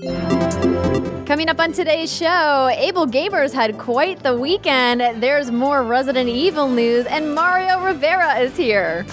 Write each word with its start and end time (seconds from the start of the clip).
Coming 0.00 1.50
up 1.50 1.60
on 1.60 1.72
today's 1.72 2.10
show, 2.10 2.68
Able 2.72 3.06
Gamers 3.06 3.52
had 3.52 3.76
quite 3.76 4.22
the 4.22 4.34
weekend. 4.34 5.22
There's 5.22 5.50
more 5.50 5.82
Resident 5.82 6.26
Evil 6.26 6.68
news, 6.68 7.04
and 7.04 7.34
Mario 7.34 7.84
Rivera 7.84 8.38
is 8.38 8.56
here. 8.56 9.04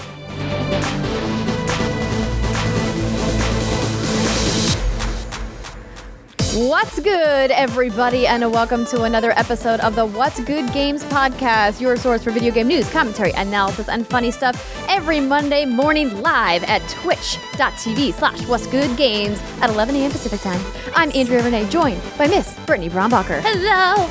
What's 6.58 6.98
good, 6.98 7.52
everybody, 7.52 8.26
and 8.26 8.42
welcome 8.50 8.84
to 8.86 9.04
another 9.04 9.30
episode 9.38 9.78
of 9.78 9.94
the 9.94 10.04
What's 10.04 10.40
Good 10.40 10.72
Games 10.72 11.04
podcast, 11.04 11.80
your 11.80 11.96
source 11.96 12.24
for 12.24 12.32
video 12.32 12.52
game 12.52 12.66
news, 12.66 12.90
commentary, 12.90 13.30
analysis, 13.30 13.88
and 13.88 14.04
funny 14.04 14.32
stuff 14.32 14.84
every 14.88 15.20
Monday 15.20 15.64
morning 15.64 16.20
live 16.20 16.64
at 16.64 16.80
twitch.tv 16.88 18.12
slash 18.12 18.44
What's 18.48 18.66
Good 18.66 18.96
Games 18.96 19.40
at 19.60 19.70
11 19.70 19.94
a.m. 19.94 20.10
Pacific 20.10 20.40
time. 20.40 20.60
I'm 20.96 21.12
Andrea 21.14 21.44
Renee, 21.44 21.68
joined 21.68 22.02
by 22.18 22.26
Miss 22.26 22.58
Brittany 22.66 22.90
Brombacher. 22.90 23.40
Hello. 23.40 24.04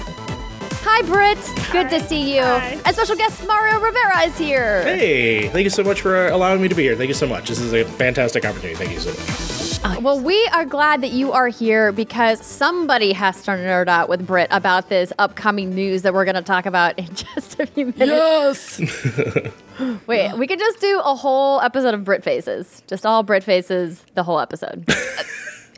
Hi, 0.86 1.02
Britt. 1.02 1.74
Good 1.74 1.90
to 1.90 2.00
see 2.08 2.34
you. 2.34 2.44
Hi. 2.44 2.80
And 2.86 2.96
special 2.96 3.18
guest 3.18 3.46
Mario 3.46 3.82
Rivera 3.82 4.22
is 4.22 4.38
here. 4.38 4.84
Hey, 4.84 5.50
thank 5.50 5.66
you 5.66 5.70
so 5.70 5.84
much 5.84 6.00
for 6.00 6.30
allowing 6.30 6.62
me 6.62 6.70
to 6.70 6.76
be 6.76 6.84
here. 6.84 6.96
Thank 6.96 7.10
you 7.10 7.14
so 7.14 7.28
much. 7.28 7.50
This 7.50 7.60
is 7.60 7.74
a 7.74 7.84
fantastic 7.84 8.46
opportunity. 8.46 8.76
Thank 8.76 8.94
you 8.94 9.02
so 9.02 9.10
much. 9.10 9.67
Uh, 9.84 10.00
well, 10.02 10.20
we 10.20 10.46
are 10.54 10.66
glad 10.66 11.02
that 11.02 11.12
you 11.12 11.32
are 11.32 11.48
here 11.48 11.92
because 11.92 12.44
somebody 12.46 13.14
has 13.14 13.42
to 13.44 13.52
nerd 13.52 13.88
out 13.88 14.10
with 14.10 14.26
Britt 14.26 14.48
about 14.52 14.90
this 14.90 15.14
upcoming 15.20 15.74
news 15.74 16.02
that 16.02 16.14
we're 16.14 16.26
going 16.26 16.36
to 16.36 16.42
talk 16.42 16.66
about 16.66 16.98
in 17.00 17.06
just 17.14 17.60
a 17.60 17.68
few 17.68 17.94
minutes. 17.98 18.80
Yes. 18.80 19.52
Wait, 20.08 20.34
we 20.34 20.48
could 20.48 20.60
just 20.60 20.80
do 20.82 21.00
a 21.04 21.16
whole 21.16 21.62
episode 21.62 21.94
of 21.94 22.04
Brit 22.04 22.24
faces. 22.24 22.82
Just 22.88 23.06
all 23.06 23.24
Brit 23.24 23.44
faces, 23.44 24.04
the 24.16 24.24
whole 24.24 24.40
episode. 24.40 24.86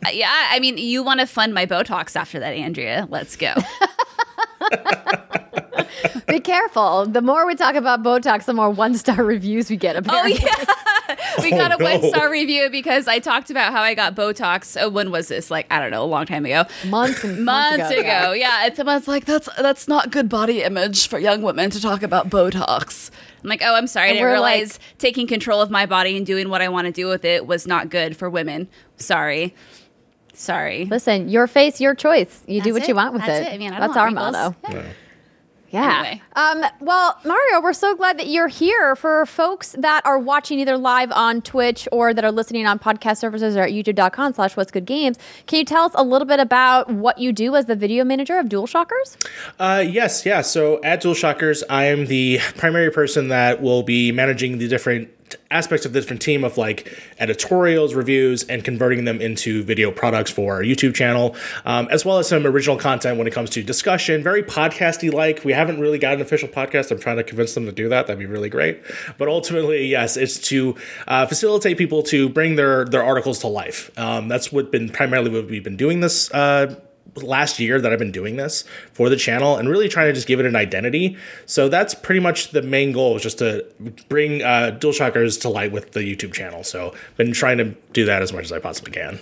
Uh, 0.06 0.12
yeah, 0.12 0.48
I 0.52 0.62
mean, 0.62 0.78
you 0.78 1.04
want 1.04 1.20
to 1.20 1.26
fund 1.26 1.54
my 1.54 1.66
Botox 1.66 2.16
after 2.16 2.40
that, 2.40 2.54
Andrea. 2.54 3.06
Let's 3.10 3.36
go. 3.36 3.54
Be 6.28 6.40
careful. 6.40 7.06
The 7.08 7.22
more 7.22 7.46
we 7.48 7.56
talk 7.56 7.76
about 7.76 8.04
Botox, 8.04 8.46
the 8.46 8.54
more 8.54 8.70
one 8.70 8.94
star 8.96 9.24
reviews 9.24 9.70
we 9.70 9.76
get. 9.78 9.96
oh, 9.96 10.00
Apparently. 10.00 10.40
yeah. 10.40 10.66
we 11.42 11.50
got 11.50 11.72
a 11.72 11.76
Oh, 11.76 11.78
no. 11.78 11.86
one 11.86 12.04
star 12.10 12.30
review 12.32 12.70
because 12.70 13.08
I 13.08 13.18
talked 13.20 13.50
about 13.50 13.72
how 13.74 13.82
I 13.82 13.96
got 13.96 14.16
Botox. 14.16 14.78
Oh, 14.80 14.90
when 14.90 15.10
was 15.12 15.28
this? 15.28 15.50
Like, 15.50 15.66
I 15.72 15.80
don't 15.80 15.90
know, 15.92 16.04
a 16.04 16.06
long 16.06 16.26
time 16.28 16.46
ago. 16.46 16.66
months 16.88 17.24
and 17.24 17.44
Months 17.46 17.90
ago, 17.90 18.34
yeah. 18.34 18.66
And 18.66 18.76
someone's 18.76 19.08
like, 19.08 19.26
"That's 19.26 19.50
that's 19.58 19.88
not 19.88 20.12
good 20.12 20.30
body 20.30 20.62
image 20.62 21.08
for 21.08 21.18
young 21.18 21.42
women 21.42 21.72
to 21.72 21.82
talk 21.82 22.04
about 22.04 22.30
Botox." 22.30 23.10
I'm 23.44 23.50
like, 23.50 23.62
"Oh, 23.64 23.74
I'm 23.76 23.88
sorry. 23.88 24.08
I 24.08 24.10
And 24.10 24.18
didn't 24.18 24.32
realize 24.32 24.74
like- 24.74 24.98
taking 25.00 25.26
control 25.26 25.62
of 25.62 25.72
my 25.72 25.86
body 25.88 26.16
and 26.16 26.26
doing 26.26 26.50
what 26.50 26.62
I 26.62 26.70
want 26.70 26.86
to 26.86 26.92
do 26.94 27.08
with 27.08 27.26
it 27.26 27.48
was 27.48 27.66
not 27.66 27.90
good 27.90 28.16
for 28.16 28.30
women. 28.30 28.68
Sorry, 28.98 29.56
sorry." 30.40 30.86
Listen, 30.86 31.30
your 31.30 31.48
face, 31.48 31.80
your 31.82 31.94
choice. 31.96 32.42
You 32.48 32.62
do 32.62 32.72
That's 32.74 32.82
what 32.84 32.88
you 32.90 32.96
want 32.96 33.14
with 33.14 33.26
That's 33.26 33.48
it. 33.48 33.52
it. 33.52 33.56
I 33.56 33.58
mean, 33.58 33.72
I 33.74 33.80
don't 33.80 33.88
That's 33.90 33.98
our 33.98 34.06
wrinkles. 34.08 34.32
motto. 34.34 34.56
Yeah. 34.70 34.84
Yeah. 35.72 36.00
Anyway. 36.00 36.22
Um, 36.36 36.66
well, 36.80 37.20
Mario, 37.24 37.62
we're 37.62 37.74
so 37.74 37.96
glad 37.96 38.18
that 38.18 38.26
you're 38.28 38.48
here. 38.48 38.96
For 38.96 39.26
folks 39.28 39.76
that 39.78 40.04
are 40.04 40.18
watching 40.18 40.60
either 40.60 40.80
live 40.80 41.12
on 41.12 41.44
Twitch 41.44 41.88
or 41.92 42.12
that 42.12 42.26
are 42.26 42.32
listening 42.32 42.66
on 42.66 42.80
podcast 42.80 43.18
services 43.18 43.56
or 43.56 43.62
at 43.62 43.70
youtube.com 43.70 44.34
slash 44.34 44.58
what's 44.58 44.72
good 44.72 44.86
games, 44.86 45.20
can 45.46 45.60
you 45.60 45.66
tell 45.66 45.84
us 45.86 45.92
a 45.94 46.04
little 46.04 46.26
bit 46.28 46.40
about 46.40 46.90
what 46.90 47.20
you 47.20 47.32
do 47.32 47.56
as 47.56 47.68
the 47.68 47.76
video 47.76 48.04
manager 48.04 48.40
of 48.40 48.48
DualShockers? 48.48 49.16
Uh, 49.60 49.84
yes, 49.88 50.26
yeah. 50.26 50.42
So 50.42 50.82
at 50.84 51.02
Dual 51.02 51.14
Shockers, 51.14 51.64
I 51.70 51.84
am 51.86 52.08
the 52.08 52.40
primary 52.58 52.90
person 52.90 53.28
that 53.28 53.62
will 53.62 53.84
be 53.84 54.12
managing 54.12 54.58
the 54.58 54.68
different 54.68 55.10
aspects 55.52 55.86
of 55.86 55.94
the 55.94 56.00
different 56.00 56.22
team 56.22 56.44
of 56.44 56.58
like 56.58 56.96
editorials, 57.20 57.94
reviews, 57.94 58.44
and 58.44 58.64
converting 58.64 59.06
them 59.06 59.22
into 59.22 59.64
video 59.64 59.92
products 59.92 60.32
for 60.32 60.56
our 60.56 60.62
YouTube 60.62 60.94
channel, 60.94 61.36
um, 61.66 61.88
as 61.92 62.06
well 62.06 62.18
as 62.18 62.28
some 62.28 62.46
original 62.46 62.78
content 62.78 63.18
when 63.18 63.28
it 63.28 63.34
comes 63.34 63.50
to 63.52 63.64
discussion. 63.64 64.24
Very 64.24 64.44
podcasty 64.44 65.12
like. 65.14 65.44
We 65.44 65.54
haven't 65.54 65.80
really 65.80 66.00
got 66.00 66.14
an 66.14 66.22
official 66.22 66.48
podcast. 66.48 66.92
I'm 66.92 67.00
trying 67.00 67.18
to 67.18 67.24
convince 67.24 67.54
them 67.54 67.66
to 67.66 67.72
do 67.72 67.90
that. 67.90 68.08
That'd 68.08 68.20
be 68.20 68.26
really 68.26 68.50
great. 68.50 68.82
But 69.18 69.28
ultimately, 69.28 69.88
yes, 69.88 70.18
it's 70.18 70.40
to 70.50 70.76
uh, 71.08 71.26
facilitate 71.26 71.78
people 71.78 72.04
to 72.04 72.30
bring 72.30 72.56
their 72.56 72.86
their 72.86 73.04
articles 73.04 73.40
to 73.40 73.48
life. 73.48 73.92
Um, 73.98 74.28
that's 74.28 74.52
what 74.52 74.72
been 74.72 74.90
primarily 74.90 75.32
what 75.32 75.50
we've 75.50 75.64
been 75.64 75.78
doing 75.78 76.00
this. 76.00 76.32
Uh, 76.32 76.76
last 77.16 77.60
year 77.60 77.80
that 77.82 77.92
I've 77.92 78.00
been 78.00 78.12
doing 78.12 78.38
this 78.38 78.64
for 78.94 79.10
the 79.10 79.16
channel 79.16 79.58
and 79.58 79.70
really 79.70 79.90
trying 79.90 80.08
to 80.08 80.14
just 80.14 80.28
give 80.28 80.40
it 80.40 80.46
an 80.46 80.56
identity. 80.56 81.18
So 81.46 81.70
that's 81.70 81.94
pretty 81.94 82.20
much 82.20 82.52
the 82.52 82.62
main 82.62 82.92
goal 82.92 83.16
is 83.16 83.24
just 83.24 83.40
to 83.40 83.66
bring 84.08 84.42
uh, 84.44 84.72
Dual 84.72 84.94
Shockers 84.94 85.38
to 85.40 85.50
light 85.50 85.72
with 85.72 85.92
the 85.92 86.02
YouTube 86.02 86.34
channel. 86.34 86.64
So 86.64 86.94
been 87.18 87.34
trying 87.34 87.58
to 87.60 87.76
do 87.94 88.06
that 88.06 88.22
as 88.22 88.34
much 88.34 88.46
as 88.46 88.52
I 88.52 88.60
possibly 88.60 88.92
can. 88.92 89.20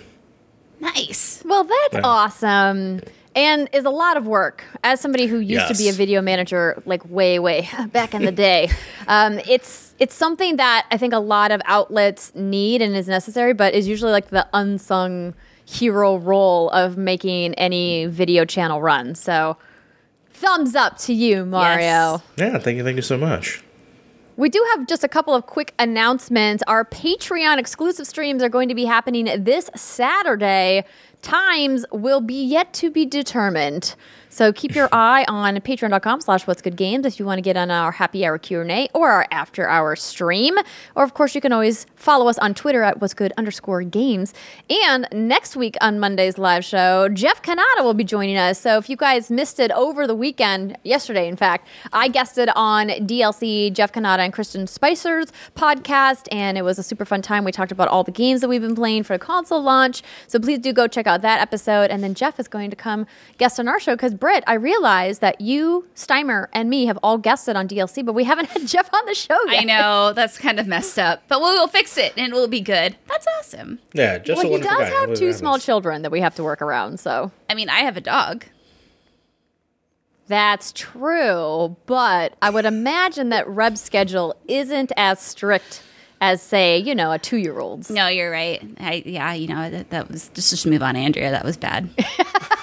Nice. 0.80 1.42
Well, 1.44 1.64
that's 1.64 2.04
awesome. 2.04 3.00
And 3.34 3.68
is 3.72 3.84
a 3.84 3.90
lot 3.90 4.16
of 4.16 4.26
work. 4.26 4.64
As 4.82 5.00
somebody 5.00 5.26
who 5.26 5.38
used 5.38 5.68
to 5.68 5.74
be 5.74 5.88
a 5.88 5.92
video 5.92 6.20
manager, 6.20 6.82
like 6.86 7.08
way, 7.08 7.38
way 7.38 7.68
back 7.92 8.14
in 8.14 8.24
the 8.24 8.32
day, 8.32 8.70
um, 9.06 9.38
it's 9.48 9.94
it's 9.98 10.14
something 10.14 10.56
that 10.56 10.86
I 10.90 10.96
think 10.96 11.12
a 11.12 11.18
lot 11.18 11.50
of 11.50 11.60
outlets 11.64 12.34
need 12.34 12.82
and 12.82 12.96
is 12.96 13.08
necessary, 13.08 13.52
but 13.52 13.74
is 13.74 13.86
usually 13.86 14.12
like 14.12 14.30
the 14.30 14.46
unsung 14.52 15.34
hero 15.68 16.16
role 16.16 16.70
of 16.70 16.96
making 16.96 17.54
any 17.54 18.06
video 18.06 18.44
channel 18.46 18.80
run. 18.80 19.14
So, 19.14 19.58
thumbs 20.30 20.74
up 20.74 20.96
to 20.98 21.12
you, 21.12 21.44
Mario. 21.44 21.82
Yes. 21.84 22.22
Yeah, 22.36 22.58
thank 22.58 22.78
you, 22.78 22.84
thank 22.84 22.96
you 22.96 23.02
so 23.02 23.18
much. 23.18 23.62
We 24.36 24.48
do 24.48 24.64
have 24.74 24.86
just 24.86 25.04
a 25.04 25.08
couple 25.08 25.34
of 25.34 25.46
quick 25.46 25.74
announcements. 25.78 26.62
Our 26.68 26.84
Patreon 26.84 27.58
exclusive 27.58 28.06
streams 28.06 28.42
are 28.42 28.48
going 28.48 28.68
to 28.68 28.74
be 28.74 28.84
happening 28.84 29.28
this 29.42 29.68
Saturday. 29.74 30.84
Times 31.22 31.84
will 31.92 32.20
be 32.20 32.44
yet 32.44 32.72
to 32.74 32.90
be 32.90 33.04
determined. 33.04 33.94
So 34.30 34.52
keep 34.52 34.74
your 34.74 34.88
eye 34.92 35.24
on 35.28 35.56
patreon.com 35.56 36.20
slash 36.20 36.46
what's 36.46 36.62
good 36.62 36.76
games 36.76 37.06
if 37.06 37.18
you 37.18 37.24
want 37.24 37.38
to 37.38 37.42
get 37.42 37.56
on 37.56 37.70
our 37.70 37.92
happy 37.92 38.24
hour 38.24 38.38
Q&A 38.38 38.88
or 38.94 39.10
our 39.10 39.26
after 39.30 39.68
hour 39.68 39.96
stream. 39.96 40.56
Or 40.94 41.04
of 41.04 41.14
course 41.14 41.34
you 41.34 41.40
can 41.40 41.52
always 41.52 41.86
follow 41.96 42.28
us 42.28 42.38
on 42.38 42.54
Twitter 42.54 42.82
at 42.82 43.00
what's 43.00 43.14
good 43.14 43.32
underscore 43.36 43.82
games. 43.82 44.34
And 44.68 45.08
next 45.12 45.56
week 45.56 45.76
on 45.80 45.98
Monday's 45.98 46.38
live 46.38 46.64
show, 46.64 47.08
Jeff 47.08 47.42
Cannata 47.42 47.82
will 47.82 47.94
be 47.94 48.04
joining 48.04 48.36
us. 48.36 48.60
So 48.60 48.76
if 48.76 48.90
you 48.90 48.96
guys 48.96 49.30
missed 49.30 49.58
it 49.58 49.70
over 49.72 50.06
the 50.06 50.14
weekend, 50.14 50.76
yesterday 50.84 51.28
in 51.28 51.36
fact, 51.36 51.68
I 51.92 52.08
guested 52.08 52.50
on 52.54 52.88
DLC 52.88 53.72
Jeff 53.72 53.92
Cannata 53.92 54.20
and 54.20 54.32
Christian 54.32 54.66
Spicer's 54.66 55.26
podcast, 55.56 56.28
and 56.30 56.58
it 56.58 56.62
was 56.62 56.78
a 56.78 56.82
super 56.82 57.04
fun 57.04 57.22
time. 57.22 57.44
We 57.44 57.52
talked 57.52 57.72
about 57.72 57.88
all 57.88 58.04
the 58.04 58.12
games 58.12 58.40
that 58.42 58.48
we've 58.48 58.60
been 58.60 58.74
playing 58.74 59.04
for 59.04 59.14
the 59.14 59.24
console 59.24 59.62
launch. 59.62 60.02
So 60.26 60.38
please 60.38 60.58
do 60.58 60.72
go 60.72 60.86
check 60.86 61.06
out 61.06 61.22
that 61.22 61.40
episode. 61.40 61.90
And 61.90 62.02
then 62.02 62.14
Jeff 62.14 62.38
is 62.38 62.48
going 62.48 62.70
to 62.70 62.76
come 62.76 63.06
guest 63.38 63.58
on 63.58 63.68
our 63.68 63.80
show 63.80 63.94
because 63.94 64.14
Britt, 64.18 64.44
I 64.46 64.54
realized 64.54 65.20
that 65.20 65.40
you, 65.40 65.86
Steimer, 65.94 66.48
and 66.52 66.68
me 66.70 66.86
have 66.86 66.98
all 67.02 67.18
guested 67.18 67.56
on 67.56 67.68
DLC, 67.68 68.04
but 68.04 68.14
we 68.14 68.24
haven't 68.24 68.48
had 68.50 68.66
Jeff 68.66 68.92
on 68.92 69.04
the 69.06 69.14
show 69.14 69.38
yet. 69.46 69.62
I 69.62 69.64
know 69.64 70.12
that's 70.12 70.38
kind 70.38 70.58
of 70.58 70.66
messed 70.66 70.98
up, 70.98 71.22
but 71.28 71.40
we'll, 71.40 71.52
we'll 71.54 71.68
fix 71.68 71.96
it 71.98 72.12
and 72.16 72.32
it 72.32 72.36
will 72.36 72.48
be 72.48 72.60
good. 72.60 72.96
That's 73.06 73.26
awesome. 73.38 73.78
Yeah, 73.92 74.18
just 74.18 74.42
Well, 74.42 74.52
a 74.54 74.56
he 74.56 74.62
does 74.62 74.78
guy. 74.78 75.00
have 75.06 75.14
two 75.14 75.32
small 75.32 75.58
children 75.58 76.02
that 76.02 76.10
we 76.10 76.20
have 76.20 76.34
to 76.36 76.42
work 76.44 76.60
around, 76.62 76.98
so 77.00 77.30
I 77.48 77.54
mean, 77.54 77.68
I 77.68 77.80
have 77.80 77.96
a 77.96 78.00
dog. 78.00 78.44
that's 80.26 80.72
true. 80.72 81.76
But 81.86 82.34
I 82.42 82.50
would 82.50 82.64
imagine 82.66 83.30
that 83.30 83.48
Reb's 83.48 83.80
schedule 83.80 84.34
isn't 84.46 84.92
as 84.96 85.20
strict 85.20 85.82
as, 86.20 86.42
say, 86.42 86.78
you 86.78 86.94
know, 86.94 87.12
a 87.12 87.18
two-year-old's. 87.18 87.90
No, 87.90 88.08
you're 88.08 88.30
right. 88.30 88.60
I 88.80 89.02
yeah, 89.06 89.32
you 89.34 89.46
know 89.48 89.70
that, 89.70 89.90
that 89.90 90.10
was 90.10 90.28
just 90.30 90.50
just 90.50 90.66
move 90.66 90.82
on, 90.82 90.96
Andrea. 90.96 91.30
That 91.30 91.44
was 91.44 91.56
bad. 91.56 91.88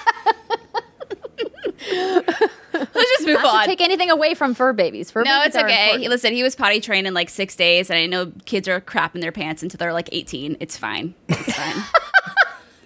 Let's 2.72 3.10
just 3.10 3.26
move 3.26 3.42
Not 3.42 3.46
on. 3.46 3.60
to 3.62 3.66
take 3.66 3.80
anything 3.80 4.10
away 4.10 4.34
from 4.34 4.54
fur 4.54 4.72
babies. 4.72 5.10
Fur 5.10 5.22
no, 5.22 5.30
babies 5.40 5.46
it's 5.46 5.56
okay. 5.56 5.82
important. 5.82 6.02
He, 6.02 6.08
listen, 6.08 6.32
he 6.34 6.42
was 6.42 6.54
potty 6.54 6.80
trained 6.80 7.06
in 7.06 7.14
like 7.14 7.30
six 7.30 7.56
days, 7.56 7.90
and 7.90 7.98
I 7.98 8.06
know 8.06 8.32
kids 8.44 8.68
are 8.68 8.80
crapping 8.80 9.20
their 9.20 9.32
pants 9.32 9.62
until 9.62 9.78
they're 9.78 9.92
like 9.92 10.08
18. 10.12 10.56
It's 10.60 10.76
fine. 10.76 11.14
It's 11.28 11.54
fine. 11.54 11.82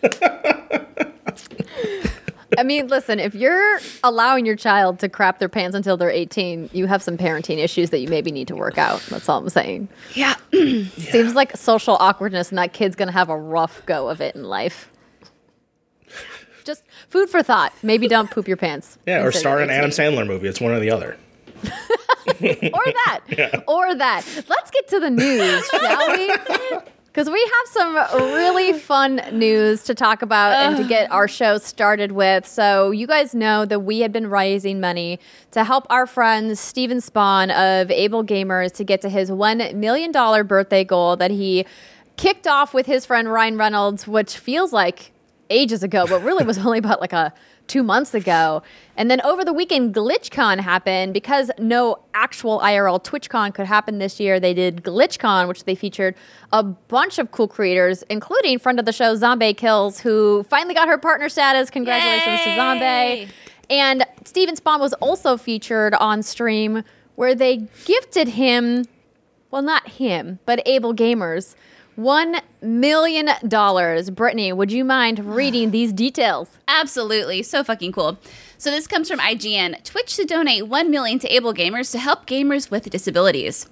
I 2.58 2.62
mean, 2.64 2.88
listen, 2.88 3.20
if 3.20 3.34
you're 3.34 3.80
allowing 4.02 4.44
your 4.44 4.56
child 4.56 4.98
to 5.00 5.08
crap 5.08 5.38
their 5.38 5.48
pants 5.48 5.76
until 5.76 5.96
they're 5.96 6.10
18, 6.10 6.70
you 6.72 6.86
have 6.86 7.02
some 7.02 7.16
parenting 7.16 7.58
issues 7.58 7.90
that 7.90 8.00
you 8.00 8.08
maybe 8.08 8.32
need 8.32 8.48
to 8.48 8.56
work 8.56 8.76
out. 8.76 9.00
That's 9.08 9.28
all 9.28 9.38
I'm 9.38 9.48
saying. 9.48 9.88
yeah. 10.14 10.34
Seems 10.52 11.34
like 11.34 11.56
social 11.56 11.96
awkwardness, 12.00 12.48
and 12.50 12.58
that 12.58 12.72
kid's 12.72 12.96
going 12.96 13.06
to 13.06 13.12
have 13.12 13.28
a 13.28 13.36
rough 13.36 13.84
go 13.86 14.08
of 14.08 14.20
it 14.20 14.34
in 14.34 14.44
life. 14.44 14.89
Just 16.64 16.84
food 17.08 17.28
for 17.30 17.42
thought. 17.42 17.72
Maybe 17.82 18.08
don't 18.08 18.30
poop 18.30 18.46
your 18.48 18.56
pants. 18.56 18.98
Yeah, 19.06 19.24
or 19.24 19.32
star 19.32 19.58
in 19.58 19.64
an 19.64 19.70
Adam 19.70 19.90
Sandler 19.90 20.26
movie. 20.26 20.48
It's 20.48 20.60
one 20.60 20.72
or 20.72 20.80
the 20.80 20.90
other. 20.90 21.16
or 21.64 21.70
that, 22.40 23.20
Yeah. 23.28 23.60
or 23.66 23.94
that. 23.94 24.24
Let's 24.48 24.70
get 24.70 24.88
to 24.88 25.00
the 25.00 25.10
news, 25.10 25.66
shall 25.68 26.16
we? 26.16 26.34
Because 27.12 27.28
we 27.28 27.40
have 27.40 27.72
some 27.72 28.22
really 28.36 28.72
fun 28.72 29.20
news 29.32 29.82
to 29.82 29.96
talk 29.96 30.22
about 30.22 30.52
and 30.52 30.76
to 30.76 30.84
get 30.84 31.10
our 31.10 31.26
show 31.26 31.58
started 31.58 32.12
with. 32.12 32.46
So, 32.46 32.92
you 32.92 33.08
guys 33.08 33.34
know 33.34 33.64
that 33.64 33.80
we 33.80 33.98
have 33.98 34.12
been 34.12 34.30
raising 34.30 34.78
money 34.78 35.18
to 35.50 35.64
help 35.64 35.88
our 35.90 36.06
friend 36.06 36.56
Steven 36.56 36.98
Spohn 36.98 37.50
of 37.50 37.90
Able 37.90 38.22
Gamers 38.22 38.70
to 38.74 38.84
get 38.84 39.00
to 39.00 39.08
his 39.08 39.28
$1 39.28 39.74
million 39.74 40.12
birthday 40.46 40.84
goal 40.84 41.16
that 41.16 41.32
he 41.32 41.66
kicked 42.16 42.46
off 42.46 42.72
with 42.72 42.86
his 42.86 43.04
friend 43.04 43.28
Ryan 43.28 43.58
Reynolds, 43.58 44.06
which 44.06 44.38
feels 44.38 44.72
like 44.72 45.10
ages 45.50 45.82
ago, 45.82 46.06
but 46.08 46.22
really 46.22 46.44
was 46.44 46.58
only 46.66 46.78
about 46.78 47.00
like 47.00 47.12
a 47.12 47.32
two 47.66 47.82
months 47.82 48.14
ago. 48.14 48.62
And 48.96 49.10
then 49.10 49.20
over 49.22 49.44
the 49.44 49.52
weekend, 49.52 49.94
GlitchCon 49.94 50.58
happened 50.58 51.14
because 51.14 51.50
no 51.58 52.00
actual 52.14 52.58
IRL 52.60 53.02
TwitchCon 53.02 53.54
could 53.54 53.66
happen 53.66 53.98
this 53.98 54.18
year. 54.18 54.40
They 54.40 54.54
did 54.54 54.82
GlitchCon, 54.82 55.46
which 55.46 55.64
they 55.64 55.76
featured 55.76 56.16
a 56.52 56.64
bunch 56.64 57.18
of 57.18 57.30
cool 57.30 57.46
creators, 57.46 58.02
including 58.10 58.58
friend 58.58 58.80
of 58.80 58.86
the 58.86 58.92
show 58.92 59.14
Zombie 59.14 59.54
Kills, 59.54 60.00
who 60.00 60.42
finally 60.44 60.74
got 60.74 60.88
her 60.88 60.98
partner 60.98 61.28
status. 61.28 61.70
Congratulations 61.70 62.40
Yay! 62.40 62.44
to 62.44 62.56
Zombie. 62.56 63.28
And 63.70 64.04
Steven 64.24 64.56
Spohn 64.56 64.80
was 64.80 64.92
also 64.94 65.36
featured 65.36 65.94
on 65.94 66.24
stream 66.24 66.82
where 67.14 67.36
they 67.36 67.68
gifted 67.84 68.28
him, 68.28 68.84
well, 69.52 69.62
not 69.62 69.86
him, 69.88 70.40
but 70.44 70.60
Able 70.66 70.92
Gamers, 70.92 71.54
$1 72.00 72.40
million. 72.62 74.14
Brittany, 74.14 74.52
would 74.52 74.72
you 74.72 74.84
mind 74.84 75.18
reading 75.36 75.70
these 75.70 75.92
details? 75.92 76.48
Absolutely. 76.66 77.42
So 77.42 77.62
fucking 77.62 77.92
cool. 77.92 78.18
So 78.56 78.70
this 78.70 78.86
comes 78.86 79.08
from 79.08 79.18
IGN. 79.18 79.84
Twitch 79.84 80.16
to 80.16 80.24
donate 80.24 80.66
1 80.66 80.90
million 80.90 81.18
to 81.18 81.28
able 81.28 81.52
gamers 81.52 81.92
to 81.92 81.98
help 81.98 82.26
gamers 82.26 82.70
with 82.70 82.88
disabilities. 82.88 83.68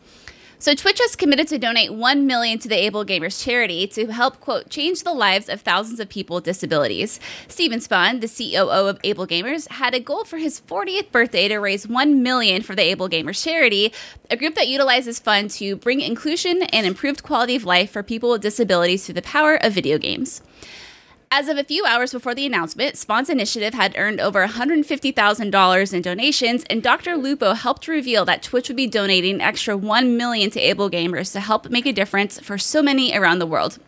So 0.61 0.75
Twitch 0.75 0.99
has 0.99 1.15
committed 1.15 1.47
to 1.49 1.59
donate 1.59 1.95
1 1.95 2.27
million 2.27 2.59
to 2.59 2.69
the 2.69 2.75
Able 2.75 3.05
Gamers 3.05 3.41
charity 3.41 3.87
to 3.87 4.09
help 4.09 4.41
quote 4.41 4.69
change 4.69 5.05
the 5.05 5.13
lives 5.13 5.49
of 5.49 5.61
thousands 5.61 6.01
of 6.01 6.09
people 6.09 6.35
with 6.35 6.45
disabilities. 6.45 7.21
Steven 7.47 7.79
Spohn, 7.79 8.21
the 8.21 8.27
COO 8.27 8.89
of 8.89 8.99
Able 9.05 9.25
Gamers, 9.25 9.69
had 9.69 9.95
a 9.95 10.01
goal 10.01 10.25
for 10.25 10.39
his 10.39 10.61
40th 10.61 11.13
birthday 11.13 11.47
to 11.47 11.59
raise 11.59 11.87
1 11.87 12.25
million 12.25 12.63
for 12.63 12.75
the 12.75 12.83
Able 12.83 13.09
Gamers 13.09 13.41
charity, 13.41 13.93
a 14.33 14.37
group 14.37 14.57
that 14.57 14.67
utilizes 14.67 15.21
funds 15.21 15.59
to 15.59 15.77
bring 15.77 16.01
inclusion 16.01 16.65
and 16.65 16.85
improved 16.85 17.23
quality 17.23 17.55
of 17.55 17.65
life 17.65 17.93
for 17.93 18.03
people 18.03 18.31
with 18.31 18.43
disabilities 18.43 19.07
through 19.07 19.15
the 19.15 19.23
power 19.23 19.55
of 19.63 19.73
video 19.73 19.97
games. 19.97 20.43
As 21.31 21.49
of 21.49 21.59
a 21.59 21.65
few 21.65 21.85
hours 21.85 22.13
before 22.13 22.35
the 22.35 22.47
announcement, 22.47 22.95
Spohn's 22.95 23.29
initiative 23.29 23.75
had 23.75 23.95
earned 23.99 24.19
over 24.19 24.47
$150,000 24.47 25.93
in 25.93 26.03
donations, 26.03 26.65
and 26.71 26.83
Dr. 26.83 27.19
Lupo 27.19 27.53
helped 27.53 27.87
reveal 27.87 28.25
that 28.25 28.43
Twitch 28.43 28.69
would 28.69 28.77
be 28.77 28.87
donating 28.87 29.35
an 29.35 29.41
extra 29.43 29.77
1 29.77 30.17
million 30.17 30.51
to 30.51 30.61
able 30.61 30.89
gamers 30.89 31.31
to 31.33 31.41
help 31.41 31.69
make 31.69 31.85
a 31.85 31.93
difference 31.93 32.41
for 32.41 32.57
so 32.57 32.83
many 32.83 33.15
around 33.15 33.41
the 33.41 33.47
world. 33.47 33.79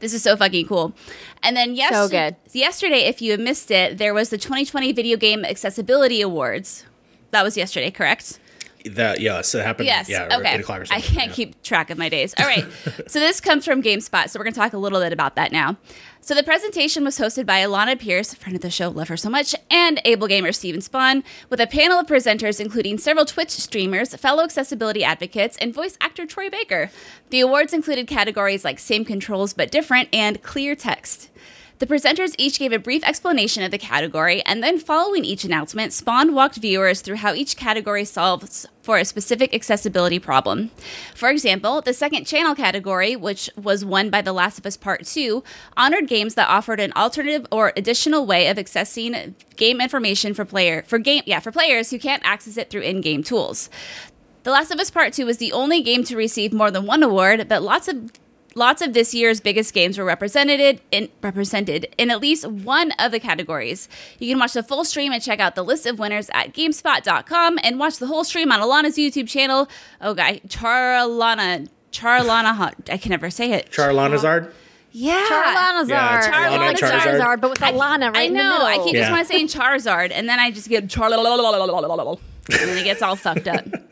This 0.00 0.12
is 0.12 0.22
so 0.22 0.36
fucking 0.36 0.66
cool. 0.66 0.92
And 1.42 1.56
then 1.56 1.74
yes- 1.74 1.92
So 1.92 2.06
good. 2.06 2.36
yesterday, 2.52 3.00
if 3.06 3.22
you 3.22 3.38
missed 3.38 3.70
it, 3.70 3.96
there 3.96 4.12
was 4.12 4.28
the 4.28 4.38
2020 4.38 4.92
Video 4.92 5.16
Game 5.16 5.42
Accessibility 5.44 6.20
Awards. 6.20 6.84
That 7.30 7.44
was 7.44 7.56
yesterday, 7.56 7.90
correct? 7.90 8.38
That 8.84 9.20
yes, 9.20 9.54
it 9.54 9.64
happened. 9.64 9.86
Yes. 9.86 10.08
Yeah, 10.08 10.38
okay. 10.38 10.54
eight 10.54 10.60
o'clock 10.60 10.80
or 10.80 10.86
I 10.90 11.00
can't 11.00 11.28
yeah. 11.28 11.34
keep 11.34 11.62
track 11.62 11.90
of 11.90 11.98
my 11.98 12.08
days. 12.08 12.34
All 12.38 12.46
right. 12.46 12.64
so 13.06 13.20
this 13.20 13.40
comes 13.40 13.64
from 13.64 13.82
GameSpot. 13.82 14.30
So 14.30 14.38
we're 14.38 14.44
going 14.44 14.54
to 14.54 14.60
talk 14.60 14.72
a 14.72 14.78
little 14.78 15.00
bit 15.00 15.12
about 15.12 15.36
that 15.36 15.52
now. 15.52 15.76
So 16.30 16.36
the 16.36 16.44
presentation 16.44 17.02
was 17.02 17.18
hosted 17.18 17.44
by 17.44 17.58
Alana 17.58 17.98
Pierce, 17.98 18.34
friend 18.34 18.54
of 18.54 18.62
the 18.62 18.70
show, 18.70 18.88
love 18.88 19.08
her 19.08 19.16
so 19.16 19.28
much, 19.28 19.52
and 19.68 20.00
Able 20.04 20.28
Gamer 20.28 20.52
Steven 20.52 20.80
Spohn, 20.80 21.24
with 21.48 21.58
a 21.58 21.66
panel 21.66 21.98
of 21.98 22.06
presenters 22.06 22.60
including 22.60 22.98
several 22.98 23.24
Twitch 23.24 23.50
streamers, 23.50 24.14
fellow 24.14 24.44
accessibility 24.44 25.02
advocates, 25.02 25.56
and 25.56 25.74
voice 25.74 25.98
actor 26.00 26.26
Troy 26.26 26.48
Baker. 26.48 26.92
The 27.30 27.40
awards 27.40 27.72
included 27.72 28.06
categories 28.06 28.64
like 28.64 28.78
Same 28.78 29.04
Controls 29.04 29.54
But 29.54 29.72
Different 29.72 30.08
and 30.12 30.40
Clear 30.40 30.76
Text. 30.76 31.30
The 31.80 31.86
presenters 31.86 32.34
each 32.36 32.58
gave 32.58 32.74
a 32.74 32.78
brief 32.78 33.02
explanation 33.04 33.62
of 33.62 33.70
the 33.70 33.78
category, 33.78 34.42
and 34.44 34.62
then 34.62 34.78
following 34.78 35.24
each 35.24 35.44
announcement, 35.44 35.92
Spohn 35.92 36.34
walked 36.34 36.56
viewers 36.56 37.00
through 37.00 37.16
how 37.16 37.32
each 37.32 37.56
category 37.56 38.04
solves 38.04 38.66
for 38.82 38.98
a 38.98 39.04
specific 39.06 39.54
accessibility 39.54 40.18
problem. 40.18 40.70
For 41.14 41.30
example, 41.30 41.80
the 41.80 41.94
second 41.94 42.26
channel 42.26 42.54
category, 42.54 43.16
which 43.16 43.48
was 43.56 43.82
won 43.82 44.10
by 44.10 44.20
The 44.20 44.34
Last 44.34 44.58
of 44.58 44.66
Us 44.66 44.76
Part 44.76 45.06
2, 45.06 45.42
honored 45.74 46.06
games 46.06 46.34
that 46.34 46.50
offered 46.50 46.80
an 46.80 46.92
alternative 46.96 47.46
or 47.50 47.72
additional 47.74 48.26
way 48.26 48.48
of 48.48 48.58
accessing 48.58 49.32
game 49.56 49.80
information 49.80 50.34
for 50.34 50.44
player 50.44 50.84
for 50.86 50.98
game 50.98 51.22
yeah, 51.24 51.40
for 51.40 51.50
players 51.50 51.88
who 51.88 51.98
can't 51.98 52.22
access 52.26 52.58
it 52.58 52.68
through 52.68 52.82
in-game 52.82 53.22
tools. 53.22 53.70
The 54.42 54.50
Last 54.50 54.70
of 54.70 54.80
Us 54.80 54.90
Part 54.90 55.14
2 55.14 55.24
was 55.24 55.38
the 55.38 55.52
only 55.52 55.82
game 55.82 56.04
to 56.04 56.16
receive 56.16 56.52
more 56.52 56.70
than 56.70 56.84
one 56.84 57.02
award, 57.02 57.48
but 57.48 57.62
lots 57.62 57.88
of 57.88 58.10
lots 58.54 58.82
of 58.82 58.92
this 58.92 59.14
year's 59.14 59.40
biggest 59.40 59.72
games 59.74 59.98
were 59.98 60.04
represented 60.04 60.80
in 60.90 61.08
represented 61.22 61.86
in 61.98 62.10
at 62.10 62.20
least 62.20 62.46
one 62.46 62.92
of 62.98 63.12
the 63.12 63.20
categories. 63.20 63.88
You 64.18 64.28
can 64.30 64.38
watch 64.38 64.52
the 64.52 64.62
full 64.62 64.84
stream 64.84 65.12
and 65.12 65.22
check 65.22 65.40
out 65.40 65.54
the 65.54 65.62
list 65.64 65.86
of 65.86 65.98
winners 65.98 66.30
at 66.34 66.52
gamespot.com 66.52 67.58
and 67.62 67.78
watch 67.78 67.98
the 67.98 68.06
whole 68.06 68.24
stream 68.24 68.50
on 68.52 68.60
Alana's 68.60 68.96
YouTube 68.96 69.28
channel. 69.28 69.68
Oh 70.00 70.14
guy, 70.14 70.40
Charlana 70.48 71.68
Charlana 71.92 72.72
I 72.90 72.96
can 72.98 73.10
never 73.10 73.30
say 73.30 73.52
it. 73.52 73.70
Charlanazard. 73.70 74.52
yeah. 74.92 75.26
Charlanazar. 75.28 75.88
Yeah, 75.88 76.18
it's 76.18 76.26
Charlanazar. 76.26 76.74
Charlanazar. 76.76 77.00
Charizard, 77.00 77.40
but 77.40 77.50
with 77.50 77.60
Alana 77.60 78.12
right 78.12 78.16
I 78.16 78.22
in 78.22 78.32
the 78.34 78.38
know. 78.38 78.52
middle. 78.52 78.66
I 78.66 78.78
keep 78.84 78.94
just 78.94 79.10
want 79.10 79.26
to 79.26 79.32
saying 79.32 79.48
Charizard, 79.48 80.10
and 80.12 80.28
then 80.28 80.38
I 80.38 80.50
just 80.50 80.68
get 80.68 80.86
Charla, 80.88 81.18
and 82.50 82.68
then 82.68 82.78
it 82.78 82.84
gets 82.84 83.02
all 83.02 83.16
fucked 83.16 83.48
up. 83.48 83.64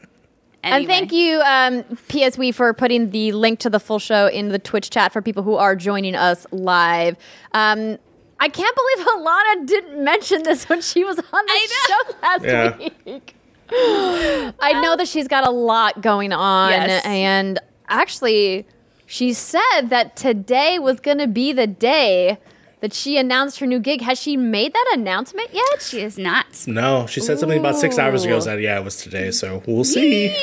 And 0.75 0.87
thank 0.87 1.13
you, 1.13 1.41
um, 1.41 1.83
PSW, 2.09 2.55
for 2.55 2.73
putting 2.75 3.11
the 3.11 3.33
link 3.33 3.59
to 3.61 3.71
the 3.71 3.81
full 3.81 3.99
show 3.99 4.27
in 4.29 4.49
the 4.49 4.59
Twitch 4.59 4.91
chat 4.91 5.13
for 5.13 5.23
people 5.23 5.43
who 5.43 5.55
are 5.55 5.75
joining 5.77 6.15
us 6.15 6.47
live. 6.51 7.17
Um, 7.53 7.99
I 8.41 8.49
can't 8.49 8.77
believe 8.77 9.07
Alana 9.09 9.67
didn't 9.67 10.05
mention 10.05 10.43
this 10.45 10.69
when 10.69 10.81
she 10.81 11.05
was 11.05 11.19
on 11.19 11.25
the 11.47 11.69
show 11.89 12.15
last 12.23 12.45
Yeah. 12.45 12.89
week. 13.05 13.35
I 13.71 14.79
know 14.83 14.97
that 14.97 15.09
she's 15.09 15.29
got 15.29 15.47
a 15.47 15.51
lot 15.51 16.01
going 16.01 16.33
on, 16.33 16.71
Yes. 16.71 17.05
and 17.05 17.59
actually, 17.89 18.67
she 19.07 19.33
said 19.33 19.89
that 19.89 20.17
today 20.17 20.79
was 20.79 21.01
going 21.01 21.19
to 21.19 21.27
be 21.27 21.53
the 21.53 21.67
day 21.67 22.39
that 22.81 22.93
she 22.93 23.17
announced 23.17 23.59
her 23.59 23.67
new 23.67 23.81
gig. 23.81 24.03
Has 24.03 24.21
she 24.21 24.37
made 24.37 24.73
that 24.73 24.95
announcement 24.95 25.51
yet? 25.53 25.83
She 25.83 26.01
is 26.01 26.19
not. 26.19 26.65
No, 26.67 27.07
she 27.07 27.21
said 27.21 27.39
something 27.39 27.59
about 27.59 27.77
six 27.77 27.99
hours 27.99 28.25
ago. 28.25 28.39
Ooh. 28.39 28.43
That 28.43 28.61
yeah, 28.61 28.79
it 28.79 28.85
was 28.85 29.03
today. 29.03 29.31
So 29.31 29.63
we'll 29.67 29.85
see. 29.85 30.35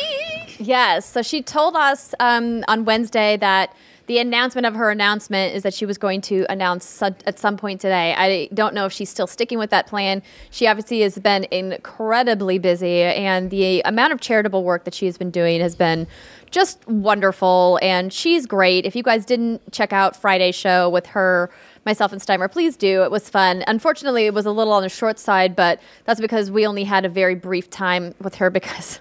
Yes. 0.60 1.06
So 1.06 1.22
she 1.22 1.42
told 1.42 1.76
us 1.76 2.14
um, 2.20 2.64
on 2.68 2.86
Wednesday 2.86 3.38
that 3.38 3.76
the 4.08 4.20
announcement 4.20 4.68
of 4.68 4.76
her 4.76 4.92
announcement 4.92 5.56
is 5.56 5.64
that 5.64 5.74
she 5.74 5.86
was 5.86 5.98
going 5.98 6.22
to 6.22 6.46
announce 6.50 6.86
su- 6.86 7.16
at 7.26 7.40
some 7.40 7.58
point 7.58 7.82
today. 7.82 8.14
I 8.16 8.48
don't 8.54 8.76
know 8.76 8.86
if 8.86 8.94
she's 8.94 9.10
still 9.10 9.28
sticking 9.28 9.58
with 9.58 9.72
that 9.72 9.88
plan. 9.88 10.22
She 10.52 10.68
obviously 10.68 11.02
has 11.02 11.18
been 11.18 11.48
incredibly 11.50 12.60
busy, 12.60 13.02
and 13.02 13.50
the 13.50 13.82
amount 13.84 14.14
of 14.14 14.22
charitable 14.22 14.64
work 14.64 14.84
that 14.84 14.94
she 14.94 15.08
has 15.08 15.18
been 15.18 15.32
doing 15.32 15.60
has 15.60 15.76
been 15.76 16.08
just 16.52 16.88
wonderful. 16.88 17.80
And 17.82 18.14
she's 18.14 18.46
great. 18.46 18.86
If 18.86 18.96
you 18.96 19.02
guys 19.02 19.26
didn't 19.26 19.72
check 19.72 19.92
out 19.92 20.16
Friday's 20.16 20.56
show 20.56 20.88
with 20.90 21.08
her, 21.08 21.50
myself, 21.86 22.12
and 22.12 22.22
Steimer, 22.22 22.52
please 22.52 22.76
do. 22.76 23.04
It 23.04 23.12
was 23.12 23.30
fun. 23.30 23.64
Unfortunately, 23.68 24.26
it 24.26 24.34
was 24.34 24.46
a 24.46 24.52
little 24.52 24.74
on 24.74 24.84
the 24.84 24.90
short 24.90 25.20
side, 25.20 25.56
but 25.56 25.80
that's 26.06 26.20
because 26.20 26.50
we 26.50 26.66
only 26.66 26.84
had 26.84 27.06
a 27.06 27.10
very 27.10 27.36
brief 27.36 27.70
time 27.70 28.14
with 28.22 28.36
her 28.36 28.50
because 28.60 29.00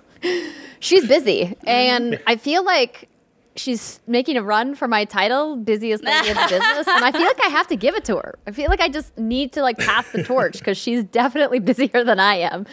she's 0.81 1.07
busy. 1.07 1.57
And 1.67 2.21
I 2.27 2.37
feel 2.37 2.65
like 2.65 3.09
she's 3.57 4.01
making 4.07 4.37
a 4.37 4.43
run 4.43 4.75
for 4.75 4.89
my 4.89 5.05
title, 5.05 5.57
busiest 5.57 6.03
lady 6.05 6.29
in 6.29 6.35
the 6.35 6.43
business, 6.49 6.89
and 6.89 7.05
I 7.05 7.13
feel 7.13 7.23
like 7.23 7.41
I 7.45 7.49
have 7.49 7.69
to 7.69 7.77
give 7.77 7.95
it 7.95 8.05
to 8.07 8.17
her. 8.17 8.39
I 8.47 8.51
feel 8.51 8.69
like 8.69 8.81
I 8.81 8.89
just 8.89 9.17
need 9.17 9.53
to 9.53 9.63
like 9.63 9.79
pass 9.79 10.11
the 10.11 10.25
torch 10.25 10.59
because 10.59 10.77
she's 10.77 11.05
definitely 11.05 11.61
busier 11.61 12.05
than 12.05 12.19
I 12.19 12.37
am, 12.37 12.67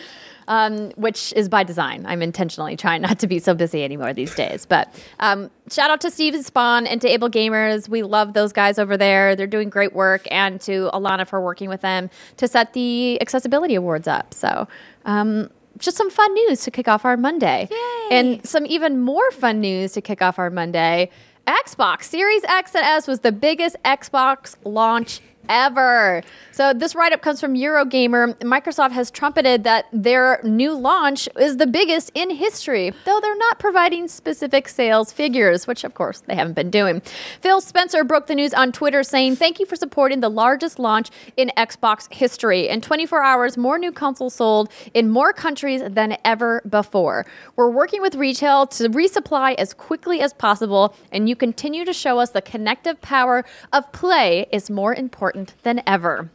um, 0.52 0.92
which 0.98 1.32
is 1.38 1.48
by 1.48 1.64
design. 1.64 2.06
I'm 2.06 2.22
intentionally 2.22 2.76
trying 2.76 3.02
not 3.02 3.20
to 3.20 3.28
be 3.28 3.40
so 3.40 3.54
busy 3.54 3.86
anymore 3.86 4.12
these 4.14 4.36
days. 4.36 4.66
But 4.66 4.94
um, 5.22 5.50
shout 5.72 5.90
out 5.90 6.02
to 6.02 6.12
Steve 6.12 6.34
Spohn 6.34 6.86
and 6.90 7.00
to 7.02 7.08
Able 7.08 7.30
Gamers. 7.30 7.88
We 7.88 8.04
love 8.04 8.34
those 8.34 8.52
guys 8.52 8.78
over 8.78 8.98
there. 8.98 9.34
They're 9.34 9.48
doing 9.48 9.70
great 9.70 9.94
work, 9.94 10.28
and 10.30 10.60
to 10.62 10.90
Alana 10.94 11.26
for 11.26 11.40
working 11.40 11.70
with 11.70 11.80
them 11.80 12.10
to 12.36 12.50
set 12.50 12.74
the 12.74 13.20
accessibility 13.22 13.76
awards 13.76 14.08
up. 14.08 14.34
So. 14.34 14.68
Um, 15.06 15.50
just 15.78 15.98
some 15.98 16.12
fun 16.12 16.32
news 16.34 16.64
to 16.64 16.70
kick 16.70 16.88
off 16.88 17.06
our 17.06 17.18
Monday. 17.18 17.68
Yay. 17.72 18.08
And 18.12 18.46
some 18.46 18.68
even 18.68 19.00
more 19.00 19.32
fun 19.32 19.62
news 19.62 19.94
to 19.94 20.02
kick 20.02 20.22
off 20.22 20.38
our 20.38 20.52
Monday. 20.52 21.10
Xbox 21.48 22.04
Series 22.04 22.44
X 22.44 22.76
and 22.76 22.86
S 22.86 23.08
was 23.08 23.22
the 23.22 23.32
biggest 23.32 23.78
Xbox 23.84 24.58
launch 24.64 25.22
ever. 25.50 26.24
So 26.52 26.74
this 26.74 26.96
write-up 26.96 27.22
comes 27.22 27.40
from 27.40 27.56
Eurogamer. 27.56 28.36
Microsoft 28.40 28.92
has 28.92 29.10
trumpeted 29.10 29.64
that 29.64 29.86
their 29.94 30.40
new 30.44 30.74
launch 30.74 31.30
is 31.40 31.58
the 31.58 31.68
biggest 31.68 32.12
in 32.14 32.30
history, 32.30 32.94
though 33.06 33.20
they're 33.22 33.38
not 33.38 33.58
providing 33.58 34.08
specific 34.08 34.68
sales 34.68 35.12
figures, 35.12 35.66
which 35.66 35.84
of 35.84 35.94
course 35.94 36.20
they 36.20 36.36
haven't 36.36 36.54
been 36.54 36.70
doing. 36.70 37.02
Phil 37.40 37.62
Spencer 37.62 38.04
broke 38.04 38.28
the 38.28 38.36
news 38.36 38.54
on 38.54 38.72
Twitter 38.72 39.02
saying, 39.02 39.38
"Thank 39.38 39.60
you 39.60 39.66
for 39.66 39.76
supporting 39.76 40.20
the 40.20 40.30
largest 40.30 40.78
launch 40.78 41.10
in 41.38 41.52
Xbox 41.58 42.14
history. 42.14 42.68
In 42.68 42.82
24 42.82 43.24
hours, 43.24 43.58
more 43.58 43.80
new 43.80 43.92
consoles 43.92 44.36
sold 44.36 44.70
in 44.94 45.10
more 45.10 45.34
countries 45.34 45.82
than 45.88 46.18
ever 46.26 46.62
before. 46.70 47.26
We're 47.56 47.70
working 47.70 48.02
with 48.02 48.16
retail 48.16 48.68
to 48.68 48.90
resupply 48.90 49.56
as 49.56 49.74
quickly 49.74 50.22
as 50.22 50.34
possible, 50.34 50.94
and 51.12 51.30
you 51.30 51.36
continue 51.36 51.86
to 51.86 51.94
show 51.94 52.20
us 52.20 52.32
the 52.32 52.42
connective 52.42 53.00
power 53.02 53.46
of 53.72 53.92
play 53.94 54.48
is 54.52 54.70
more 54.70 54.94
important 54.94 55.31
than 55.64 55.82
ever." 55.88 56.30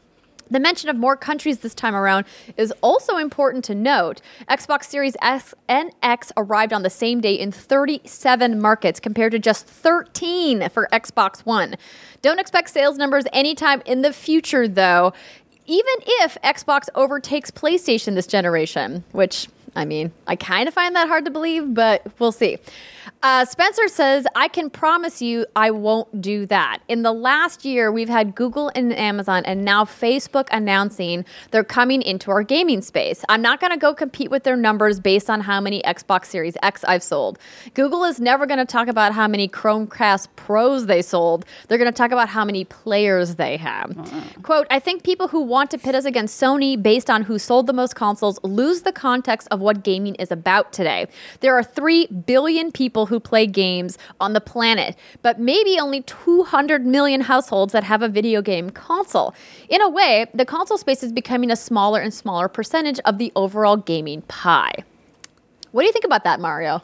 The 0.49 0.61
mention 0.61 0.89
of 0.89 0.97
more 0.97 1.17
countries 1.17 1.59
this 1.59 1.75
time 1.75 1.97
around 1.97 2.25
is 2.57 2.73
also 2.81 3.17
important 3.17 3.65
to 3.65 3.75
note. 3.75 4.21
Xbox 4.49 4.85
Series 4.85 5.17
S 5.21 5.55
and 5.69 5.91
X 6.03 6.31
arrived 6.37 6.73
on 6.73 6.83
the 6.83 6.91
same 6.91 7.21
day 7.21 7.35
in 7.35 7.51
37 7.51 8.61
markets 8.61 9.01
compared 9.01 9.33
to 9.33 9.41
just 9.41 9.67
13 9.67 10.69
for 10.69 10.89
Xbox 10.93 11.41
One. 11.41 11.75
Don't 12.23 12.39
expect 12.39 12.71
sales 12.71 12.97
numbers 12.97 13.25
anytime 13.33 13.83
in 13.87 14.03
the 14.03 14.13
future, 14.13 14.69
though, 14.69 15.13
even 15.67 15.95
if 16.07 16.39
Xbox 16.45 16.89
overtakes 16.95 17.51
PlayStation 17.51 18.15
this 18.15 18.29
generation, 18.29 19.03
which 19.11 19.49
I 19.75 19.85
mean, 19.85 20.13
I 20.27 20.37
kind 20.37 20.69
of 20.69 20.75
find 20.75 20.97
that 20.97 21.09
hard 21.09 21.25
to 21.27 21.31
believe, 21.31 21.75
but 21.75 22.03
we'll 22.19 22.33
see. 22.33 22.59
Uh, 23.23 23.45
Spencer 23.45 23.89
says, 23.89 24.27
I 24.35 24.49
can 24.49 24.71
promise 24.71 25.21
you 25.21 25.47
I 25.55 25.71
won't 25.71 26.21
do 26.21 26.47
that. 26.47 26.79
In 26.89 27.03
the 27.03 27.13
last 27.13 27.65
year, 27.65 27.91
we've 27.91 28.09
had 28.09 28.35
Google 28.35 28.71
and 28.75 28.93
Amazon 28.93 29.45
and 29.45 29.65
now 29.65 29.85
Facebook 29.85 30.49
announcing 30.51 31.25
they're 31.51 31.65
coming 31.65 32.03
into 32.03 32.31
our 32.31 32.43
gaming 32.43 32.83
space. 32.83 33.25
I'm 33.29 33.43
not 33.43 33.61
going 33.61 33.73
to 33.73 33.79
go 33.79 33.95
compete 33.95 34.31
with 34.31 34.45
their 34.45 34.57
numbers 34.57 35.01
based 35.01 35.29
on 35.29 35.41
how 35.41 35.61
many 35.61 35.83
Xbox 35.83 36.27
Series 36.27 36.57
X 36.63 36.85
I've 36.85 37.03
sold. 37.03 37.39
Google 37.75 38.05
is 38.05 38.21
never 38.21 38.47
going 38.47 38.59
to 38.59 38.65
talk 38.65 38.89
about 38.89 39.13
how 39.13 39.29
many 39.29 39.49
Chromecast 39.49 40.29
Pros 40.37 40.87
they 40.87 41.03
sold. 41.03 41.45
They're 41.69 41.79
going 41.79 41.93
to 41.93 41.97
talk 41.97 42.13
about 42.13 42.29
how 42.29 42.45
many 42.45 42.65
players 42.65 43.35
they 43.35 43.57
have. 43.57 43.95
Quote, 44.43 44.67
I 44.71 44.79
think 44.79 45.03
people 45.03 45.29
who 45.29 45.43
want 45.43 45.71
to 45.73 45.79
pit 45.79 45.95
us 45.95 46.05
against 46.05 46.41
Sony 46.41 46.81
based 46.81 47.11
on 47.11 47.23
who 47.23 47.39
sold 47.39 47.67
the 47.67 47.73
most 47.73 47.95
consoles 47.95 48.39
lose 48.43 48.83
the 48.83 48.93
context 48.93 49.49
of 49.51 49.61
what 49.61 49.83
gaming 49.83 50.15
is 50.17 50.31
about 50.31 50.73
today. 50.73 51.07
There 51.41 51.55
are 51.57 51.63
3 51.63 52.07
billion 52.07 52.73
people 52.73 52.96
who 53.05 53.21
play 53.21 53.47
games 53.47 53.99
on 54.19 54.33
the 54.33 54.41
planet, 54.41 54.97
but 55.21 55.39
maybe 55.39 55.79
only 55.79 56.01
200 56.01 56.87
million 56.87 57.21
households 57.21 57.75
that 57.75 57.85
have 57.85 58.01
a 58.01 58.09
video 58.09 58.41
game 58.41 58.71
console. 58.71 59.35
In 59.69 59.83
a 59.83 59.91
way, 59.91 60.25
the 60.33 60.47
console 60.47 60.79
space 60.79 61.03
is 61.03 61.13
becoming 61.13 61.51
a 61.51 61.57
smaller 61.57 62.01
and 62.01 62.15
smaller 62.15 62.49
percentage 62.49 62.99
of 63.01 63.19
the 63.19 63.31
overall 63.37 63.77
gaming 63.77 64.23
pie. 64.23 64.85
What 65.73 65.83
do 65.83 65.87
you 65.87 65.93
think 65.93 66.07
about 66.07 66.25
that, 66.25 66.41
Mario? 66.41 66.81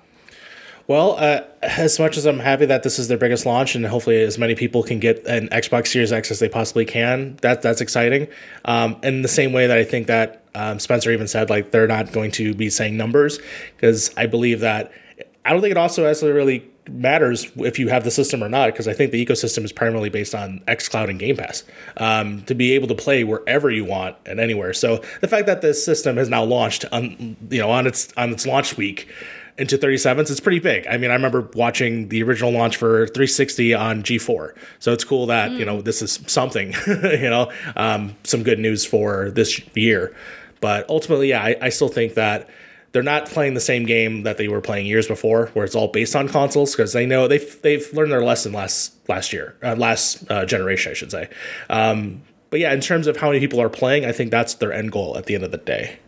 Well, 0.88 1.16
uh, 1.18 1.42
as 1.62 1.98
much 1.98 2.16
as 2.16 2.26
I'm 2.26 2.40
happy 2.40 2.66
that 2.66 2.82
this 2.82 2.98
is 2.98 3.08
their 3.08 3.16
biggest 3.16 3.46
launch, 3.46 3.74
and 3.74 3.86
hopefully 3.86 4.20
as 4.22 4.36
many 4.36 4.54
people 4.54 4.82
can 4.82 4.98
get 4.98 5.24
an 5.26 5.48
Xbox 5.48 5.86
Series 5.88 6.12
X 6.12 6.30
as 6.30 6.40
they 6.40 6.48
possibly 6.48 6.84
can, 6.84 7.36
that 7.40 7.62
that's 7.62 7.80
exciting. 7.80 8.26
Um, 8.64 8.96
in 9.02 9.22
the 9.22 9.28
same 9.28 9.52
way 9.52 9.66
that 9.66 9.78
I 9.78 9.84
think 9.84 10.08
that 10.08 10.42
um, 10.54 10.78
Spencer 10.78 11.10
even 11.10 11.28
said, 11.28 11.50
like 11.50 11.70
they're 11.70 11.86
not 11.86 12.12
going 12.12 12.32
to 12.32 12.52
be 12.52 12.68
saying 12.68 12.96
numbers, 12.96 13.38
because 13.76 14.10
I 14.16 14.26
believe 14.26 14.60
that 14.60 14.92
I 15.44 15.52
don't 15.52 15.60
think 15.60 15.72
it 15.72 15.76
also 15.76 16.04
necessarily 16.04 16.68
matters 16.88 17.50
if 17.56 17.78
you 17.78 17.88
have 17.88 18.04
the 18.04 18.10
system 18.10 18.42
or 18.42 18.48
not, 18.48 18.66
because 18.66 18.88
I 18.88 18.92
think 18.92 19.12
the 19.12 19.24
ecosystem 19.24 19.64
is 19.64 19.72
primarily 19.72 20.08
based 20.08 20.34
on 20.34 20.60
xCloud 20.68 21.10
and 21.10 21.18
Game 21.18 21.36
Pass 21.36 21.64
um, 21.96 22.42
to 22.42 22.54
be 22.54 22.72
able 22.72 22.88
to 22.88 22.94
play 22.94 23.24
wherever 23.24 23.70
you 23.70 23.84
want 23.84 24.16
and 24.26 24.40
anywhere. 24.40 24.72
So 24.72 25.02
the 25.20 25.28
fact 25.28 25.46
that 25.46 25.62
this 25.62 25.84
system 25.84 26.16
has 26.16 26.28
now 26.28 26.44
launched 26.44 26.84
on 26.92 27.36
you 27.50 27.60
know 27.60 27.70
on 27.70 27.86
its 27.86 28.12
on 28.16 28.30
its 28.30 28.46
launch 28.46 28.76
week 28.76 29.08
into 29.58 29.76
37s 29.76 30.30
it's 30.30 30.40
pretty 30.40 30.58
big 30.58 30.86
i 30.86 30.96
mean 30.96 31.10
i 31.10 31.14
remember 31.14 31.50
watching 31.54 32.08
the 32.08 32.22
original 32.22 32.50
launch 32.50 32.74
for 32.76 33.06
360 33.08 33.74
on 33.74 34.02
g4 34.02 34.56
so 34.78 34.94
it's 34.94 35.04
cool 35.04 35.26
that 35.26 35.50
mm. 35.50 35.58
you 35.58 35.64
know 35.66 35.82
this 35.82 36.00
is 36.00 36.20
something 36.26 36.72
you 36.86 37.28
know 37.28 37.52
um, 37.76 38.16
some 38.24 38.42
good 38.42 38.58
news 38.58 38.86
for 38.86 39.30
this 39.32 39.60
year 39.76 40.16
but 40.62 40.88
ultimately 40.88 41.28
yeah 41.28 41.42
I, 41.42 41.56
I 41.60 41.68
still 41.68 41.88
think 41.88 42.14
that 42.14 42.48
they're 42.92 43.02
not 43.02 43.26
playing 43.26 43.54
the 43.54 43.60
same 43.60 43.84
game 43.84 44.22
that 44.22 44.36
they 44.36 44.48
were 44.48 44.60
playing 44.60 44.86
years 44.86 45.08
before, 45.08 45.46
where 45.54 45.64
it's 45.64 45.74
all 45.74 45.88
based 45.88 46.14
on 46.14 46.28
consoles, 46.28 46.72
because 46.72 46.92
they 46.92 47.06
know 47.06 47.26
they've 47.26 47.60
they've 47.62 47.92
learned 47.92 48.12
their 48.12 48.22
lesson 48.22 48.52
last 48.52 48.92
last 49.08 49.32
year, 49.32 49.56
uh, 49.62 49.74
last 49.76 50.30
uh, 50.30 50.44
generation, 50.44 50.90
I 50.90 50.94
should 50.94 51.10
say. 51.10 51.28
Um, 51.70 52.22
but 52.50 52.60
yeah, 52.60 52.72
in 52.72 52.80
terms 52.80 53.06
of 53.06 53.16
how 53.16 53.28
many 53.28 53.40
people 53.40 53.60
are 53.60 53.70
playing, 53.70 54.04
I 54.04 54.12
think 54.12 54.30
that's 54.30 54.54
their 54.54 54.72
end 54.72 54.92
goal 54.92 55.16
at 55.16 55.24
the 55.24 55.34
end 55.34 55.42
of 55.42 55.50
the 55.50 55.56
day. 55.56 55.98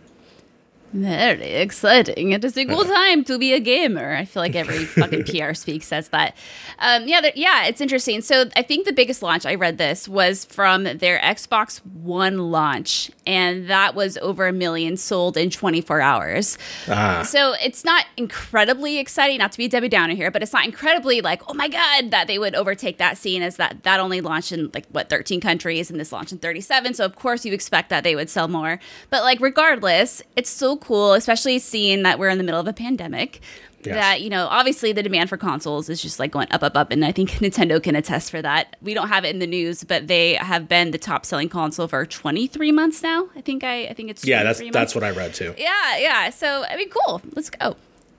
Very 0.95 1.55
exciting. 1.55 2.31
It 2.31 2.45
is 2.45 2.57
a 2.57 2.65
good 2.65 2.87
time 2.87 3.25
to 3.25 3.37
be 3.37 3.53
a 3.53 3.59
gamer. 3.59 4.15
I 4.15 4.25
feel 4.25 4.41
like 4.41 4.55
every 4.55 4.85
fucking 4.85 5.25
PR 5.25 5.53
speak 5.53 5.83
says 5.83 6.11
that. 6.11 6.37
Um, 6.79 7.09
yeah, 7.09 7.21
yeah, 7.35 7.65
it's 7.67 7.81
interesting. 7.81 8.21
So 8.21 8.45
I 8.55 8.63
think 8.63 8.87
the 8.87 8.93
biggest 8.93 9.21
launch, 9.21 9.45
I 9.45 9.57
read 9.57 9.77
this, 9.77 10.09
was 10.09 10.45
from 10.45 10.85
their 10.85 11.19
Xbox 11.19 11.85
One 11.85 12.53
launch. 12.53 13.11
And 13.27 13.69
that 13.69 13.97
was 13.97 14.17
over 14.19 14.47
a 14.47 14.53
million 14.53 14.97
sold 14.97 15.37
in 15.37 15.51
24 15.51 16.01
hours. 16.01 16.59
Ah. 16.89 17.23
So 17.23 17.55
it's 17.61 17.85
not 17.85 18.07
incredibly 18.17 18.99
exciting, 18.99 19.39
not 19.39 19.51
to 19.51 19.59
be 19.59 19.67
Debbie 19.67 19.89
Downer 19.89 20.15
here, 20.15 20.31
but 20.31 20.45
it's 20.45 20.53
not 20.53 20.65
incredibly 20.65 21.21
like, 21.21 21.43
oh 21.51 21.55
my 21.55 21.67
God, 21.67 22.13
that 22.13 22.29
they 22.29 22.39
would 22.39 22.55
overtake 22.55 22.99
that 22.99 23.19
scene 23.19 23.43
as 23.43 23.57
that 23.57 23.83
that 23.83 23.99
only 23.99 24.21
launched 24.21 24.53
in 24.53 24.71
like, 24.73 24.87
what, 24.93 25.09
13 25.09 25.41
countries 25.41 25.91
and 25.91 25.99
this 25.99 26.13
launched 26.13 26.31
in 26.31 26.39
37. 26.39 26.95
So 26.95 27.05
of 27.05 27.17
course 27.17 27.45
you 27.45 27.53
expect 27.53 27.91
that 27.91 28.05
they 28.05 28.15
would 28.15 28.31
sell 28.31 28.47
more. 28.47 28.79
But 29.11 29.25
like, 29.25 29.41
regardless, 29.41 30.23
it's 30.37 30.51
so 30.51 30.77
cool, 30.85 31.15
especially 31.15 31.59
seeing 31.59 32.03
that 32.03 32.19
we're 32.19 32.29
in 32.29 32.39
the 32.39 32.45
middle 32.45 32.61
of 32.61 32.69
a 32.69 32.73
pandemic. 32.73 33.41
Yes. 33.85 33.95
That 33.97 34.23
you 34.23 34.31
know, 34.31 34.47
obviously, 34.47 34.93
the 34.93 35.03
demand 35.03 35.29
for 35.29 35.37
consoles 35.37 35.91
is 35.91 36.01
just 36.01 36.19
like 36.19 36.31
going 36.31 36.47
up, 36.51 36.63
up, 36.63 36.77
up, 36.77 36.91
and 36.91 37.05
I 37.05 37.13
think 37.13 37.31
Nintendo 37.41 37.83
can 37.83 37.95
attest 37.97 38.31
for 38.31 38.41
that. 38.41 38.77
We 38.81 38.95
don't 38.95 39.09
have 39.09 39.25
it 39.25 39.29
in 39.29 39.41
the 39.41 39.47
news, 39.47 39.85
but 39.85 40.07
they 40.07 40.35
have 40.35 40.69
been 40.69 40.91
the 40.91 40.99
top-selling 40.99 41.51
console 41.51 41.87
for 41.87 42.07
23 42.07 42.73
months 42.73 43.03
now. 43.03 43.29
I 43.37 43.43
think 43.43 43.63
I, 43.63 43.87
I 43.87 43.93
think 43.93 44.11
it's 44.11 44.27
yeah, 44.27 44.43
that's 44.43 44.61
months. 44.61 44.73
that's 44.73 44.95
what 44.95 45.05
I 45.05 45.11
read 45.11 45.35
too. 45.35 45.55
Yeah, 45.59 45.99
yeah. 45.99 46.31
So 46.31 46.65
I 46.69 46.77
mean, 46.77 46.89
cool. 46.89 47.21
Let's 47.35 47.51
go. 47.51 47.77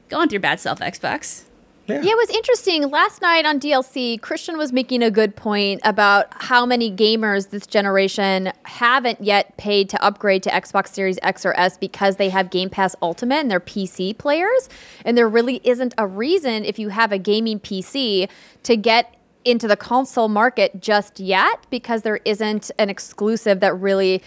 Go 0.09 0.19
on 0.19 0.27
to 0.27 0.33
your 0.33 0.41
bad 0.41 0.59
self, 0.59 0.79
Xbox. 0.79 1.45
Yeah. 1.87 2.01
yeah. 2.01 2.11
it 2.11 2.17
was 2.17 2.29
interesting. 2.29 2.89
Last 2.89 3.21
night 3.21 3.45
on 3.45 3.59
DLC, 3.59 4.19
Christian 4.19 4.57
was 4.57 4.71
making 4.71 5.03
a 5.03 5.11
good 5.11 5.35
point 5.35 5.81
about 5.83 6.27
how 6.31 6.65
many 6.65 6.91
gamers 6.91 7.49
this 7.49 7.67
generation 7.67 8.51
haven't 8.63 9.21
yet 9.21 9.55
paid 9.57 9.89
to 9.89 10.03
upgrade 10.03 10.43
to 10.43 10.49
Xbox 10.49 10.89
Series 10.89 11.19
X 11.21 11.45
or 11.45 11.53
S 11.57 11.77
because 11.77 12.15
they 12.15 12.29
have 12.29 12.49
Game 12.49 12.69
Pass 12.69 12.95
Ultimate 13.01 13.35
and 13.35 13.51
they're 13.51 13.59
PC 13.59 14.17
players. 14.17 14.69
And 15.03 15.17
there 15.17 15.29
really 15.29 15.61
isn't 15.63 15.93
a 15.97 16.07
reason, 16.07 16.65
if 16.65 16.79
you 16.79 16.89
have 16.89 17.11
a 17.11 17.19
gaming 17.19 17.59
PC, 17.59 18.29
to 18.63 18.75
get 18.75 19.15
into 19.43 19.67
the 19.67 19.77
console 19.77 20.27
market 20.27 20.81
just 20.81 21.19
yet 21.19 21.67
because 21.69 22.01
there 22.01 22.19
isn't 22.25 22.71
an 22.79 22.89
exclusive 22.89 23.59
that 23.59 23.79
really 23.79 24.21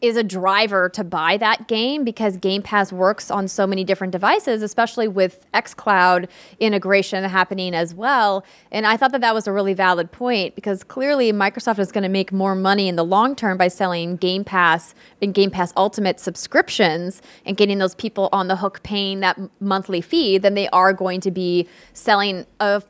is 0.00 0.16
a 0.16 0.22
driver 0.22 0.88
to 0.90 1.02
buy 1.02 1.36
that 1.36 1.66
game 1.66 2.04
because 2.04 2.36
Game 2.36 2.62
Pass 2.62 2.92
works 2.92 3.30
on 3.30 3.48
so 3.48 3.66
many 3.66 3.82
different 3.82 4.12
devices, 4.12 4.62
especially 4.62 5.08
with 5.08 5.44
xCloud 5.52 6.28
integration 6.60 7.24
happening 7.24 7.74
as 7.74 7.94
well. 7.94 8.44
And 8.70 8.86
I 8.86 8.96
thought 8.96 9.12
that 9.12 9.20
that 9.22 9.34
was 9.34 9.46
a 9.46 9.52
really 9.52 9.74
valid 9.74 10.12
point 10.12 10.54
because 10.54 10.84
clearly 10.84 11.32
Microsoft 11.32 11.80
is 11.80 11.90
going 11.90 12.02
to 12.02 12.08
make 12.08 12.32
more 12.32 12.54
money 12.54 12.88
in 12.88 12.96
the 12.96 13.04
long 13.04 13.34
term 13.34 13.58
by 13.58 13.68
selling 13.68 14.16
Game 14.16 14.44
Pass 14.44 14.94
and 15.20 15.34
Game 15.34 15.50
Pass 15.50 15.72
Ultimate 15.76 16.20
subscriptions 16.20 17.20
and 17.44 17.56
getting 17.56 17.78
those 17.78 17.94
people 17.96 18.28
on 18.32 18.46
the 18.46 18.56
hook 18.56 18.82
paying 18.84 19.20
that 19.20 19.38
monthly 19.60 20.00
fee 20.00 20.38
than 20.38 20.54
they 20.54 20.68
are 20.68 20.92
going 20.92 21.20
to 21.20 21.30
be 21.30 21.68
selling 21.92 22.46
a 22.60 22.82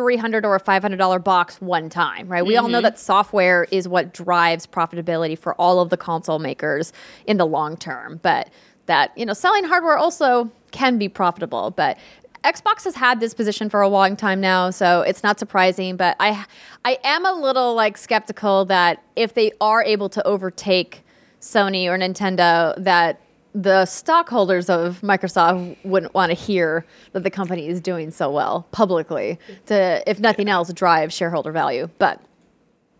300 0.00 0.46
or 0.46 0.56
a 0.56 0.60
$500 0.60 1.22
box 1.22 1.60
one 1.60 1.90
time, 1.90 2.26
right? 2.26 2.42
We 2.44 2.54
mm-hmm. 2.54 2.64
all 2.64 2.70
know 2.70 2.78
mm-hmm. 2.78 2.84
that 2.84 2.98
software 2.98 3.66
is 3.70 3.86
what 3.86 4.14
drives 4.14 4.66
profitability 4.66 5.38
for 5.38 5.54
all 5.56 5.78
of 5.78 5.90
the 5.90 5.98
console 5.98 6.38
makers 6.38 6.94
in 7.26 7.36
the 7.36 7.44
long 7.44 7.76
term, 7.76 8.18
but 8.22 8.48
that, 8.86 9.12
you 9.14 9.26
know, 9.26 9.34
selling 9.34 9.64
hardware 9.64 9.98
also 9.98 10.50
can 10.70 10.96
be 10.96 11.06
profitable, 11.06 11.70
but 11.72 11.98
Xbox 12.44 12.84
has 12.84 12.94
had 12.94 13.20
this 13.20 13.34
position 13.34 13.68
for 13.68 13.82
a 13.82 13.88
long 13.90 14.16
time 14.16 14.40
now, 14.40 14.70
so 14.70 15.02
it's 15.02 15.22
not 15.22 15.38
surprising, 15.38 15.96
but 15.96 16.16
I 16.18 16.46
I 16.86 16.96
am 17.04 17.26
a 17.26 17.32
little 17.32 17.74
like 17.74 17.98
skeptical 17.98 18.64
that 18.64 19.02
if 19.16 19.34
they 19.34 19.52
are 19.60 19.84
able 19.84 20.08
to 20.08 20.26
overtake 20.26 21.04
Sony 21.42 21.84
or 21.88 21.98
Nintendo 21.98 22.74
that 22.82 23.20
the 23.54 23.84
stockholders 23.84 24.70
of 24.70 25.00
Microsoft 25.00 25.76
wouldn't 25.84 26.14
want 26.14 26.30
to 26.30 26.34
hear 26.34 26.86
that 27.12 27.24
the 27.24 27.30
company 27.30 27.66
is 27.66 27.80
doing 27.80 28.10
so 28.10 28.30
well 28.30 28.66
publicly 28.70 29.38
to, 29.66 30.02
if 30.08 30.20
nothing 30.20 30.48
else, 30.48 30.72
drive 30.72 31.12
shareholder 31.12 31.52
value. 31.52 31.88
But 31.98 32.20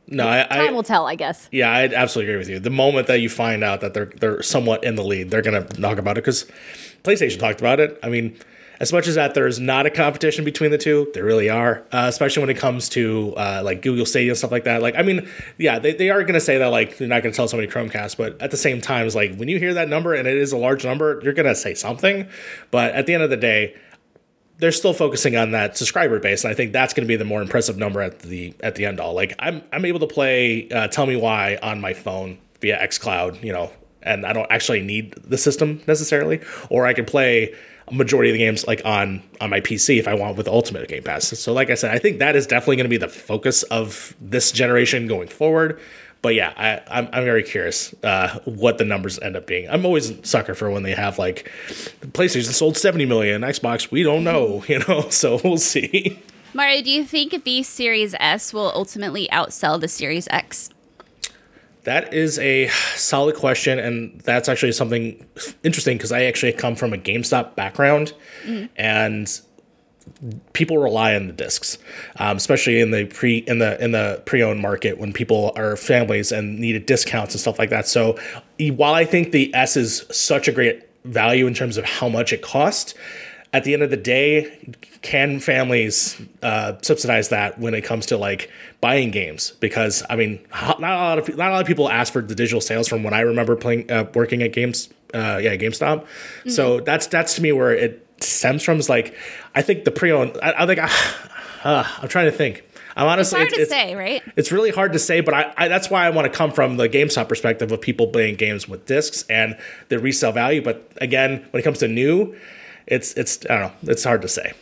no, 0.09 0.29
I, 0.29 0.43
time 0.45 0.69
I, 0.69 0.73
will 0.73 0.83
tell, 0.83 1.07
I 1.07 1.15
guess. 1.15 1.49
Yeah, 1.53 1.71
I 1.71 1.85
absolutely 1.85 2.33
agree 2.33 2.39
with 2.39 2.49
you. 2.49 2.59
The 2.59 2.71
moment 2.71 3.07
that 3.07 3.21
you 3.21 3.29
find 3.29 3.63
out 3.63 3.81
that 3.81 3.95
they're 3.95 4.13
they're 4.17 4.43
somewhat 4.43 4.83
in 4.83 4.97
the 4.97 5.05
lead, 5.05 5.31
they're 5.31 5.43
going 5.43 5.65
to 5.65 5.81
talk 5.81 5.99
about 5.99 6.19
it 6.19 6.25
because 6.25 6.51
PlayStation 7.05 7.39
talked 7.39 7.61
about 7.61 7.79
it. 7.79 7.99
I 8.03 8.09
mean, 8.09 8.37
as 8.81 8.95
much 8.95 9.07
as 9.07 9.15
that 9.17 9.35
there's 9.35 9.61
not 9.61 9.85
a 9.85 9.91
competition 9.91 10.43
between 10.43 10.71
the 10.71 10.79
two, 10.79 11.11
there 11.13 11.25
really 11.25 11.51
are, 11.51 11.85
uh, 11.93 12.07
especially 12.09 12.41
when 12.41 12.49
it 12.49 12.57
comes 12.57 12.89
to 12.89 13.35
uh, 13.37 13.61
like 13.63 13.83
Google 13.83 14.07
Stadia 14.07 14.31
and 14.31 14.39
stuff 14.39 14.51
like 14.51 14.65
that. 14.65 14.81
Like, 14.81 14.97
I 14.97 15.03
mean, 15.03 15.29
yeah, 15.59 15.79
they, 15.79 15.93
they 15.93 16.09
are 16.09 16.23
going 16.23 16.35
to 16.35 16.41
say 16.41 16.57
that 16.59 16.69
like 16.69 16.97
they're 16.97 17.07
not 17.07 17.23
going 17.23 17.31
to 17.31 17.37
tell 17.37 17.47
so 17.47 17.59
many 17.59 17.69
Chromecast, 17.69 18.17
but 18.17 18.41
at 18.41 18.51
the 18.51 18.57
same 18.57 18.81
time, 18.81 19.05
it's 19.05 19.15
like 19.15 19.37
when 19.37 19.49
you 19.49 19.59
hear 19.59 19.75
that 19.75 19.91
number 19.91 20.15
and 20.15 20.27
it 20.27 20.37
is 20.37 20.53
a 20.53 20.57
large 20.57 20.85
number, 20.85 21.21
you're 21.23 21.35
going 21.35 21.47
to 21.47 21.55
say 21.55 21.75
something. 21.75 22.27
But 22.71 22.95
at 22.95 23.05
the 23.05 23.13
end 23.13 23.23
of 23.23 23.29
the 23.29 23.37
day, 23.37 23.77
they're 24.57 24.73
still 24.73 24.95
focusing 24.95 25.37
on 25.37 25.51
that 25.53 25.77
subscriber 25.77 26.19
base, 26.19 26.45
and 26.45 26.51
I 26.51 26.55
think 26.55 26.73
that's 26.73 26.93
going 26.95 27.05
to 27.05 27.09
be 27.09 27.17
the 27.17 27.25
more 27.25 27.43
impressive 27.43 27.77
number 27.77 28.01
at 28.01 28.21
the 28.21 28.55
at 28.61 28.77
the 28.77 28.87
end 28.87 29.01
all. 29.01 29.15
Like, 29.15 29.35
I'm 29.39 29.63
I'm 29.73 29.85
able 29.85 30.01
to 30.01 30.07
play 30.07 30.69
uh, 30.71 30.89
Tell 30.89 31.07
Me 31.07 31.17
Why 31.17 31.59
on 31.63 31.81
my 31.81 31.95
phone 31.95 32.39
via 32.61 32.79
XCloud, 32.79 33.43
you 33.43 33.53
know, 33.53 33.71
and 34.03 34.27
I 34.27 34.33
don't 34.33 34.51
actually 34.51 34.83
need 34.83 35.13
the 35.13 35.39
system 35.39 35.83
necessarily, 35.87 36.41
or 36.69 36.87
I 36.87 36.93
can 36.93 37.07
play 37.07 37.55
majority 37.91 38.31
of 38.31 38.35
the 38.35 38.39
games 38.39 38.67
like 38.67 38.83
on 38.85 39.23
on 39.41 39.51
my 39.51 39.61
PC 39.61 39.99
if 39.99 40.09
I 40.09 40.15
want 40.15 40.37
with 40.37 40.49
Ultimate 40.49 40.89
Game 40.89 41.03
Pass. 41.03 41.29
So 41.39 41.53
like 41.53 41.71
I 41.71 41.75
said, 41.75 41.95
I 41.95 41.99
think 41.99 42.19
that 42.19 42.37
is 42.37 42.47
definitely 42.47 42.77
going 42.77 42.85
to 42.85 42.91
be 42.91 42.97
the 42.97 43.09
focus 43.09 43.63
of 43.65 44.15
this 44.21 44.53
generation 44.53 45.07
going 45.07 45.29
forward. 45.29 45.81
But 46.23 46.35
yeah, 46.35 46.53
I, 46.57 46.83
I'm, 46.99 47.09
I'm 47.13 47.25
very 47.25 47.43
curious 47.43 47.95
uh, 48.03 48.39
what 48.45 48.79
the 48.79 48.85
numbers 48.85 49.19
end 49.21 49.37
up 49.37 49.47
being. 49.47 49.69
I'm 49.71 49.87
always 49.87 50.11
a 50.11 50.27
sucker 50.27 50.55
for 50.55 50.71
when 50.71 50.83
they 50.83 50.93
have 50.93 51.19
like 51.19 51.51
PlayStation 52.01 52.53
sold 52.53 52.77
70 52.77 53.07
million, 53.07 53.41
Xbox, 53.41 53.91
we 53.91 54.03
don't 54.03 54.23
know, 54.23 54.63
you 54.69 54.81
know, 54.87 55.09
so 55.09 55.41
we'll 55.43 55.57
see. 55.57 56.21
Mario, 56.53 56.83
do 56.83 56.91
you 56.91 57.05
think 57.05 57.45
the 57.45 57.63
Series 57.63 58.15
S 58.19 58.53
will 58.53 58.73
ultimately 58.75 59.29
outsell 59.33 59.81
the 59.81 59.89
Series 59.89 60.29
X? 60.31 60.71
That 61.85 62.13
is 62.13 62.39
a 62.39 62.69
solid 62.95 63.37
question, 63.37 63.79
and 63.79 64.21
that's 64.21 64.49
actually 64.49 64.73
something 64.73 65.27
interesting 65.65 65.97
because 65.97 66.13
I 66.13 66.25
actually 66.25 66.53
come 66.53 66.77
from 66.77 66.93
a 66.93 66.99
GameStop 66.99 67.55
background, 67.55 68.13
and 68.77 69.41
people 70.53 70.79
rely 70.79 71.15
on 71.15 71.27
the 71.27 71.33
discs, 71.33 71.79
um, 72.17 72.37
especially 72.37 72.81
in 72.81 72.91
the 72.91 73.07
pre 73.07 73.39
in 73.39 73.59
the 73.59 73.83
in 73.83 73.93
the 73.93 74.23
pre-owned 74.27 74.61
market 74.61 74.99
when 74.99 75.13
people 75.13 75.53
are 75.57 75.77
families 75.77 76.33
and 76.33 76.59
needed 76.59 76.87
discounts 76.87 77.35
and 77.35 77.41
stuff 77.41 77.59
like 77.59 77.71
that. 77.71 77.87
So 77.87 78.19
while 78.59 78.95
I 78.95 79.05
think 79.05 79.33
the 79.33 79.55
S 79.55 79.77
is 79.77 80.05
such 80.11 80.49
a 80.49 80.53
great 80.53 80.87
value 81.05 81.47
in 81.47 81.55
terms 81.55 81.77
of 81.77 81.85
how 81.85 82.09
much 82.09 82.33
it 82.33 82.43
costs, 82.43 82.95
at 83.53 83.65
the 83.65 83.75
end 83.75 83.83
of 83.83 83.91
the 83.91 83.97
day, 83.97 84.75
can 85.03 85.41
families 85.41 86.21
uh, 86.43 86.75
subsidize 86.83 87.31
that 87.31 87.59
when 87.59 87.75
it 87.75 87.83
comes 87.83 88.07
to 88.07 88.17
like 88.17 88.51
buying 88.81 89.11
games? 89.11 89.53
Because 89.61 90.03
I 90.09 90.17
mean, 90.17 90.41
not 90.53 90.81
a 90.81 90.85
lot 90.85 91.19
of 91.19 91.37
not 91.37 91.49
a 91.51 91.53
lot 91.53 91.61
of 91.61 91.67
people 91.67 91.89
ask 91.89 92.13
for 92.13 92.23
the 92.23 92.35
digital 92.35 92.61
sales 92.61 92.87
from 92.89 93.03
when 93.03 93.15
I 93.15 93.21
remember 93.21 93.57
playing 93.57 93.91
uh, 93.91 94.09
working 94.15 94.43
at 94.43 94.53
games, 94.53 94.89
uh, 95.15 95.41
yeah, 95.43 95.57
GameStop. 95.57 96.07
So 96.49 96.81
that's 96.81 97.07
that's 97.09 97.35
to 97.35 97.43
me 97.43 97.53
where 97.53 97.73
it 97.73 98.07
stems 98.21 98.63
from. 98.63 98.79
Is 98.79 98.89
like 98.89 99.15
I 99.55 99.63
think 99.63 99.85
the 99.85 99.91
pre-owned. 99.91 100.39
I, 100.43 100.63
I 100.63 100.67
think 100.67 100.81
uh, 101.65 101.85
I'm 102.03 102.09
trying 102.09 102.27
to 102.27 102.37
think. 102.37 102.65
I'm 102.97 103.07
It's 103.07 103.33
honestly 103.33 103.39
hard 103.41 103.53
to 103.55 103.67
say, 103.67 103.95
right? 103.95 104.23
it's 104.37 104.51
really 104.51 104.71
hard 104.71 104.93
to 104.93 104.99
say, 104.99 105.21
but 105.21 105.33
I, 105.33 105.55
I 105.57 105.69
that's 105.69 105.91
why 105.91 106.07
I 106.07 106.11
want 106.11 106.31
to 106.31 106.37
come 106.37 106.53
from 106.53 106.77
the 106.77 106.89
GameStop 106.89 107.29
perspective 107.29 107.73
of 107.73 107.81
people 107.81 108.09
playing 108.09 108.35
games 108.37 108.69
with 108.69 108.85
discs 108.87 109.25
and 109.31 109.57
the 109.89 109.99
resale 109.99 110.33
value. 110.33 110.61
But 110.61 110.93
again, 111.01 111.47
when 111.51 111.61
it 111.61 111.63
comes 111.63 111.79
to 111.79 111.89
new, 111.89 112.37
it's 112.91 113.15
it's 113.15 113.39
I 113.49 113.59
don't 113.59 113.61
know, 113.85 113.91
it's 113.93 114.05
hard 114.05 114.23
to 114.23 114.29
say. 114.29 114.53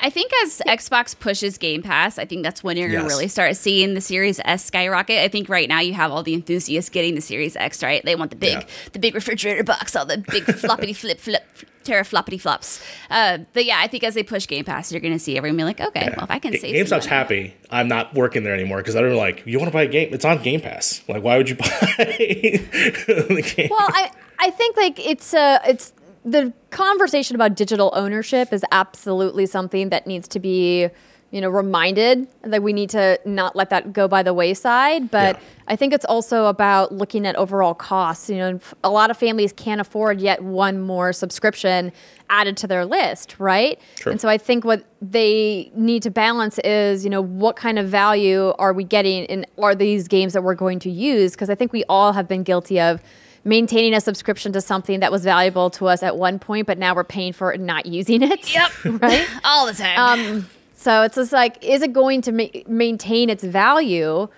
I 0.00 0.10
think 0.10 0.32
as 0.42 0.60
Xbox 0.66 1.18
pushes 1.18 1.56
Game 1.56 1.80
Pass, 1.80 2.18
I 2.18 2.24
think 2.26 2.42
that's 2.42 2.64
when 2.64 2.76
you're 2.76 2.88
going 2.90 3.02
to 3.02 3.08
really 3.08 3.28
start 3.28 3.56
seeing 3.56 3.94
the 3.94 4.00
Series 4.00 4.40
S 4.44 4.64
skyrocket. 4.64 5.18
I 5.20 5.28
think 5.28 5.48
right 5.48 5.68
now 5.68 5.80
you 5.80 5.94
have 5.94 6.10
all 6.10 6.22
the 6.24 6.34
enthusiasts 6.34 6.90
getting 6.90 7.14
the 7.14 7.20
Series 7.20 7.54
X, 7.56 7.82
right? 7.82 8.04
They 8.04 8.16
want 8.16 8.30
the 8.30 8.36
big, 8.36 8.54
Yeah. 8.58 8.66
the 8.92 8.98
big 8.98 9.14
refrigerator 9.14 9.62
box, 9.62 9.94
all 9.94 10.04
the 10.04 10.18
big 10.18 10.44
floppity 10.62 10.94
flip 10.96 11.20
flip 11.20 11.44
terafloppity 11.84 12.40
flops. 12.40 12.84
Uh, 13.08 13.38
but 13.52 13.64
yeah, 13.64 13.78
I 13.78 13.86
think 13.86 14.02
as 14.04 14.14
they 14.14 14.24
push 14.24 14.46
Game 14.48 14.64
Pass, 14.64 14.90
you're 14.90 15.00
going 15.00 15.12
to 15.14 15.18
see 15.18 15.38
everyone 15.38 15.56
be 15.58 15.64
like, 15.64 15.80
okay, 15.80 16.12
well 16.16 16.24
if 16.24 16.30
I 16.30 16.38
can 16.40 16.58
save 16.58 16.74
GameStop's 16.74 17.06
happy. 17.06 17.54
I'm 17.70 17.88
not 17.88 18.12
working 18.14 18.42
there 18.42 18.52
anymore 18.54 18.78
because 18.78 18.94
they're 18.94 19.14
like, 19.14 19.44
you 19.46 19.58
want 19.58 19.70
to 19.70 19.72
buy 19.72 19.82
a 19.84 19.88
game? 19.88 20.12
It's 20.12 20.24
on 20.24 20.42
Game 20.42 20.60
Pass. 20.60 21.02
Like, 21.08 21.22
why 21.22 21.36
would 21.38 21.48
you 21.48 21.54
buy 21.56 21.66
the 22.08 23.52
game? 23.56 23.68
Well, 23.70 23.88
I 23.88 24.10
I 24.38 24.50
think 24.50 24.76
like 24.76 24.98
it's 25.06 25.32
uh 25.34 25.60
it's 25.66 25.92
the 26.24 26.52
conversation 26.70 27.34
about 27.36 27.54
digital 27.54 27.92
ownership 27.94 28.52
is 28.52 28.64
absolutely 28.72 29.46
something 29.46 29.90
that 29.90 30.06
needs 30.06 30.26
to 30.28 30.40
be 30.40 30.88
you 31.30 31.40
know 31.40 31.48
reminded 31.50 32.28
that 32.42 32.62
we 32.62 32.72
need 32.72 32.88
to 32.90 33.18
not 33.24 33.56
let 33.56 33.68
that 33.70 33.92
go 33.92 34.06
by 34.06 34.22
the 34.22 34.32
wayside 34.32 35.10
but 35.10 35.34
Yeah. 35.36 35.42
i 35.68 35.74
think 35.76 35.92
it's 35.92 36.04
also 36.04 36.46
about 36.46 36.92
looking 36.92 37.26
at 37.26 37.34
overall 37.34 37.74
costs 37.74 38.30
you 38.30 38.36
know 38.36 38.60
a 38.84 38.90
lot 38.90 39.10
of 39.10 39.16
families 39.16 39.52
can't 39.52 39.80
afford 39.80 40.20
yet 40.20 40.42
one 40.42 40.80
more 40.80 41.12
subscription 41.12 41.92
added 42.30 42.56
to 42.58 42.66
their 42.68 42.84
list 42.86 43.34
right 43.40 43.80
True. 43.96 44.12
and 44.12 44.20
so 44.20 44.28
i 44.28 44.38
think 44.38 44.64
what 44.64 44.84
they 45.02 45.72
need 45.74 46.02
to 46.04 46.10
balance 46.10 46.58
is 46.60 47.02
you 47.04 47.10
know 47.10 47.22
what 47.22 47.56
kind 47.56 47.78
of 47.80 47.88
value 47.88 48.52
are 48.58 48.72
we 48.72 48.84
getting 48.84 49.26
and 49.26 49.44
are 49.58 49.74
these 49.74 50.06
games 50.06 50.34
that 50.34 50.42
we're 50.44 50.54
going 50.54 50.78
to 50.78 50.90
use 50.90 51.32
because 51.32 51.50
i 51.50 51.54
think 51.56 51.72
we 51.72 51.82
all 51.88 52.12
have 52.12 52.28
been 52.28 52.44
guilty 52.44 52.78
of 52.80 53.02
maintaining 53.44 53.94
a 53.94 54.00
subscription 54.00 54.52
to 54.52 54.60
something 54.60 55.00
that 55.00 55.12
was 55.12 55.22
valuable 55.24 55.68
to 55.70 55.86
us 55.86 56.02
at 56.02 56.16
one 56.16 56.38
point 56.38 56.66
but 56.66 56.78
now 56.78 56.94
we're 56.94 57.04
paying 57.04 57.32
for 57.32 57.52
it 57.52 57.56
and 57.58 57.66
not 57.66 57.86
using 57.86 58.22
it 58.22 58.52
Yep. 58.54 58.70
right 59.02 59.26
all 59.44 59.66
the 59.66 59.74
time. 59.74 59.98
um, 59.98 60.48
so 60.76 61.02
it's 61.02 61.14
just 61.14 61.32
like, 61.32 61.62
is 61.64 61.82
it 61.82 61.92
going 61.92 62.20
to 62.22 62.32
ma- 62.32 62.46
maintain 62.66 63.30
its 63.30 63.42
value 63.44 64.28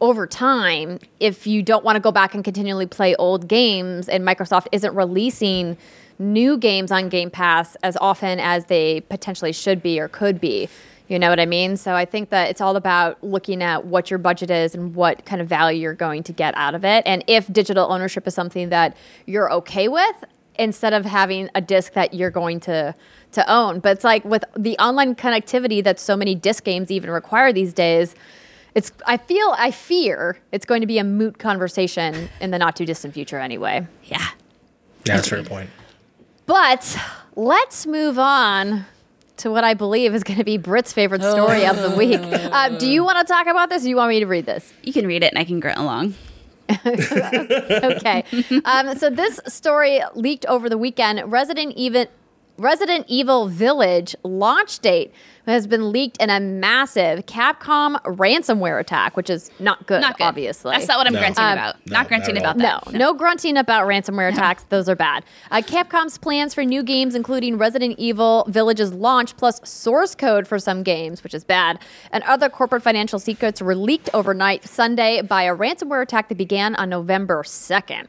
over 0.00 0.26
time 0.26 0.98
if 1.20 1.46
you 1.46 1.62
don't 1.62 1.84
want 1.84 1.96
to 1.96 2.00
go 2.00 2.12
back 2.12 2.34
and 2.34 2.44
continually 2.44 2.86
play 2.86 3.14
old 3.16 3.48
games 3.48 4.08
and 4.08 4.24
Microsoft 4.26 4.66
isn't 4.72 4.94
releasing 4.94 5.76
new 6.18 6.56
games 6.58 6.92
on 6.92 7.08
Game 7.08 7.30
Pass 7.30 7.76
as 7.82 7.96
often 7.98 8.38
as 8.40 8.66
they 8.66 9.00
potentially 9.02 9.52
should 9.52 9.82
be 9.82 9.98
or 9.98 10.08
could 10.08 10.40
be? 10.40 10.68
You 11.08 11.18
know 11.18 11.28
what 11.28 11.38
I 11.38 11.46
mean? 11.46 11.76
So 11.76 11.94
I 11.94 12.04
think 12.04 12.30
that 12.30 12.50
it's 12.50 12.60
all 12.60 12.74
about 12.74 13.22
looking 13.22 13.62
at 13.62 13.86
what 13.86 14.10
your 14.10 14.18
budget 14.18 14.50
is 14.50 14.74
and 14.74 14.94
what 14.94 15.24
kind 15.24 15.40
of 15.40 15.48
value 15.48 15.80
you're 15.80 15.94
going 15.94 16.24
to 16.24 16.32
get 16.32 16.54
out 16.56 16.74
of 16.74 16.84
it. 16.84 17.04
And 17.06 17.22
if 17.26 17.52
digital 17.52 17.92
ownership 17.92 18.26
is 18.26 18.34
something 18.34 18.70
that 18.70 18.96
you're 19.24 19.52
okay 19.52 19.88
with, 19.88 20.24
instead 20.58 20.92
of 20.92 21.04
having 21.04 21.50
a 21.54 21.60
disc 21.60 21.92
that 21.92 22.14
you're 22.14 22.30
going 22.30 22.60
to 22.60 22.94
to 23.32 23.52
own. 23.52 23.80
But 23.80 23.96
it's 23.96 24.04
like 24.04 24.24
with 24.24 24.44
the 24.56 24.76
online 24.78 25.14
connectivity 25.14 25.82
that 25.84 26.00
so 26.00 26.16
many 26.16 26.34
disc 26.34 26.64
games 26.64 26.90
even 26.90 27.10
require 27.10 27.52
these 27.52 27.72
days, 27.72 28.14
it's 28.74 28.92
I 29.06 29.16
feel 29.16 29.54
I 29.58 29.70
fear 29.70 30.38
it's 30.52 30.64
going 30.64 30.80
to 30.80 30.86
be 30.86 30.98
a 30.98 31.04
moot 31.04 31.38
conversation 31.38 32.28
in 32.40 32.50
the 32.50 32.58
not 32.58 32.76
too 32.76 32.86
distant 32.86 33.14
future 33.14 33.38
anyway. 33.38 33.86
yeah. 34.04 34.18
yeah, 34.18 35.16
that's 35.16 35.26
a 35.26 35.30
fair 35.30 35.42
point. 35.44 35.70
But 36.46 36.98
let's 37.34 37.86
move 37.86 38.18
on 38.18 38.86
to 39.38 39.50
what 39.50 39.64
I 39.64 39.74
believe 39.74 40.14
is 40.14 40.22
going 40.22 40.38
to 40.38 40.44
be 40.44 40.56
Brit's 40.56 40.92
favorite 40.92 41.22
story 41.22 41.66
of 41.66 41.76
the 41.76 41.90
week. 41.96 42.20
Uh, 42.22 42.70
do 42.78 42.88
you 42.88 43.04
want 43.04 43.18
to 43.18 43.32
talk 43.32 43.46
about 43.46 43.68
this? 43.68 43.84
Or 43.84 43.88
you 43.88 43.96
want 43.96 44.10
me 44.10 44.20
to 44.20 44.26
read 44.26 44.46
this? 44.46 44.72
You 44.82 44.92
can 44.92 45.06
read 45.06 45.22
it 45.22 45.32
and 45.32 45.38
I 45.38 45.44
can 45.44 45.60
grunt 45.60 45.78
along. 45.78 46.14
okay. 46.86 48.24
Um, 48.64 48.96
so 48.96 49.10
this 49.10 49.40
story 49.46 50.00
leaked 50.14 50.46
over 50.46 50.68
the 50.68 50.78
weekend. 50.78 51.30
Resident 51.30 51.74
Evil, 51.76 52.06
Resident 52.58 53.04
Evil 53.08 53.48
Village 53.48 54.16
launch 54.22 54.78
date 54.80 55.12
has 55.52 55.66
been 55.66 55.92
leaked 55.92 56.16
in 56.18 56.28
a 56.30 56.40
massive 56.40 57.24
Capcom 57.26 58.00
ransomware 58.02 58.80
attack, 58.80 59.16
which 59.16 59.30
is 59.30 59.50
not 59.60 59.86
good, 59.86 60.00
Not 60.00 60.18
good. 60.18 60.24
obviously. 60.24 60.72
That's 60.72 60.88
not 60.88 60.98
what 60.98 61.06
I'm 61.06 61.12
No. 61.12 61.20
grunting 61.20 61.44
Um, 61.44 61.52
about. 61.52 61.74
no, 61.86 61.92
not 61.92 61.98
not 62.00 62.08
grunting 62.08 62.36
at 62.36 62.42
about 62.42 62.56
all. 62.56 62.90
that. 62.90 62.92
No, 62.92 62.98
no 63.12 63.14
grunting 63.14 63.56
about 63.56 63.86
ransomware 63.86 64.32
attacks. 64.32 64.64
Those 64.68 64.88
are 64.88 64.96
bad. 64.96 65.24
Uh, 65.50 65.58
Capcom's 65.62 66.18
plans 66.18 66.52
for 66.54 66.64
new 66.64 66.82
games, 66.82 67.14
including 67.14 67.58
Resident 67.58 67.94
Evil 67.98 68.44
Village's 68.48 68.92
launch, 68.92 69.36
plus 69.36 69.60
source 69.64 70.14
code 70.14 70.48
for 70.48 70.58
some 70.58 70.82
games, 70.82 71.22
which 71.22 71.34
is 71.34 71.44
bad, 71.44 71.78
and 72.10 72.24
other 72.24 72.48
corporate 72.48 72.82
financial 72.82 73.18
secrets 73.18 73.62
were 73.62 73.74
leaked 73.76 74.10
overnight 74.12 74.66
Sunday 74.66 75.22
by 75.22 75.42
a 75.44 75.54
ransomware 75.56 76.02
attack 76.02 76.28
that 76.28 76.38
began 76.38 76.74
on 76.76 76.88
November 76.90 77.42
2nd. 77.44 78.06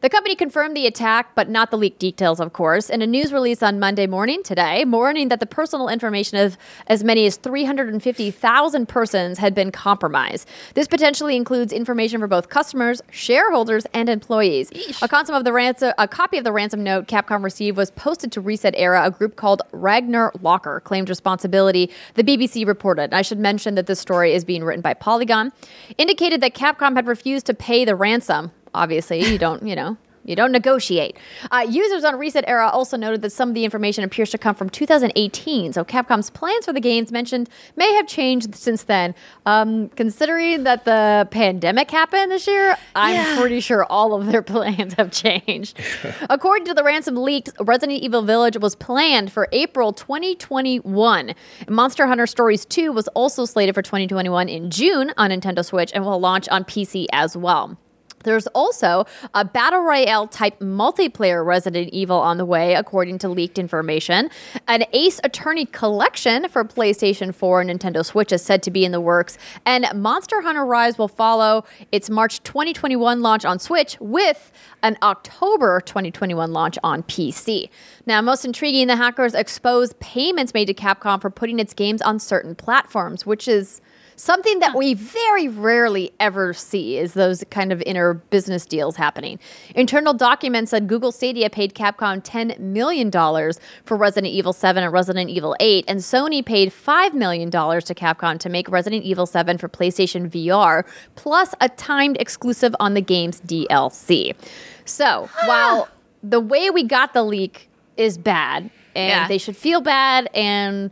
The 0.00 0.08
company 0.08 0.34
confirmed 0.34 0.74
the 0.76 0.86
attack, 0.86 1.34
but 1.34 1.48
not 1.48 1.70
the 1.70 1.76
leaked 1.76 1.98
details, 1.98 2.40
of 2.40 2.52
course, 2.54 2.88
in 2.88 3.02
a 3.02 3.06
news 3.06 3.32
release 3.32 3.62
on 3.62 3.78
Monday 3.78 4.06
morning 4.06 4.42
today, 4.42 4.84
warning 4.86 5.28
that 5.28 5.40
the 5.40 5.46
personal 5.46 5.88
information 5.88 6.38
of 6.38 6.56
as 6.86 7.04
many 7.04 7.26
as 7.26 7.36
350,000 7.36 8.88
persons 8.88 9.38
had 9.38 9.54
been 9.54 9.70
compromised. 9.70 10.48
This 10.74 10.86
potentially 10.86 11.36
includes 11.36 11.72
information 11.72 12.20
for 12.20 12.26
both 12.26 12.48
customers, 12.48 13.02
shareholders, 13.10 13.86
and 13.92 14.08
employees. 14.08 14.70
A, 15.02 15.08
concept 15.08 15.36
of 15.36 15.44
the 15.44 15.52
ransom, 15.52 15.92
a 15.98 16.08
copy 16.08 16.38
of 16.38 16.44
the 16.44 16.52
ransom 16.52 16.82
note 16.82 17.06
Capcom 17.06 17.42
received 17.42 17.76
was 17.76 17.90
posted 17.90 18.32
to 18.32 18.40
Reset 18.40 18.74
Era. 18.76 19.04
A 19.04 19.10
group 19.10 19.36
called 19.36 19.62
Ragnar 19.72 20.32
Locker 20.40 20.80
claimed 20.80 21.08
responsibility. 21.08 21.90
The 22.14 22.24
BBC 22.24 22.66
reported. 22.66 23.12
I 23.12 23.22
should 23.22 23.38
mention 23.38 23.74
that 23.74 23.86
this 23.86 24.00
story 24.00 24.32
is 24.32 24.44
being 24.44 24.64
written 24.64 24.82
by 24.82 24.94
Polygon. 24.94 25.52
Indicated 25.98 26.40
that 26.40 26.54
Capcom 26.54 26.94
had 26.96 27.06
refused 27.06 27.46
to 27.46 27.54
pay 27.54 27.84
the 27.84 27.94
ransom. 27.94 28.52
Obviously, 28.74 29.24
you 29.24 29.38
don't, 29.38 29.66
you 29.66 29.74
know. 29.74 29.96
You 30.24 30.36
don't 30.36 30.52
negotiate. 30.52 31.16
Uh, 31.50 31.66
users 31.68 32.04
on 32.04 32.18
Reset 32.18 32.44
Era 32.46 32.68
also 32.68 32.96
noted 32.96 33.22
that 33.22 33.30
some 33.32 33.48
of 33.48 33.54
the 33.54 33.64
information 33.64 34.04
appears 34.04 34.30
to 34.30 34.38
come 34.38 34.54
from 34.54 34.68
2018, 34.68 35.72
so 35.72 35.82
Capcom's 35.84 36.28
plans 36.30 36.66
for 36.66 36.72
the 36.74 36.80
games 36.80 37.10
mentioned 37.10 37.48
may 37.74 37.92
have 37.94 38.06
changed 38.06 38.54
since 38.54 38.84
then. 38.84 39.14
Um, 39.46 39.88
considering 39.90 40.64
that 40.64 40.84
the 40.84 41.26
pandemic 41.30 41.90
happened 41.90 42.30
this 42.30 42.46
year, 42.46 42.76
I'm 42.94 43.14
Yeah. 43.14 43.40
pretty 43.40 43.60
sure 43.60 43.84
all 43.84 44.12
of 44.14 44.26
their 44.26 44.42
plans 44.52 44.94
have 44.94 45.10
changed. 45.10 45.78
According 46.30 46.66
to 46.66 46.74
the 46.74 46.84
ransom 46.84 47.16
leaked, 47.16 47.50
Resident 47.58 48.00
Evil 48.00 48.22
Village 48.22 48.58
was 48.58 48.74
planned 48.74 49.32
for 49.32 49.48
April 49.52 49.92
2021. 49.94 51.34
Monster 51.68 52.06
Hunter 52.06 52.26
Stories 52.26 52.64
2 52.66 52.92
was 52.92 53.08
also 53.08 53.44
slated 53.46 53.74
for 53.74 53.82
2021 53.82 54.48
in 54.48 54.70
June 54.70 55.12
on 55.16 55.30
Nintendo 55.30 55.64
Switch 55.64 55.90
and 55.94 56.04
will 56.04 56.20
launch 56.20 56.48
on 56.50 56.64
PC 56.64 57.06
as 57.12 57.36
well. 57.36 57.78
There's 58.24 58.46
also 58.48 59.06
a 59.34 59.44
battle 59.44 59.80
royale 59.80 60.26
type 60.26 60.58
multiplayer 60.60 61.44
Resident 61.44 61.90
Evil 61.92 62.18
on 62.18 62.36
the 62.36 62.44
way, 62.44 62.74
according 62.74 63.18
to 63.18 63.28
leaked 63.28 63.58
information. 63.58 64.30
An 64.68 64.84
Ace 64.92 65.20
Attorney 65.24 65.66
collection 65.66 66.48
for 66.48 66.64
PlayStation 66.64 67.34
4 67.34 67.62
and 67.62 67.70
Nintendo 67.70 68.04
Switch 68.04 68.32
is 68.32 68.42
said 68.42 68.62
to 68.64 68.70
be 68.70 68.84
in 68.84 68.92
the 68.92 69.00
works, 69.00 69.38
and 69.64 69.86
Monster 69.94 70.42
Hunter 70.42 70.64
Rise 70.64 70.98
will 70.98 71.08
follow 71.08 71.64
its 71.92 72.10
March 72.10 72.42
2021 72.42 73.22
launch 73.22 73.44
on 73.44 73.58
Switch 73.58 73.96
with 74.00 74.52
an 74.82 74.96
October 75.02 75.80
2021 75.80 76.52
launch 76.52 76.78
on 76.82 77.02
PC. 77.04 77.68
Now, 78.06 78.20
most 78.20 78.44
intriguing, 78.44 78.86
the 78.86 78.96
hackers 78.96 79.34
exposed 79.34 79.98
payments 80.00 80.54
made 80.54 80.66
to 80.66 80.74
Capcom 80.74 81.20
for 81.20 81.30
putting 81.30 81.58
its 81.58 81.74
games 81.74 82.02
on 82.02 82.18
certain 82.18 82.54
platforms, 82.54 83.24
which 83.24 83.48
is 83.48 83.80
Something 84.20 84.58
that 84.58 84.76
we 84.76 84.92
very 84.92 85.48
rarely 85.48 86.12
ever 86.20 86.52
see 86.52 86.98
is 86.98 87.14
those 87.14 87.42
kind 87.48 87.72
of 87.72 87.80
inner 87.86 88.12
business 88.12 88.66
deals 88.66 88.96
happening. 88.96 89.38
Internal 89.74 90.12
documents 90.12 90.72
said 90.72 90.88
Google 90.88 91.10
Stadia 91.10 91.48
paid 91.48 91.74
Capcom 91.74 92.22
$10 92.22 92.58
million 92.58 93.10
for 93.10 93.96
Resident 93.96 94.30
Evil 94.30 94.52
7 94.52 94.84
and 94.84 94.92
Resident 94.92 95.30
Evil 95.30 95.56
8, 95.58 95.86
and 95.88 96.00
Sony 96.00 96.44
paid 96.44 96.70
$5 96.70 97.14
million 97.14 97.50
to 97.50 97.58
Capcom 97.94 98.38
to 98.40 98.50
make 98.50 98.68
Resident 98.68 99.04
Evil 99.04 99.24
7 99.24 99.56
for 99.56 99.70
PlayStation 99.70 100.28
VR, 100.28 100.84
plus 101.14 101.54
a 101.62 101.70
timed 101.70 102.18
exclusive 102.20 102.76
on 102.78 102.92
the 102.92 103.00
game's 103.00 103.40
DLC. 103.40 104.36
So, 104.84 105.30
while 105.46 105.88
the 106.22 106.40
way 106.40 106.68
we 106.68 106.84
got 106.84 107.14
the 107.14 107.22
leak 107.22 107.70
is 107.96 108.18
bad, 108.18 108.68
and 108.94 109.08
Yeah. 109.08 109.28
they 109.28 109.38
should 109.38 109.56
feel 109.56 109.80
bad, 109.80 110.28
and 110.34 110.90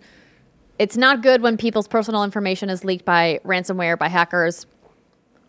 it's 0.78 0.96
not 0.96 1.22
good 1.22 1.42
when 1.42 1.56
people's 1.56 1.88
personal 1.88 2.24
information 2.24 2.70
is 2.70 2.84
leaked 2.84 3.04
by 3.04 3.40
ransomware, 3.44 3.98
by 3.98 4.08
hackers. 4.08 4.66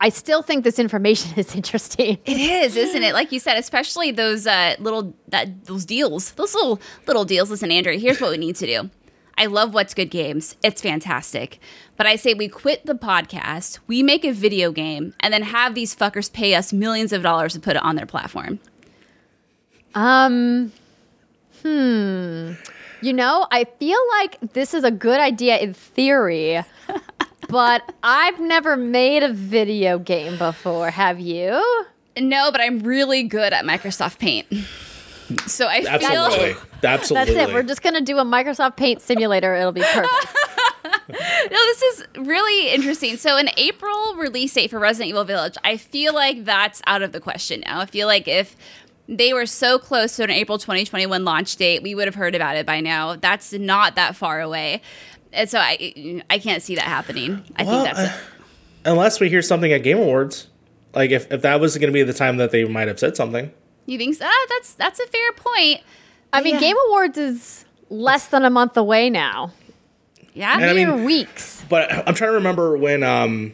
I 0.01 0.09
still 0.09 0.41
think 0.41 0.63
this 0.63 0.79
information 0.79 1.33
is 1.37 1.55
interesting. 1.55 2.19
It 2.25 2.37
is, 2.37 2.75
isn't 2.75 3.03
it? 3.03 3.13
Like 3.13 3.31
you 3.31 3.39
said, 3.39 3.57
especially 3.57 4.11
those 4.11 4.47
uh, 4.47 4.75
little 4.79 5.13
that 5.27 5.65
those 5.65 5.85
deals, 5.85 6.31
those 6.31 6.53
little 6.53 6.79
little 7.07 7.25
deals. 7.25 7.49
Listen, 7.49 7.71
Andrew, 7.71 7.97
here's 7.97 8.21
what 8.21 8.31
we 8.31 8.37
need 8.37 8.55
to 8.57 8.65
do. 8.65 8.89
I 9.37 9.45
love 9.45 9.73
what's 9.73 9.93
good 9.93 10.09
games. 10.09 10.57
It's 10.63 10.81
fantastic. 10.81 11.59
But 11.95 12.05
I 12.07 12.17
say 12.17 12.33
we 12.33 12.49
quit 12.49 12.85
the 12.85 12.93
podcast, 12.93 13.79
we 13.87 14.03
make 14.03 14.25
a 14.25 14.33
video 14.33 14.71
game, 14.71 15.13
and 15.21 15.33
then 15.33 15.43
have 15.43 15.75
these 15.75 15.95
fuckers 15.95 16.31
pay 16.31 16.55
us 16.55 16.73
millions 16.73 17.13
of 17.13 17.23
dollars 17.23 17.53
to 17.53 17.59
put 17.59 17.77
it 17.77 17.81
on 17.81 17.95
their 17.95 18.05
platform. 18.05 18.59
Um, 19.95 20.73
hmm. 21.61 22.53
You 23.01 23.13
know, 23.13 23.47
I 23.51 23.65
feel 23.79 23.99
like 24.19 24.37
this 24.53 24.73
is 24.73 24.83
a 24.83 24.91
good 24.91 25.19
idea 25.19 25.57
in 25.57 25.73
theory, 25.73 26.63
but 27.49 27.93
I've 28.03 28.39
never 28.39 28.75
made 28.75 29.23
a 29.23 29.31
video 29.31 29.99
game 29.99 30.37
before. 30.37 30.89
Have 30.89 31.19
you? 31.19 31.63
No, 32.17 32.51
but 32.51 32.59
I'm 32.59 32.79
really 32.79 33.23
good 33.23 33.53
at 33.53 33.63
Microsoft 33.65 34.19
Paint. 34.19 34.47
So 35.45 35.67
I 35.67 35.81
feel 35.81 35.89
Absolutely. 35.89 36.55
Absolutely. 36.83 37.33
That's 37.35 37.49
it. 37.49 37.53
We're 37.53 37.63
just 37.63 37.81
gonna 37.81 38.01
do 38.01 38.17
a 38.17 38.25
Microsoft 38.25 38.75
Paint 38.75 39.01
simulator. 39.01 39.53
It'll 39.55 39.71
be 39.71 39.81
perfect. 39.81 40.35
No, 41.09 41.47
this 41.49 41.81
is 41.81 42.03
really 42.17 42.69
interesting. 42.71 43.17
So, 43.17 43.37
an 43.37 43.49
April 43.57 44.15
release 44.15 44.53
date 44.53 44.69
for 44.69 44.77
Resident 44.77 45.09
Evil 45.09 45.23
Village, 45.23 45.55
I 45.63 45.75
feel 45.77 46.13
like 46.13 46.45
that's 46.45 46.83
out 46.85 47.01
of 47.01 47.11
the 47.13 47.19
question 47.19 47.61
now. 47.61 47.79
I 47.79 47.87
feel 47.87 48.05
like 48.05 48.27
if 48.27 48.55
they 49.09 49.33
were 49.33 49.45
so 49.47 49.79
close 49.79 50.15
to 50.17 50.23
an 50.23 50.29
April 50.29 50.57
2021 50.59 51.25
launch 51.25 51.55
date, 51.55 51.81
we 51.81 51.95
would 51.95 52.05
have 52.05 52.15
heard 52.15 52.35
about 52.35 52.55
it 52.55 52.65
by 52.65 52.79
now. 52.79 53.15
That's 53.15 53.51
not 53.53 53.95
that 53.95 54.15
far 54.15 54.39
away. 54.39 54.81
And 55.33 55.49
so 55.49 55.59
I 55.59 56.23
I 56.29 56.37
can't 56.39 56.61
see 56.63 56.75
that 56.75 56.85
happening. 56.85 57.43
I 57.55 57.63
Well, 57.63 57.83
think 57.83 57.95
that's 57.95 58.13
uh, 58.13 58.17
Unless 58.85 59.19
we 59.19 59.29
hear 59.29 59.41
something 59.41 59.73
at 59.73 59.83
Game 59.83 59.97
Awards. 59.97 60.47
Like 60.93 61.11
if, 61.11 61.31
if 61.31 61.41
that 61.41 61.59
was 61.59 61.77
going 61.77 61.89
to 61.89 61.93
be 61.93 62.03
the 62.03 62.13
time 62.13 62.37
that 62.37 62.51
they 62.51 62.63
might 62.65 62.87
have 62.87 62.97
said 62.99 63.15
something. 63.17 63.51
you 63.85 63.97
think 63.97 64.15
so? 64.15 64.25
Ah, 64.27 64.45
that's 64.49 64.73
that's 64.75 64.99
a 64.99 65.07
fair 65.07 65.31
point. 65.33 65.81
I 66.31 66.41
mean, 66.41 66.55
Yeah. 66.55 66.61
Game 66.61 66.75
Awards 66.87 67.17
is 67.17 67.65
less 67.89 68.27
than 68.27 68.45
a 68.45 68.49
month 68.49 68.77
away 68.77 69.09
now. 69.09 69.51
Yeah. 70.33 70.53
And 70.55 70.65
I 70.65 70.73
mean- 70.73 71.03
weeks. 71.03 71.63
But 71.69 71.91
I'm 71.91 72.15
trying 72.15 72.31
to 72.31 72.35
remember 72.35 72.77
when 72.77 73.03
um, 73.03 73.53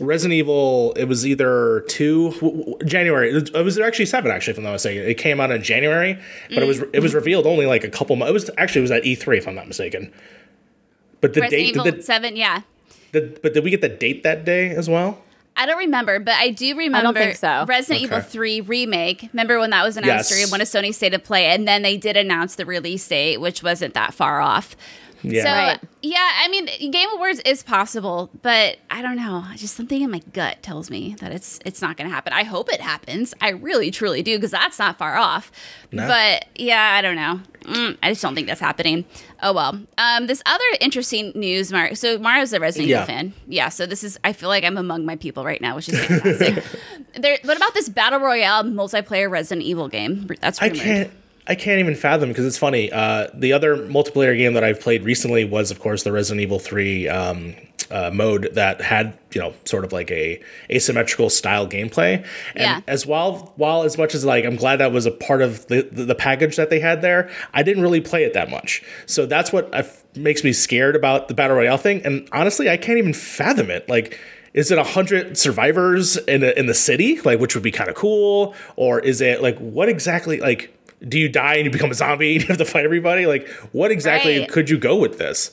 Resident 0.00 0.34
Evil. 0.34 0.92
It 0.96 1.04
was 1.04 1.26
either 1.26 1.84
two 1.88 2.32
w- 2.32 2.64
w- 2.64 2.78
January. 2.84 3.30
It 3.30 3.64
was 3.64 3.78
actually 3.78 4.06
seven. 4.06 4.30
Actually, 4.30 4.52
if 4.52 4.58
I'm 4.58 4.64
not 4.64 4.72
mistaken, 4.72 5.02
it 5.02 5.14
came 5.14 5.40
out 5.40 5.50
in 5.50 5.62
January, 5.62 6.18
but 6.48 6.62
it 6.62 6.66
was 6.66 6.80
mm. 6.80 6.90
it 6.92 7.00
was 7.00 7.14
revealed 7.14 7.46
only 7.46 7.66
like 7.66 7.84
a 7.84 7.90
couple 7.90 8.16
months. 8.16 8.30
It 8.30 8.32
was 8.32 8.50
actually 8.58 8.80
it 8.80 8.82
was 8.82 8.90
at 8.90 9.02
E3 9.02 9.38
if 9.38 9.48
I'm 9.48 9.54
not 9.54 9.68
mistaken. 9.68 10.12
But 11.20 11.34
the 11.34 11.42
Resident 11.42 11.66
date, 11.66 11.76
Evil 11.76 11.98
the, 11.98 12.02
7, 12.02 12.36
yeah. 12.36 12.62
the, 13.12 13.38
but 13.42 13.54
did 13.54 13.62
we 13.62 13.70
get 13.70 13.80
the 13.80 13.88
date 13.88 14.24
that 14.24 14.44
day 14.44 14.70
as 14.70 14.90
well? 14.90 15.22
I 15.56 15.66
don't 15.66 15.78
remember, 15.78 16.18
but 16.18 16.34
I 16.34 16.50
do 16.50 16.76
remember 16.76 16.96
I 16.98 17.02
don't 17.02 17.14
think 17.14 17.36
so. 17.36 17.64
Resident 17.68 18.02
Evil 18.02 18.20
3 18.20 18.62
remake. 18.62 19.28
Remember 19.32 19.60
when 19.60 19.70
that 19.70 19.84
was 19.84 19.96
announced 19.96 20.30
Yes. 20.30 20.38
during 20.38 20.50
one 20.50 20.60
of 20.60 20.66
Sony's 20.66 20.96
State 20.96 21.14
of 21.14 21.22
Play, 21.22 21.46
and 21.46 21.68
then 21.68 21.82
they 21.82 21.96
did 21.96 22.16
announce 22.16 22.56
the 22.56 22.64
release 22.66 23.06
date, 23.06 23.38
which 23.38 23.62
wasn't 23.62 23.94
that 23.94 24.14
far 24.14 24.40
off. 24.40 24.76
Yeah. 25.22 25.42
So 25.44 25.50
Right. 25.50 25.80
yeah, 26.02 26.28
I 26.42 26.48
mean, 26.48 26.66
Game 26.90 27.08
Awards 27.14 27.40
is 27.44 27.62
possible, 27.62 28.30
but 28.42 28.78
I 28.90 29.02
don't 29.02 29.16
know. 29.16 29.44
Just 29.56 29.76
something 29.76 30.02
in 30.02 30.10
my 30.10 30.20
gut 30.32 30.62
tells 30.62 30.90
me 30.90 31.14
that 31.20 31.32
it's 31.32 31.58
it's 31.64 31.80
not 31.80 31.96
going 31.96 32.08
to 32.08 32.14
happen. 32.14 32.32
I 32.32 32.42
hope 32.42 32.72
it 32.72 32.80
happens. 32.80 33.32
I 33.40 33.50
really 33.50 33.90
truly 33.90 34.22
do 34.22 34.36
because 34.36 34.50
that's 34.50 34.78
not 34.78 34.98
far 34.98 35.16
off. 35.16 35.52
No. 35.92 36.06
But 36.08 36.46
yeah, 36.56 36.94
I 36.96 37.00
don't 37.02 37.16
know. 37.16 37.40
Mm, 37.62 37.96
I 38.02 38.10
just 38.10 38.20
don't 38.22 38.34
think 38.34 38.48
that's 38.48 38.60
happening. 38.60 39.04
Oh 39.42 39.52
well. 39.52 39.80
Um, 39.96 40.26
this 40.26 40.42
other 40.46 40.64
interesting 40.80 41.30
news, 41.36 41.70
Mario. 41.70 41.94
So 41.94 42.18
Mario's 42.18 42.52
a 42.52 42.58
Resident 42.58 42.88
Yeah. 42.88 43.02
Evil 43.04 43.14
fan. 43.14 43.32
Yeah. 43.46 43.68
So 43.68 43.86
this 43.86 44.02
is. 44.02 44.18
I 44.24 44.32
feel 44.32 44.48
like 44.48 44.64
I'm 44.64 44.76
among 44.76 45.06
my 45.06 45.14
people 45.16 45.44
right 45.44 45.60
now, 45.60 45.76
which 45.76 45.88
is 45.88 45.98
fantastic. 46.04 46.64
there. 47.14 47.38
What 47.44 47.56
about 47.56 47.74
this 47.74 47.88
battle 47.88 48.18
royale 48.18 48.64
multiplayer 48.64 49.30
Resident 49.30 49.64
Evil 49.64 49.86
game? 49.88 50.28
That's 50.40 50.60
I 50.60 50.66
rumored. 50.66 50.82
can't. 50.82 51.10
I 51.46 51.54
can't 51.54 51.80
even 51.80 51.94
fathom 51.94 52.28
because 52.28 52.46
it's 52.46 52.58
funny. 52.58 52.92
Uh, 52.92 53.28
the 53.34 53.52
other 53.52 53.76
multiplayer 53.76 54.36
game 54.36 54.54
that 54.54 54.62
I've 54.64 54.80
played 54.80 55.02
recently 55.04 55.44
was, 55.44 55.70
of 55.70 55.80
course, 55.80 56.04
the 56.04 56.12
Resident 56.12 56.40
Evil 56.40 56.58
Three 56.60 57.08
um, 57.08 57.56
uh, 57.90 58.10
mode 58.12 58.48
that 58.54 58.80
had 58.80 59.18
you 59.32 59.40
know 59.40 59.52
sort 59.64 59.84
of 59.84 59.92
like 59.92 60.10
a 60.10 60.40
asymmetrical 60.70 61.28
style 61.30 61.68
gameplay. 61.68 62.24
And 62.54 62.60
Yeah. 62.60 62.80
as 62.86 63.06
while 63.06 63.52
while 63.56 63.82
as 63.82 63.98
much 63.98 64.14
as 64.14 64.24
like 64.24 64.44
I'm 64.44 64.56
glad 64.56 64.76
that 64.76 64.92
was 64.92 65.04
a 65.04 65.10
part 65.10 65.42
of 65.42 65.66
the, 65.66 65.82
the 65.82 66.14
package 66.14 66.56
that 66.56 66.70
they 66.70 66.80
had 66.80 67.02
there, 67.02 67.30
I 67.52 67.62
didn't 67.62 67.82
really 67.82 68.00
play 68.00 68.24
it 68.24 68.34
that 68.34 68.50
much. 68.50 68.82
So 69.06 69.26
that's 69.26 69.52
what 69.52 69.74
I 69.74 69.84
makes 70.14 70.44
me 70.44 70.52
scared 70.52 70.96
about 70.96 71.28
the 71.28 71.34
battle 71.34 71.56
royale 71.56 71.76
thing. 71.76 72.02
And 72.04 72.28
honestly, 72.32 72.70
I 72.70 72.76
can't 72.76 72.98
even 72.98 73.14
fathom 73.14 73.70
it. 73.70 73.88
Like 73.88 74.18
is 74.54 74.70
it 74.70 74.76
a 74.76 74.84
hundred 74.84 75.38
survivors 75.38 76.18
in 76.18 76.42
a, 76.44 76.50
in 76.50 76.66
the 76.66 76.74
city, 76.74 77.20
like 77.22 77.40
which 77.40 77.54
would 77.54 77.64
be 77.64 77.70
kind 77.70 77.88
of 77.88 77.96
cool, 77.96 78.54
or 78.76 79.00
is 79.00 79.20
it 79.20 79.42
like 79.42 79.58
what 79.58 79.88
exactly 79.88 80.40
like? 80.40 80.78
Do 81.08 81.18
you 81.18 81.28
die 81.28 81.54
and 81.56 81.64
you 81.64 81.70
become 81.70 81.90
a 81.90 81.94
zombie 81.94 82.34
and 82.34 82.42
you 82.42 82.48
have 82.48 82.58
to 82.58 82.64
fight 82.64 82.84
everybody? 82.84 83.26
Like, 83.26 83.48
what 83.72 83.90
exactly 83.90 84.40
Right. 84.40 84.48
could 84.48 84.70
you 84.70 84.78
go 84.78 84.96
with 84.96 85.18
this? 85.18 85.50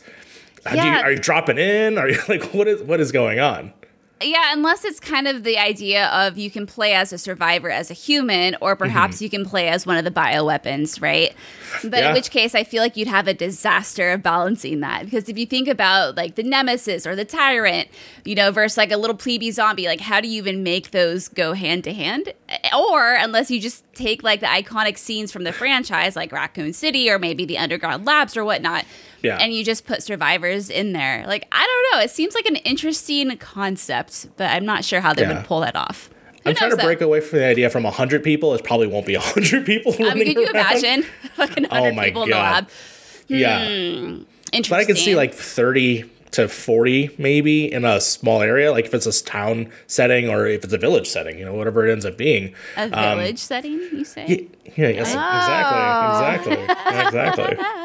Do 0.66 0.72
you, 0.72 0.84
Yeah. 0.84 1.02
are 1.02 1.12
you 1.12 1.20
dropping 1.20 1.58
in? 1.58 1.98
Are 1.98 2.10
you 2.10 2.20
like 2.30 2.54
what 2.54 2.68
is 2.68 2.82
what 2.84 3.00
is 3.00 3.12
going 3.12 3.40
on? 3.40 3.74
Yeah, 4.22 4.52
unless 4.52 4.84
it's 4.84 5.00
kind 5.00 5.30
of 5.30 5.44
the 5.44 5.58
idea 5.58 6.08
of 6.08 6.38
you 6.38 6.52
can 6.52 6.68
play 6.68 6.94
as 6.94 7.14
a 7.14 7.18
survivor 7.18 7.70
as 7.70 7.90
a 7.90 7.94
human, 7.94 8.58
or 8.60 8.76
perhaps 8.76 9.16
mm-hmm. 9.16 9.24
you 9.24 9.30
can 9.30 9.46
play 9.46 9.70
as 9.70 9.86
one 9.86 9.96
of 9.96 10.04
the 10.04 10.12
bioweapons, 10.12 11.02
right? 11.02 11.34
But 11.84 12.00
Yeah. 12.00 12.08
in 12.10 12.14
which 12.14 12.32
case, 12.32 12.56
I 12.56 12.64
feel 12.64 12.82
like 12.84 12.98
you'd 12.98 13.08
have 13.08 13.28
a 13.28 13.34
disaster 13.34 14.12
of 14.12 14.22
balancing 14.24 14.80
that. 14.82 15.06
Because 15.06 15.30
if 15.30 15.38
you 15.38 15.46
think 15.46 15.68
about 15.68 16.16
like 16.18 16.36
the 16.36 16.44
nemesis 16.44 17.06
or 17.08 17.16
the 17.16 17.26
tyrant, 17.26 17.88
you 18.26 18.36
know, 18.36 18.52
versus 18.52 18.78
like 18.78 18.92
a 18.92 18.98
little 18.98 19.16
plebe 19.16 19.52
zombie, 19.54 19.86
like 19.88 20.02
how 20.02 20.20
do 20.22 20.28
you 20.28 20.38
even 20.38 20.64
make 20.64 20.92
those 20.92 21.28
go 21.28 21.54
hand 21.54 21.84
to 21.86 21.94
hand? 21.94 22.34
Or 22.78 23.14
unless 23.16 23.50
you 23.52 23.60
just 23.60 23.84
take 23.94 24.24
like 24.24 24.40
the 24.40 24.46
iconic 24.48 24.98
scenes 24.98 25.32
from 25.32 25.44
the 25.44 25.52
franchise, 25.54 26.16
like 26.16 26.32
Raccoon 26.32 26.74
City 26.74 27.10
or 27.10 27.20
maybe 27.20 27.46
the 27.46 27.58
Underground 27.58 28.06
Labs 28.06 28.36
or 28.38 28.44
whatnot, 28.46 28.86
Yeah. 29.22 29.38
and 29.42 29.54
you 29.54 29.64
just 29.64 29.86
put 29.86 30.04
survivors 30.04 30.70
in 30.70 30.94
there. 30.94 31.24
Like 31.28 31.48
I 31.52 31.66
don't 31.66 31.98
know, 32.00 32.04
it 32.04 32.12
seems 32.12 32.36
like 32.36 32.46
an 32.46 32.56
interesting 32.58 33.36
concept, 33.38 34.28
but 34.38 34.50
I'm 34.52 34.66
not 34.66 34.84
sure 34.86 35.02
how 35.02 35.14
they 35.14 35.24
Yeah. 35.24 35.36
would 35.38 35.46
pull 35.46 35.62
that 35.62 35.76
off. 35.76 36.10
I'm 36.50 36.56
trying 36.56 36.70
to 36.72 36.76
though? 36.76 36.84
break 36.84 37.02
away 37.02 37.22
from 37.22 37.40
the 37.40 37.46
idea 37.46 37.70
from 37.70 37.84
hundred 37.86 38.24
people. 38.24 38.54
It 38.54 38.64
probably 38.64 38.88
won't 38.88 39.06
be 39.06 39.16
hundred 39.16 39.66
people. 39.66 39.94
I 39.96 39.98
mean, 39.98 40.08
running 40.08 40.26
could 40.36 40.38
you 40.38 40.46
around. 40.54 40.78
imagine 40.84 41.04
fucking 41.36 41.64
hundred 41.66 41.90
Oh 41.92 41.94
my 41.94 42.06
people 42.06 42.24
in 42.24 42.30
the 42.30 42.36
God. 42.36 42.54
lab? 42.66 42.70
Yeah, 43.28 43.64
Interesting. 43.68 44.26
but 44.70 44.80
I 44.80 44.86
can 44.86 44.96
see 44.96 45.16
like 45.16 45.34
thirty 45.34 46.10
to 46.32 46.48
forty 46.48 47.10
maybe 47.18 47.72
in 47.72 47.86
a 47.86 48.00
small 48.02 48.42
area, 48.42 48.72
like 48.72 48.86
if 48.86 48.94
it's 48.94 49.06
a 49.08 49.24
town 49.24 49.72
setting 49.88 50.30
or 50.30 50.46
if 50.48 50.64
it's 50.64 50.74
a 50.74 50.78
village 50.78 51.08
setting, 51.08 51.38
you 51.40 51.46
know, 51.46 51.54
whatever 51.54 51.88
it 51.88 51.92
ends 51.92 52.06
up 52.06 52.18
being. 52.18 52.54
a 52.78 52.88
village 52.88 53.40
setting. 53.40 53.74
You 53.92 54.04
say? 54.06 54.26
Yeah, 54.28 54.38
yeah 54.76 54.88
yes, 54.90 55.10
exactly, 55.10 56.54
exactly, 56.54 57.06
exactly. 57.08 57.66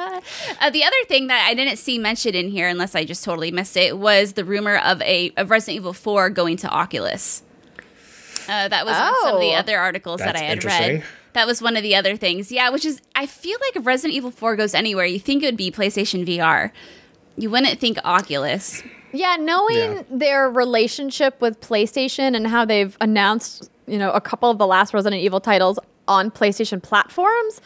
Uh, 0.61 0.71
the 0.71 0.83
other 0.83 0.97
thing 1.07 1.27
that 1.27 1.47
I 1.47 1.53
didn't 1.53 1.77
see 1.77 1.99
mentioned 1.99 2.35
in 2.35 2.49
here, 2.49 2.67
unless 2.67 2.95
I 2.95 3.05
just 3.05 3.23
totally 3.25 3.51
missed 3.51 3.77
it, 3.77 3.99
was 3.99 4.33
the 4.33 4.45
rumor 4.45 4.77
of 4.79 5.03
a 5.03 5.33
of 5.37 5.51
Resident 5.51 5.77
Evil 5.77 5.93
Four 5.93 6.31
going 6.31 6.57
to 6.59 6.69
Oculus. 6.71 7.43
Uh, 8.49 8.69
that 8.69 8.85
was 8.85 8.97
on 8.97 9.13
some 9.23 9.35
of 9.37 9.41
the 9.41 9.53
Oh. 9.53 9.59
other 9.59 9.79
articles 9.79 10.21
that 10.21 10.37
I 10.37 10.41
had 10.41 10.65
read. 10.65 11.03
That 11.33 11.47
was 11.47 11.61
one 11.61 11.77
of 11.77 11.83
the 11.83 11.97
other 11.97 12.17
things. 12.17 12.53
Yeah, 12.53 12.71
which 12.71 12.85
is 12.85 13.01
I 13.17 13.27
feel 13.27 13.59
like 13.61 13.77
if 13.77 13.87
Resident 13.87 14.15
Evil 14.15 14.31
Four 14.31 14.55
goes 14.57 14.75
anywhere, 14.75 15.05
you 15.07 15.19
think 15.19 15.43
it 15.43 15.47
would 15.47 15.57
be 15.57 15.71
PlayStation 15.71 16.25
VR. 16.27 16.71
You 17.37 17.51
wouldn't 17.51 17.81
think 17.81 17.99
Oculus. 18.05 18.83
Yeah, 19.13 19.37
knowing 19.41 19.77
Yeah. 19.79 20.03
their 20.11 20.49
relationship 20.51 21.41
with 21.41 21.61
PlayStation 21.61 22.37
and 22.37 22.47
how 22.47 22.65
they've 22.65 22.97
announced, 23.01 23.71
you 23.87 23.99
know, 23.99 24.11
a 24.13 24.21
couple 24.21 24.51
of 24.51 24.59
the 24.59 24.67
last 24.67 24.95
Resident 24.95 25.23
Evil 25.23 25.41
titles 25.41 25.79
on 26.07 26.31
PlayStation 26.31 26.81
platforms, 26.83 27.61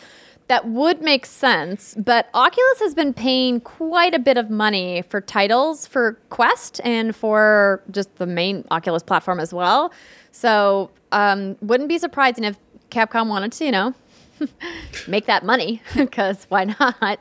that 0.49 0.67
would 0.67 1.03
make 1.03 1.27
sense. 1.27 1.95
But 1.99 2.29
Oculus 2.33 2.81
has 2.81 2.95
been 2.95 3.13
paying 3.13 3.61
quite 3.61 4.15
a 4.15 4.19
bit 4.19 4.39
of 4.39 4.49
money 4.49 5.03
for 5.11 5.21
titles 5.21 5.87
for 5.87 6.19
Quest 6.31 6.81
and 6.85 7.15
for 7.15 7.83
just 7.91 8.15
the 8.17 8.27
main 8.27 8.65
Oculus 8.71 9.03
platform 9.03 9.41
as 9.41 9.53
well. 9.53 9.93
So, 10.33 10.91
um, 11.13 11.57
wouldn't 11.61 11.89
be 11.89 11.99
surprising 11.99 12.45
if 12.45 12.59
Capcom 12.91 13.29
wanted 13.29 13.53
to, 13.53 13.65
you 13.65 13.73
know, 13.73 13.95
make 15.09 15.27
that 15.27 15.45
money 15.45 15.83
because 15.97 16.45
why 16.49 16.65
not? 16.65 17.19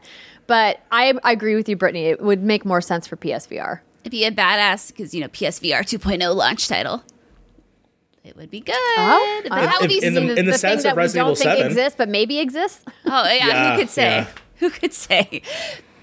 But 0.47 0.79
I, 0.91 1.13
I 1.23 1.31
agree 1.31 1.55
with 1.55 1.67
you, 1.67 1.75
Brittany. 1.75 2.05
It 2.05 2.21
would 2.21 2.41
make 2.43 2.63
more 2.65 2.79
sense 2.81 3.07
for 3.07 3.15
PSVR. 3.17 3.79
It'd 4.01 4.11
be 4.11 4.23
a 4.25 4.31
badass 4.31 4.87
because 4.87 5.13
you 5.13 5.21
know 5.21 5.27
PSVR 5.27 5.81
2.0 5.81 6.35
launch 6.35 6.67
title. 6.67 7.03
It 8.23 8.35
would 8.37 8.49
be 8.49 8.59
good. 8.59 8.75
Oh, 8.77 9.41
but 9.43 9.55
that 9.55 9.77
would 9.81 9.87
be 9.89 10.03
in 10.03 10.13
the- 10.13 10.19
the, 10.21 10.35
in 10.35 10.45
the 10.45 10.51
the 10.51 10.57
sense 10.57 10.81
thing 10.83 10.91
of 10.91 10.95
that 10.97 11.07
we 11.07 11.13
don't 11.13 11.25
Evil 11.31 11.35
think 11.35 11.49
7. 11.57 11.65
exists, 11.67 11.95
but 11.97 12.09
maybe 12.09 12.39
exists. 12.39 12.83
Oh 13.05 13.23
yeah, 13.25 13.47
Yeah, 13.47 13.71
who 13.73 13.79
could 13.79 13.89
say? 13.89 14.03
yeah. 14.03 14.27
Who 14.59 14.69
could 14.69 14.93
say? 14.93 15.41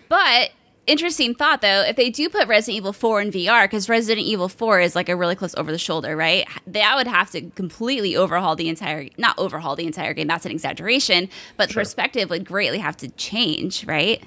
But 0.08 0.50
interesting 0.86 1.34
thought 1.34 1.60
though, 1.60 1.82
if 1.82 1.96
they 1.96 2.10
do 2.10 2.28
put 2.28 2.46
Resident 2.48 2.76
Evil 2.76 2.92
4 2.92 3.20
in 3.22 3.30
VR, 3.30 3.64
because 3.64 3.88
Resident 3.88 4.26
Evil 4.26 4.48
4 4.48 4.80
is 4.80 4.94
like 4.94 5.08
a 5.08 5.16
really 5.16 5.34
close 5.34 5.54
over 5.56 5.70
the 5.72 5.78
shoulder, 5.78 6.16
right? 6.16 6.46
that 6.66 6.96
would 6.96 7.06
have 7.06 7.30
to 7.32 7.42
completely 7.50 8.16
overhaul 8.16 8.56
the 8.56 8.68
entire 8.68 9.08
not 9.18 9.38
overhaul 9.38 9.76
the 9.76 9.86
entire 9.86 10.14
game, 10.14 10.26
that's 10.26 10.44
an 10.46 10.52
exaggeration, 10.52 11.28
but 11.56 11.68
the 11.68 11.74
perspective 11.74 12.30
would 12.30 12.44
greatly 12.44 12.78
have 12.78 12.96
to 12.98 13.08
change, 13.10 13.84
right? 13.86 14.22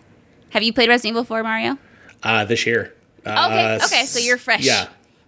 Have 0.51 0.63
you 0.63 0.71
played 0.73 0.89
Resident 0.89 1.13
Evil 1.13 1.23
4, 1.25 1.43
Mario? 1.43 1.77
Uh, 2.23 2.45
this 2.45 2.65
year. 2.65 2.93
Okay, 3.25 3.35
Uh, 3.35 3.79
okay, 3.85 4.05
so 4.05 4.19
you're 4.19 4.37
fresh. 4.37 4.65
Yeah. 4.65 4.87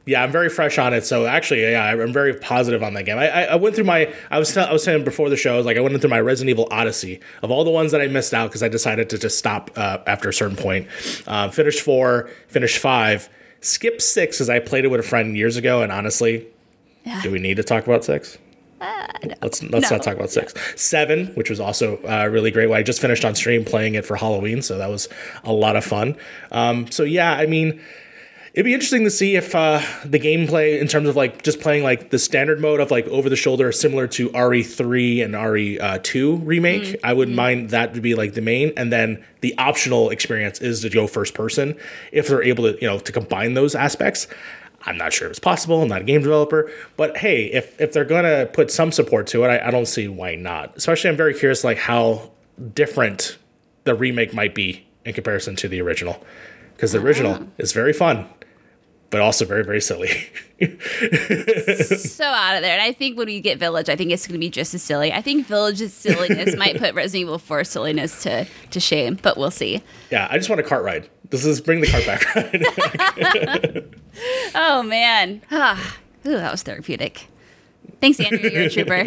Yeah, 0.09 0.23
I'm 0.23 0.31
very 0.31 0.49
fresh 0.49 0.77
on 0.79 0.93
it. 0.93 1.05
So 1.05 1.25
actually, 1.27 1.61
yeah, 1.61 1.83
I'm 1.85 2.11
very 2.11 2.33
positive 2.33 2.81
on 2.81 2.95
that 2.95 3.03
game. 3.03 3.17
I, 3.19 3.29
I, 3.29 3.41
I 3.43 3.55
went 3.55 3.75
through 3.75 3.83
my, 3.85 4.11
I 4.31 4.39
was, 4.39 4.57
I 4.57 4.73
was 4.73 4.83
saying 4.83 5.03
before 5.03 5.29
the 5.29 5.37
show, 5.37 5.53
I 5.53 5.57
was 5.57 5.65
like, 5.67 5.77
I 5.77 5.81
went 5.81 5.99
through 6.01 6.09
my 6.09 6.19
Resident 6.19 6.49
Evil 6.49 6.67
Odyssey 6.71 7.19
of 7.43 7.51
all 7.51 7.63
the 7.63 7.69
ones 7.69 7.91
that 7.91 8.01
I 8.01 8.07
missed 8.07 8.33
out 8.33 8.49
because 8.49 8.63
I 8.63 8.69
decided 8.69 9.09
to 9.11 9.17
just 9.19 9.37
stop 9.37 9.69
uh, 9.75 9.99
after 10.07 10.27
a 10.27 10.33
certain 10.33 10.57
point. 10.57 10.87
Uh, 11.27 11.49
finished 11.49 11.81
four, 11.81 12.29
finished 12.47 12.79
five, 12.79 13.29
skip 13.61 14.01
six 14.01 14.37
because 14.37 14.49
I 14.49 14.59
played 14.59 14.83
it 14.85 14.87
with 14.87 14.99
a 14.99 15.03
friend 15.03 15.37
years 15.37 15.57
ago, 15.57 15.83
and 15.83 15.91
honestly, 15.91 16.47
do 17.21 17.29
we 17.31 17.37
need 17.39 17.57
to 17.57 17.63
talk 17.63 17.85
about 17.85 18.03
six? 18.03 18.37
Let's 19.41 19.61
let's 19.63 19.91
No. 19.91 19.97
not 19.97 20.03
talk 20.03 20.15
about 20.15 20.29
six. 20.31 20.53
Seven, 20.81 21.27
which 21.35 21.49
was 21.49 21.59
also 21.59 21.97
uh, 22.03 22.27
really 22.31 22.49
great. 22.51 22.71
I 22.71 22.81
just 22.81 23.01
finished 23.01 23.25
on 23.25 23.35
stream 23.35 23.65
playing 23.65 23.95
it 23.95 24.05
for 24.05 24.15
Halloween, 24.15 24.61
so 24.61 24.77
that 24.77 24.89
was 24.89 25.09
a 25.43 25.51
lot 25.51 25.75
of 25.75 25.83
fun. 25.83 26.15
Um, 26.51 26.89
so 26.89 27.03
yeah, 27.03 27.33
I 27.33 27.45
mean, 27.45 27.81
it'd 28.59 28.65
be 28.65 28.73
interesting 28.73 29.05
to 29.05 29.09
see 29.09 29.37
if 29.37 29.55
uh, 29.55 29.81
the 30.03 30.19
gameplay 30.19 30.81
in 30.81 30.87
terms 30.89 31.07
of 31.07 31.15
like 31.15 31.43
just 31.43 31.61
playing 31.61 31.81
like 31.81 32.09
the 32.09 32.19
standard 32.19 32.59
mode 32.59 32.81
of 32.81 32.91
like 32.91 33.07
over 33.07 33.29
the 33.29 33.37
shoulder, 33.37 33.71
similar 33.71 34.05
to 34.05 34.27
RE3 34.31 35.23
and 35.23 35.33
RE2 35.33 36.33
uh, 36.33 36.43
remake. 36.43 36.99
I 37.01 37.13
wouldn't 37.13 37.37
mind 37.37 37.69
that 37.69 37.93
to 37.93 38.01
be 38.01 38.15
like 38.15 38.33
the 38.33 38.41
main, 38.41 38.73
and 38.75 38.91
then 38.91 39.23
the 39.39 39.57
optional 39.57 40.09
experience 40.09 40.59
is 40.59 40.81
to 40.81 40.89
go 40.89 41.07
first 41.07 41.35
person 41.35 41.77
if 42.11 42.27
they're 42.27 42.43
able 42.43 42.65
to 42.65 42.77
you 42.81 42.87
know 42.87 42.99
to 42.99 43.13
combine 43.13 43.53
those 43.53 43.75
aspects. 43.75 44.27
I'm 44.81 44.97
not 44.97 45.13
sure 45.13 45.27
if 45.27 45.31
it's 45.31 45.39
possible. 45.39 45.81
I'm 45.81 45.87
not 45.87 46.01
a 46.01 46.03
game 46.03 46.21
developer, 46.21 46.69
but 46.97 47.15
hey, 47.15 47.45
if 47.45 47.79
if 47.79 47.93
they're 47.93 48.03
gonna 48.03 48.45
put 48.45 48.71
some 48.71 48.91
support 48.91 49.27
to 49.27 49.45
it, 49.45 49.47
I, 49.47 49.67
I 49.69 49.71
don't 49.71 49.87
see 49.87 50.09
why 50.09 50.35
not. 50.35 50.75
Especially, 50.75 51.09
I'm 51.09 51.15
very 51.15 51.33
curious 51.33 51.63
like 51.63 51.77
how 51.77 52.29
different 52.73 53.37
the 53.85 53.95
remake 53.95 54.33
might 54.33 54.53
be 54.53 54.85
in 55.05 55.13
comparison 55.13 55.55
to 55.55 55.69
the 55.69 55.81
original, 55.81 56.21
because 56.75 56.91
the 56.91 56.99
original 56.99 57.47
is 57.57 57.71
very 57.71 57.93
fun, 57.93 58.27
but 59.09 59.21
also 59.21 59.45
very 59.45 59.63
very 59.63 59.81
silly. 59.81 60.09
so 60.59 62.25
out 62.25 62.55
of 62.55 62.61
there. 62.61 62.73
And 62.73 62.81
I 62.81 62.91
think 62.91 63.17
when 63.17 63.27
we 63.27 63.39
get 63.39 63.57
Village, 63.59 63.89
I 63.89 63.95
think 63.95 64.11
it's 64.11 64.27
going 64.27 64.33
to 64.33 64.39
be 64.39 64.49
just 64.49 64.73
as 64.73 64.81
silly. 64.83 65.11
I 65.13 65.21
think 65.21 65.47
Village's 65.47 65.93
silliness 65.93 66.55
might 66.57 66.77
put 66.77 66.93
Resident 66.93 67.21
Evil 67.21 67.39
4 67.39 67.63
silliness 67.63 68.23
to, 68.23 68.45
to 68.71 68.79
shame, 68.79 69.17
but 69.21 69.37
we'll 69.37 69.51
see. 69.51 69.81
yeah, 70.11 70.27
I 70.29 70.37
just 70.37 70.49
want 70.49 70.59
a 70.59 70.63
cart 70.63 70.83
ride. 70.83 71.09
This 71.29 71.45
is 71.45 71.61
bring 71.61 71.79
the 71.81 71.87
cart 71.87 72.05
back 72.05 72.35
ride. 72.35 73.95
Oh, 74.53 74.83
man. 74.83 75.41
Ah, 75.49 75.97
Ooh, 76.25 76.31
that 76.31 76.51
was 76.51 76.61
therapeutic. 76.63 77.27
Thanks, 78.01 78.19
Andrew. 78.19 78.49
You're 78.49 78.63
a 78.63 78.69
trooper. 78.69 79.05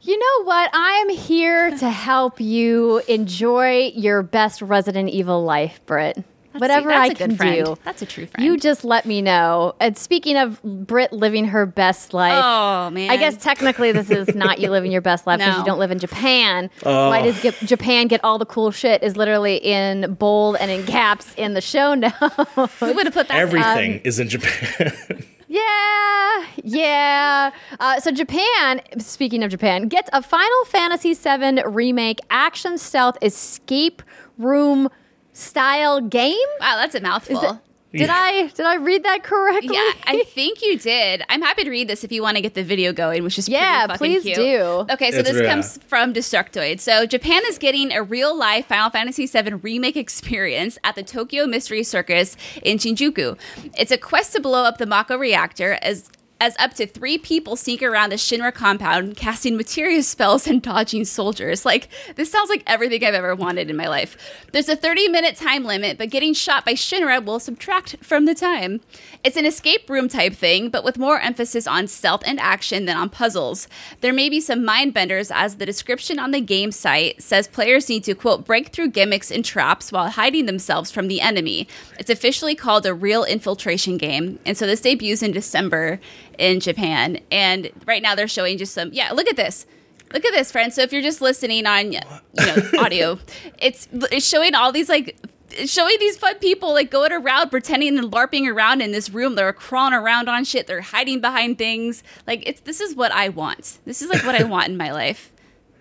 You 0.00 0.18
know 0.18 0.44
what? 0.44 0.68
I'm 0.72 1.10
here 1.10 1.70
to 1.78 1.88
help 1.90 2.40
you 2.40 2.98
enjoy 3.06 3.92
your 3.94 4.22
best 4.24 4.60
Resident 4.60 5.10
Evil 5.10 5.44
life, 5.44 5.80
Britt. 5.86 6.24
Whatever 6.60 6.88
that's 6.90 7.10
I 7.10 7.12
a 7.12 7.14
can 7.14 7.28
good 7.30 7.36
friend. 7.36 7.64
do. 7.66 7.76
That's 7.84 8.02
a 8.02 8.06
true 8.06 8.26
friend. 8.26 8.44
You 8.44 8.56
just 8.58 8.84
let 8.84 9.06
me 9.06 9.22
know. 9.22 9.74
And 9.80 9.96
speaking 9.96 10.36
of 10.36 10.62
Brit 10.62 11.12
living 11.12 11.46
her 11.46 11.66
best 11.66 12.12
life, 12.14 12.42
Oh, 12.44 12.90
man. 12.90 13.10
I 13.10 13.16
guess 13.16 13.36
technically 13.36 13.92
this 13.92 14.10
is 14.10 14.34
not 14.34 14.58
you 14.58 14.70
living 14.70 14.92
your 14.92 15.00
best 15.00 15.26
life 15.26 15.38
because 15.38 15.54
No. 15.54 15.58
you 15.60 15.64
don't 15.66 15.78
live 15.78 15.90
in 15.90 15.98
Japan. 15.98 16.70
Why 16.82 17.22
does 17.22 17.40
get, 17.40 17.54
Japan 17.60 18.06
get 18.08 18.22
all 18.24 18.38
the 18.38 18.46
cool 18.46 18.70
shit? 18.70 19.02
Is 19.02 19.16
literally 19.16 19.56
in 19.56 20.14
bold 20.14 20.56
and 20.56 20.70
in 20.70 20.84
caps 20.86 21.34
in 21.36 21.54
the 21.54 21.60
show 21.60 21.94
now. 21.94 22.10
Who 22.10 22.92
would 22.94 23.06
have 23.06 23.14
put 23.14 23.28
that? 23.28 23.38
Everything 23.38 24.00
is 24.04 24.18
in 24.20 24.28
Japan. 24.28 24.92
Yeah, 25.48 26.46
yeah. 26.64 27.50
Uh, 27.78 28.00
so 28.00 28.10
Japan, 28.10 28.80
speaking 28.96 29.42
of 29.42 29.50
Japan, 29.50 29.86
gets 29.86 30.08
a 30.14 30.22
Final 30.22 30.64
Fantasy 30.64 31.12
VII 31.12 31.62
remake 31.66 32.20
action 32.30 32.78
stealth 32.78 33.18
escape 33.20 34.02
room 34.38 34.88
style 35.32 36.00
game. 36.00 36.36
wow, 36.60 36.76
that's 36.76 36.94
a 36.94 37.00
mouthful. 37.00 37.36
Is 37.38 37.50
it- 37.52 37.58
did 37.94 38.08
I 38.08 38.46
did 38.46 38.64
I 38.64 38.76
read 38.76 39.02
that 39.04 39.22
correctly? 39.22 39.74
Yeah, 39.76 39.92
I 40.06 40.22
think 40.28 40.62
you 40.62 40.78
did. 40.78 41.22
I'm 41.28 41.42
happy 41.42 41.62
to 41.64 41.68
read 41.70 41.88
this 41.88 42.04
if 42.04 42.10
you 42.10 42.22
want 42.22 42.36
to 42.38 42.40
get 42.40 42.54
the 42.54 42.62
video 42.64 42.90
going, 42.94 43.22
which 43.22 43.38
is 43.38 43.50
Yeah, 43.50 43.86
pretty 43.86 43.92
fucking 43.98 43.98
please 43.98 44.22
cute. 44.22 44.36
do. 44.36 44.62
Okay, 44.94 45.10
so 45.10 45.18
It's 45.18 45.28
this 45.28 45.38
real. 45.38 45.50
comes 45.50 45.78
from 45.88 46.14
Destructoid. 46.14 46.80
So 46.80 47.04
Japan 47.04 47.42
is 47.48 47.58
getting 47.58 47.92
a 47.92 48.02
real 48.02 48.34
life 48.34 48.64
Final 48.64 48.88
Fantasy 48.88 49.26
VII 49.26 49.52
remake 49.56 49.98
experience 49.98 50.78
at 50.84 50.94
the 50.94 51.02
Tokyo 51.02 51.44
Mystery 51.46 51.82
Circus 51.82 52.34
in 52.62 52.78
Shinjuku. 52.78 53.36
It's 53.78 53.90
a 53.92 53.98
quest 53.98 54.32
to 54.32 54.40
blow 54.40 54.64
up 54.64 54.78
the 54.78 54.86
Mako 54.86 55.18
reactor 55.18 55.78
as 55.82 56.08
as 56.42 56.56
up 56.58 56.74
to 56.74 56.84
three 56.88 57.16
people 57.18 57.54
sneak 57.54 57.84
around 57.84 58.10
the 58.10 58.16
Shinra 58.16 58.52
compound, 58.52 59.16
casting 59.16 59.56
materia 59.56 60.02
spells 60.02 60.48
and 60.48 60.60
dodging 60.60 61.04
soldiers. 61.04 61.64
Like, 61.64 61.88
this 62.16 62.32
sounds 62.32 62.50
like 62.50 62.64
everything 62.66 63.04
I've 63.04 63.14
ever 63.14 63.36
wanted 63.36 63.70
in 63.70 63.76
my 63.76 63.86
life. 63.86 64.16
There's 64.50 64.68
a 64.68 64.74
30 64.74 65.08
minute 65.08 65.36
time 65.36 65.62
limit, 65.64 65.98
but 65.98 66.10
getting 66.10 66.34
shot 66.34 66.64
by 66.64 66.72
Shinra 66.72 67.24
will 67.24 67.38
subtract 67.38 67.98
from 68.02 68.24
the 68.24 68.34
time. 68.34 68.80
It's 69.22 69.36
an 69.36 69.46
escape 69.46 69.88
room 69.88 70.08
type 70.08 70.34
thing, 70.34 70.68
but 70.68 70.82
with 70.82 70.98
more 70.98 71.20
emphasis 71.20 71.68
on 71.68 71.86
stealth 71.86 72.24
and 72.26 72.40
action 72.40 72.86
than 72.86 72.96
on 72.96 73.08
puzzles. 73.08 73.68
There 74.00 74.12
may 74.12 74.28
be 74.28 74.40
some 74.40 74.64
mind 74.64 74.94
benders, 74.94 75.30
as 75.30 75.56
the 75.56 75.66
description 75.66 76.18
on 76.18 76.32
the 76.32 76.40
game 76.40 76.72
site 76.72 77.22
says 77.22 77.46
players 77.46 77.88
need 77.88 78.02
to, 78.02 78.16
quote, 78.16 78.44
break 78.44 78.70
through 78.70 78.88
gimmicks 78.88 79.30
and 79.30 79.44
traps 79.44 79.92
while 79.92 80.10
hiding 80.10 80.46
themselves 80.46 80.90
from 80.90 81.06
the 81.06 81.20
enemy. 81.20 81.68
It's 82.00 82.10
officially 82.10 82.56
called 82.56 82.84
a 82.84 82.92
real 82.92 83.22
infiltration 83.22 83.96
game, 83.96 84.40
and 84.44 84.58
so 84.58 84.66
this 84.66 84.80
debuts 84.80 85.22
in 85.22 85.30
December 85.30 86.00
in 86.42 86.58
Japan. 86.58 87.20
And 87.30 87.70
right 87.86 88.02
now 88.02 88.14
they're 88.14 88.28
showing 88.28 88.58
just 88.58 88.74
some, 88.74 88.90
yeah, 88.92 89.12
look 89.12 89.28
at 89.28 89.36
this. 89.36 89.64
Look 90.12 90.24
at 90.26 90.32
this, 90.32 90.50
friends. 90.52 90.74
So 90.74 90.82
if 90.82 90.92
you're 90.92 91.00
just 91.00 91.22
listening 91.22 91.64
on, 91.66 91.92
you 91.92 92.00
know, 92.38 92.62
audio, 92.78 93.18
it's 93.58 93.88
it's 93.92 94.28
showing 94.28 94.54
all 94.54 94.70
these 94.70 94.90
like 94.90 95.16
showing 95.64 95.96
these 96.00 96.18
fun 96.18 96.38
people 96.38 96.72
like 96.74 96.90
going 96.90 97.12
around 97.12 97.48
pretending 97.50 97.96
and 97.96 98.12
larping 98.12 98.52
around 98.52 98.82
in 98.82 98.92
this 98.92 99.08
room. 99.08 99.36
They're 99.36 99.54
crawling 99.54 99.94
around 99.94 100.28
on 100.28 100.44
shit. 100.44 100.66
They're 100.66 100.82
hiding 100.82 101.22
behind 101.22 101.56
things. 101.56 102.02
Like 102.26 102.46
it's 102.46 102.60
this 102.60 102.80
is 102.80 102.94
what 102.94 103.10
I 103.10 103.30
want. 103.30 103.78
This 103.86 104.02
is 104.02 104.10
like 104.10 104.22
what 104.26 104.34
I 104.34 104.44
want 104.44 104.68
in 104.68 104.76
my 104.76 104.92
life. 104.92 105.32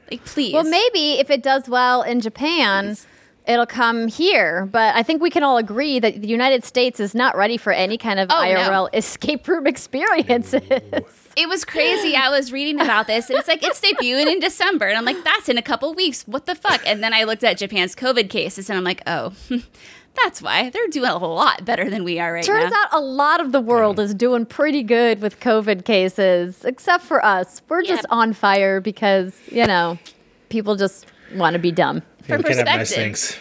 Like 0.09 0.23
please. 0.23 0.53
Well, 0.53 0.63
maybe 0.63 1.19
if 1.19 1.29
it 1.29 1.43
does 1.43 1.67
well 1.67 2.01
in 2.01 2.21
Japan, 2.21 2.95
it'll 3.47 3.65
come 3.65 4.07
here. 4.07 4.65
But 4.65 4.95
I 4.95 5.03
think 5.03 5.21
we 5.21 5.29
can 5.29 5.43
all 5.43 5.57
agree 5.57 5.99
that 5.99 6.21
the 6.21 6.27
United 6.27 6.63
States 6.63 6.99
is 6.99 7.15
not 7.15 7.35
ready 7.35 7.57
for 7.57 7.71
any 7.73 7.97
kind 7.97 8.19
of 8.19 8.29
Oh, 8.31 8.41
no. 8.43 8.47
IRL 8.47 8.89
escape 8.95 9.47
room 9.47 9.67
experiences. 9.67 10.61
it 10.69 11.47
was 11.49 11.65
crazy. 11.65 12.15
I 12.15 12.29
was 12.29 12.51
reading 12.51 12.79
about 12.79 13.07
this, 13.07 13.29
and 13.29 13.39
it's 13.39 13.47
like 13.47 13.63
it's 13.63 13.81
debuting 13.81 14.27
in 14.31 14.39
December, 14.39 14.85
and 14.87 14.97
I'm 14.97 15.05
like, 15.05 15.23
that's 15.23 15.49
in 15.49 15.57
a 15.57 15.61
couple 15.61 15.93
weeks. 15.93 16.23
What 16.27 16.45
the 16.45 16.55
fuck? 16.55 16.81
And 16.85 17.03
then 17.03 17.13
I 17.13 17.23
looked 17.23 17.43
at 17.43 17.57
Japan's 17.57 17.95
COVID 17.95 18.29
cases, 18.29 18.69
and 18.69 18.77
I'm 18.77 18.83
like, 18.83 19.01
oh, 19.07 19.33
that's 20.23 20.41
why 20.41 20.69
they're 20.69 20.87
doing 20.87 21.09
a 21.09 21.17
lot 21.17 21.63
better 21.65 21.89
than 21.89 22.03
we 22.03 22.19
are 22.19 22.33
right 22.33 22.43
Turns 22.43 22.71
now. 22.71 22.77
out 22.83 22.89
a 22.91 22.99
lot 22.99 23.39
of 23.39 23.53
the 23.53 23.61
world 23.61 23.97
is 23.99 24.13
doing 24.13 24.45
pretty 24.45 24.83
good 24.83 25.21
with 25.21 25.39
COVID 25.39 25.85
cases, 25.85 26.65
except 26.65 27.03
for 27.05 27.23
us. 27.25 27.61
We're 27.69 27.81
just 27.83 28.05
on 28.09 28.33
fire 28.33 28.81
because, 28.81 29.39
you 29.49 29.65
know, 29.65 29.97
people 30.49 30.75
just 30.75 31.05
want 31.33 31.53
to 31.53 31.59
be 31.59 31.71
dumb. 31.71 32.01
For 32.21 32.37
we 32.37 32.55
have 32.55 32.65
nice 32.65 32.89
perspective, 32.89 32.95
things. 32.95 33.39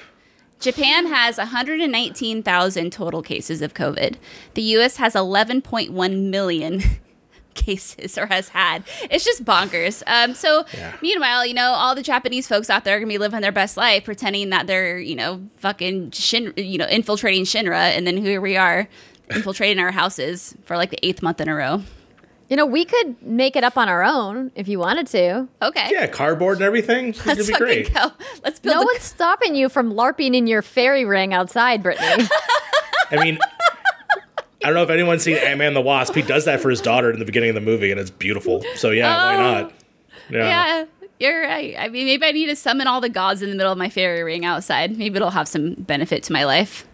Japan 0.60 1.06
has 1.06 1.38
119,000 1.38 2.90
total 2.92 3.22
cases 3.22 3.62
of 3.62 3.74
COVID. 3.74 4.16
The 4.54 4.62
US 4.62 4.96
has 4.96 5.14
11.1 5.14 6.30
million 6.30 6.82
cases 7.54 8.18
or 8.18 8.26
has 8.26 8.50
had. 8.50 8.84
It's 9.10 9.24
just 9.24 9.44
bonkers. 9.44 10.02
Um, 10.06 10.34
so, 10.34 10.64
Yeah. 10.74 10.96
meanwhile, 11.02 11.46
you 11.46 11.54
know, 11.54 11.70
all 11.72 11.94
the 11.94 12.02
Japanese 12.02 12.46
folks 12.46 12.68
out 12.70 12.84
there 12.84 12.96
are 12.96 12.98
going 13.00 13.08
to 13.08 13.14
be 13.14 13.18
living 13.18 13.40
their 13.40 13.52
best 13.52 13.76
life 13.76 14.04
pretending 14.04 14.50
that 14.50 14.66
they're, 14.66 14.98
you 14.98 15.14
know, 15.16 15.42
fucking 15.58 16.10
Shin, 16.12 16.52
you 16.56 16.78
know, 16.78 16.86
infiltrating 16.86 17.44
Shinra 17.44 17.96
and 17.96 18.06
then 18.06 18.16
here 18.16 18.40
we 18.40 18.56
are 18.56 18.88
infiltrating 19.30 19.78
our 19.82 19.92
houses 19.92 20.54
for 20.64 20.76
like 20.76 20.90
the 20.90 20.98
eighth 21.06 21.22
month 21.22 21.40
in 21.40 21.48
a 21.48 21.54
row. 21.54 21.82
You 22.50 22.56
know, 22.56 22.66
we 22.66 22.84
could 22.84 23.22
make 23.22 23.54
it 23.56 23.62
up 23.64 23.78
on 23.78 23.88
our 23.88 24.02
own 24.04 24.50
if 24.56 24.66
you 24.68 24.78
wanted 24.80 25.06
to. 25.08 25.46
Okay. 25.62 25.88
Yeah, 25.92 26.06
cardboard 26.08 26.56
and 26.58 26.64
everything. 26.64 27.14
Let's 27.24 27.46
be 27.46 27.52
fucking 27.52 27.56
great. 27.64 27.94
go. 27.94 28.10
Let's 28.44 28.58
build 28.58 28.74
No 28.74 28.82
a 28.82 28.84
one's 28.84 29.02
stopping 29.02 29.54
you 29.54 29.68
from 29.68 29.92
LARPing 29.94 30.34
in 30.36 30.48
your 30.48 30.60
fairy 30.60 31.04
ring 31.04 31.32
outside, 31.32 31.82
Brittany. 31.82 32.28
I 33.12 33.22
mean, 33.24 33.38
I 34.62 34.66
don't 34.66 34.74
know 34.74 34.82
if 34.82 34.90
anyone's 34.90 35.22
seen 35.22 35.36
Ant 35.36 35.58
Man 35.58 35.74
the 35.74 35.80
Wasp. 35.80 36.14
He 36.14 36.22
does 36.22 36.44
that 36.46 36.60
for 36.60 36.70
his 36.70 36.80
daughter 36.80 37.10
in 37.10 37.18
the 37.20 37.24
beginning 37.24 37.50
of 37.50 37.54
the 37.54 37.60
movie, 37.60 37.90
and 37.92 38.00
it's 38.00 38.10
beautiful. 38.10 38.62
So 38.74 38.90
yeah, 38.90 39.14
why 39.16 39.34
Oh. 39.36 39.38
not? 39.62 39.72
Yeah. 40.28 40.44
Yeah, 40.80 40.84
you're 41.20 41.42
right. 41.42 41.76
I 41.78 41.88
mean, 41.88 42.06
maybe 42.06 42.26
I 42.26 42.32
need 42.32 42.46
to 42.46 42.56
summon 42.56 42.86
all 42.88 43.00
the 43.00 43.08
gods 43.08 43.42
in 43.42 43.50
the 43.50 43.56
middle 43.56 43.72
of 43.72 43.78
my 43.78 43.88
fairy 43.88 44.22
ring 44.24 44.44
outside. 44.44 44.98
Maybe 44.98 45.16
it'll 45.16 45.30
have 45.30 45.48
some 45.48 45.74
benefit 45.74 46.24
to 46.24 46.32
my 46.32 46.44
life. 46.44 46.84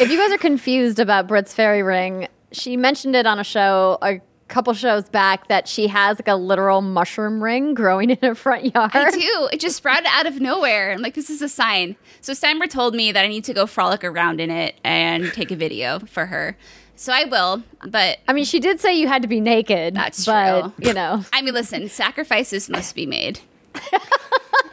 if 0.00 0.10
you 0.10 0.18
guys 0.18 0.32
are 0.32 0.38
confused 0.38 0.98
about 0.98 1.26
Brit's 1.28 1.54
fairy 1.54 1.82
ring, 1.82 2.28
she 2.52 2.76
mentioned 2.76 3.16
it 3.16 3.26
on 3.26 3.38
a 3.38 3.44
show 3.44 3.98
a 4.02 4.20
couple 4.48 4.72
shows 4.74 5.08
back 5.08 5.48
that 5.48 5.66
she 5.68 5.88
has 5.88 6.18
like 6.18 6.28
a 6.28 6.36
literal 6.36 6.80
mushroom 6.80 7.42
ring 7.42 7.74
growing 7.74 8.10
in 8.10 8.18
her 8.22 8.34
front 8.34 8.74
yard. 8.74 8.92
I 8.94 9.10
do. 9.10 9.48
It 9.52 9.60
just 9.60 9.76
sprouted 9.76 10.06
out 10.06 10.26
of 10.26 10.40
nowhere. 10.40 10.92
I'm 10.92 11.02
like, 11.02 11.14
this 11.14 11.30
is 11.30 11.42
a 11.42 11.48
sign. 11.48 11.96
So 12.20 12.32
Steimer 12.32 12.68
told 12.68 12.94
me 12.94 13.12
that 13.12 13.24
I 13.24 13.28
need 13.28 13.44
to 13.44 13.54
go 13.54 13.66
frolic 13.66 14.04
around 14.04 14.40
in 14.40 14.50
it 14.50 14.76
and 14.84 15.32
take 15.32 15.50
a 15.50 15.56
video 15.56 15.98
for 16.00 16.26
her. 16.26 16.56
So 16.98 17.12
I 17.12 17.24
will, 17.24 17.62
but 17.86 18.20
I 18.26 18.32
mean, 18.32 18.44
she 18.44 18.58
did 18.58 18.80
say 18.80 18.98
you 18.98 19.06
had 19.06 19.20
to 19.20 19.28
be 19.28 19.38
naked. 19.38 19.94
That's 19.94 20.24
but, 20.24 20.60
true. 20.60 20.72
You 20.78 20.94
know, 20.94 21.22
I 21.32 21.42
mean, 21.42 21.52
listen, 21.52 21.88
sacrifices 21.88 22.70
must 22.70 22.94
be 22.94 23.04
made. 23.04 23.40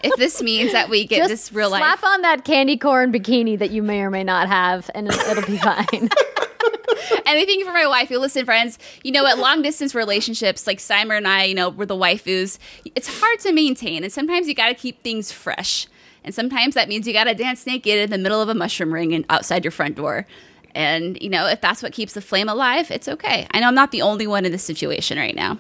if 0.04 0.16
this 0.18 0.42
means 0.42 0.72
that 0.72 0.90
we 0.90 1.06
get 1.06 1.18
just 1.20 1.30
this 1.30 1.54
real 1.54 1.70
life 1.70 1.80
slap 1.82 2.04
on 2.04 2.22
that 2.22 2.44
candy 2.46 2.78
corn 2.78 3.12
bikini 3.12 3.58
that 3.60 3.72
you 3.72 3.82
may 3.84 4.02
or 4.02 4.10
may 4.10 4.24
not 4.24 4.48
have, 4.48 4.90
and 4.96 5.08
it- 5.08 5.16
it'll 5.30 5.46
be 5.46 5.58
fine. 5.58 6.10
anything 7.26 7.64
for 7.66 7.72
my 7.74 7.88
wife. 7.88 8.10
You 8.10 8.20
listen, 8.20 8.46
friends. 8.46 8.80
You 9.04 9.12
know, 9.12 9.26
at 9.26 9.38
long 9.38 9.62
distance 9.62 9.94
relationships, 9.96 10.68
like 10.68 10.80
Simon 10.80 11.18
and 11.18 11.28
I, 11.28 11.44
you 11.46 11.56
know, 11.56 11.70
we're 11.70 11.86
the 11.86 11.96
waifus. 11.96 12.58
It's 12.96 13.20
hard 13.20 13.40
to 13.42 13.52
maintain, 13.52 14.04
and 14.04 14.12
sometimes 14.12 14.48
you 14.48 14.54
got 14.56 14.68
to 14.70 14.76
keep 14.76 15.02
things 15.04 15.32
fresh. 15.32 15.88
And 16.26 16.34
sometimes 16.34 16.74
that 16.76 16.88
means 16.88 17.06
you 17.06 17.12
got 17.14 17.26
to 17.26 17.34
dance 17.34 17.68
naked 17.68 18.00
in 18.00 18.10
the 18.10 18.18
middle 18.18 18.42
of 18.42 18.48
a 18.48 18.54
mushroom 18.54 18.94
ring 18.94 19.14
and 19.14 19.26
outside 19.30 19.66
your 19.66 19.72
front 19.72 19.96
door. 19.96 20.26
And 20.74 21.22
you 21.22 21.30
know, 21.30 21.48
if 21.48 21.60
that's 21.62 21.84
what 21.84 21.92
keeps 21.94 22.14
the 22.14 22.22
flame 22.22 22.48
alive, 22.50 22.90
it's 22.92 23.08
okay. 23.08 23.46
I 23.52 23.60
know 23.60 23.68
I'm 23.68 23.76
not 23.76 23.92
the 23.92 24.02
only 24.02 24.26
one 24.26 24.46
in 24.46 24.52
this 24.52 24.64
situation 24.64 25.18
right 25.18 25.36
now. 25.36 25.60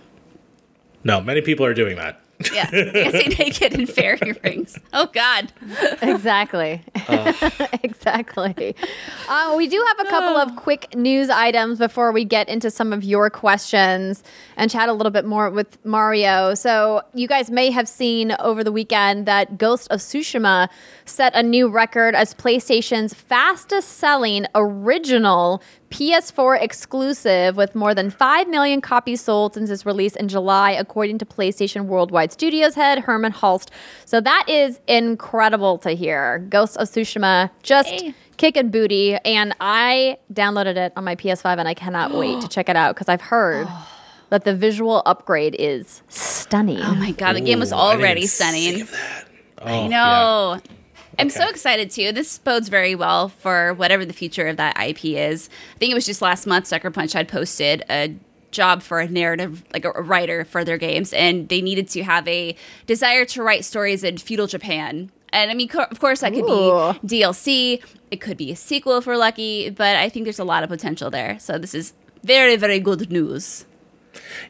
No, 1.03 1.19
many 1.21 1.41
people 1.41 1.65
are 1.65 1.73
doing 1.73 1.97
that. 1.97 2.22
Yeah, 2.53 2.69
dancing 2.69 3.35
naked 3.39 3.73
in 3.73 3.87
fairy 3.87 4.35
rings. 4.43 4.77
Oh 4.91 5.07
God. 5.07 5.51
exactly. 6.01 6.83
exactly. 7.83 8.75
Uh, 9.27 9.53
we 9.57 9.67
do 9.67 9.83
have 9.87 10.05
a 10.05 10.09
couple 10.09 10.37
of 10.37 10.55
quick 10.63 10.95
news 10.95 11.29
items 11.29 11.79
before 11.79 12.11
we 12.11 12.25
get 12.25 12.49
into 12.49 12.69
some 12.69 12.93
of 12.93 13.03
your 13.03 13.29
questions 13.29 14.23
and 14.55 14.69
chat 14.69 14.87
a 14.87 14.93
little 14.93 15.11
bit 15.11 15.25
more 15.25 15.49
with 15.49 15.83
Mario. 15.83 16.53
So, 16.53 17.01
you 17.13 17.27
guys 17.27 17.49
may 17.49 17.71
have 17.71 17.87
seen 17.87 18.35
over 18.39 18.63
the 18.63 18.71
weekend 18.71 19.25
that 19.25 19.57
Ghost 19.57 19.87
of 19.89 19.99
Tsushima 19.99 20.69
set 21.05 21.33
a 21.35 21.41
new 21.43 21.69
record 21.69 22.15
as 22.15 22.33
PlayStation's 22.33 23.13
fastest 23.13 23.97
selling 23.97 24.45
original 24.55 25.61
PS4 25.93 26.59
exclusive 26.59 27.55
with 27.55 27.75
more 27.75 27.93
than 27.93 28.09
5 28.09 28.47
million 28.47 28.81
copies 28.81 29.21
sold 29.21 29.53
since 29.53 29.69
its 29.69 29.85
release 29.85 30.15
in 30.15 30.27
July, 30.27 30.71
according 30.71 31.19
to 31.19 31.25
PlayStation 31.25 31.85
Worldwide 31.85 32.31
Studios 32.33 32.75
head 32.75 32.99
Hermen 32.99 33.31
Hulst. 33.31 33.69
So 34.05 34.19
that 34.21 34.45
is 34.49 34.79
incredible 34.87 35.77
to 35.79 35.91
hear. 35.91 36.39
Ghost 36.49 36.75
of 36.77 36.87
Tsushima 36.89 37.49
just 37.61 37.89
Hey. 37.89 38.13
kicking 38.37 38.69
booty. 38.69 39.15
And 39.23 39.55
I 39.61 40.17
downloaded 40.33 40.75
it 40.75 40.93
on 40.95 41.03
my 41.03 41.15
PS5 41.15 41.57
and 41.59 41.67
I 41.67 41.73
cannot 41.73 42.11
wait 42.15 42.41
to 42.41 42.47
check 42.47 42.67
it 42.69 42.75
out 42.75 42.95
because 42.95 43.07
I've 43.09 43.21
heard 43.21 43.67
that 44.29 44.43
the 44.43 44.55
visual 44.55 45.01
upgrade 45.05 45.55
is 45.59 46.01
stunning. 46.09 46.79
Oh 46.81 46.95
my 46.95 47.11
God, 47.11 47.33
the 47.35 47.41
game 47.41 47.59
was 47.59 47.71
Ooh, 47.71 47.75
I 47.75 47.91
didn't 47.91 48.01
already 48.01 48.25
stunning. 48.27 48.71
think 48.75 48.81
of 48.83 48.91
that. 48.91 49.25
I 49.61 49.71
Oh, 49.77 49.87
know. 49.87 50.59
I'm 51.19 51.29
so 51.29 51.47
excited 51.47 51.91
too. 51.91 52.11
This 52.11 52.39
bodes 52.39 52.69
very 52.69 52.95
well 52.95 53.29
for 53.29 53.75
whatever 53.75 54.03
the 54.03 54.13
future 54.13 54.47
of 54.47 54.57
that 54.57 54.75
IP 54.83 55.05
is. 55.05 55.47
I 55.75 55.77
think 55.77 55.91
it 55.91 55.93
was 55.93 56.07
just 56.07 56.23
last 56.23 56.47
month 56.47 56.65
Sucker 56.65 56.89
Punch 56.89 57.13
had 57.13 57.27
posted 57.27 57.83
a 57.87 58.15
job 58.53 58.81
for 58.81 58.99
a 58.99 59.07
narrative 59.07 59.63
like 59.73 59.85
a 59.85 59.91
writer 59.91 60.45
for 60.45 60.63
their 60.63 60.77
games 60.77 61.11
and 61.13 61.49
they 61.49 61.61
needed 61.61 61.87
to 61.89 62.03
have 62.03 62.27
a 62.27 62.55
desire 62.85 63.25
to 63.25 63.43
write 63.43 63.65
stories 63.65 64.03
in 64.03 64.17
feudal 64.17 64.47
Japan. 64.47 65.11
And 65.29 65.51
I 65.51 65.53
mean 65.53 65.67
co- 65.67 65.83
of 65.83 65.99
course 65.99 66.21
that 66.21 66.33
could 66.33 66.45
Ooh. 66.45 66.93
be 67.01 67.21
DLC, 67.21 67.83
it 68.11 68.21
could 68.21 68.37
be 68.37 68.51
a 68.51 68.55
sequel 68.55 68.97
if 68.97 69.07
we're 69.07 69.17
lucky, 69.17 69.69
but 69.69 69.95
I 69.97 70.07
think 70.07 70.25
there's 70.25 70.39
a 70.39 70.45
lot 70.45 70.63
of 70.63 70.69
potential 70.69 71.09
there. 71.09 71.37
So 71.39 71.57
this 71.57 71.73
is 71.73 71.93
very 72.23 72.55
very 72.55 72.79
good 72.79 73.11
news. 73.11 73.65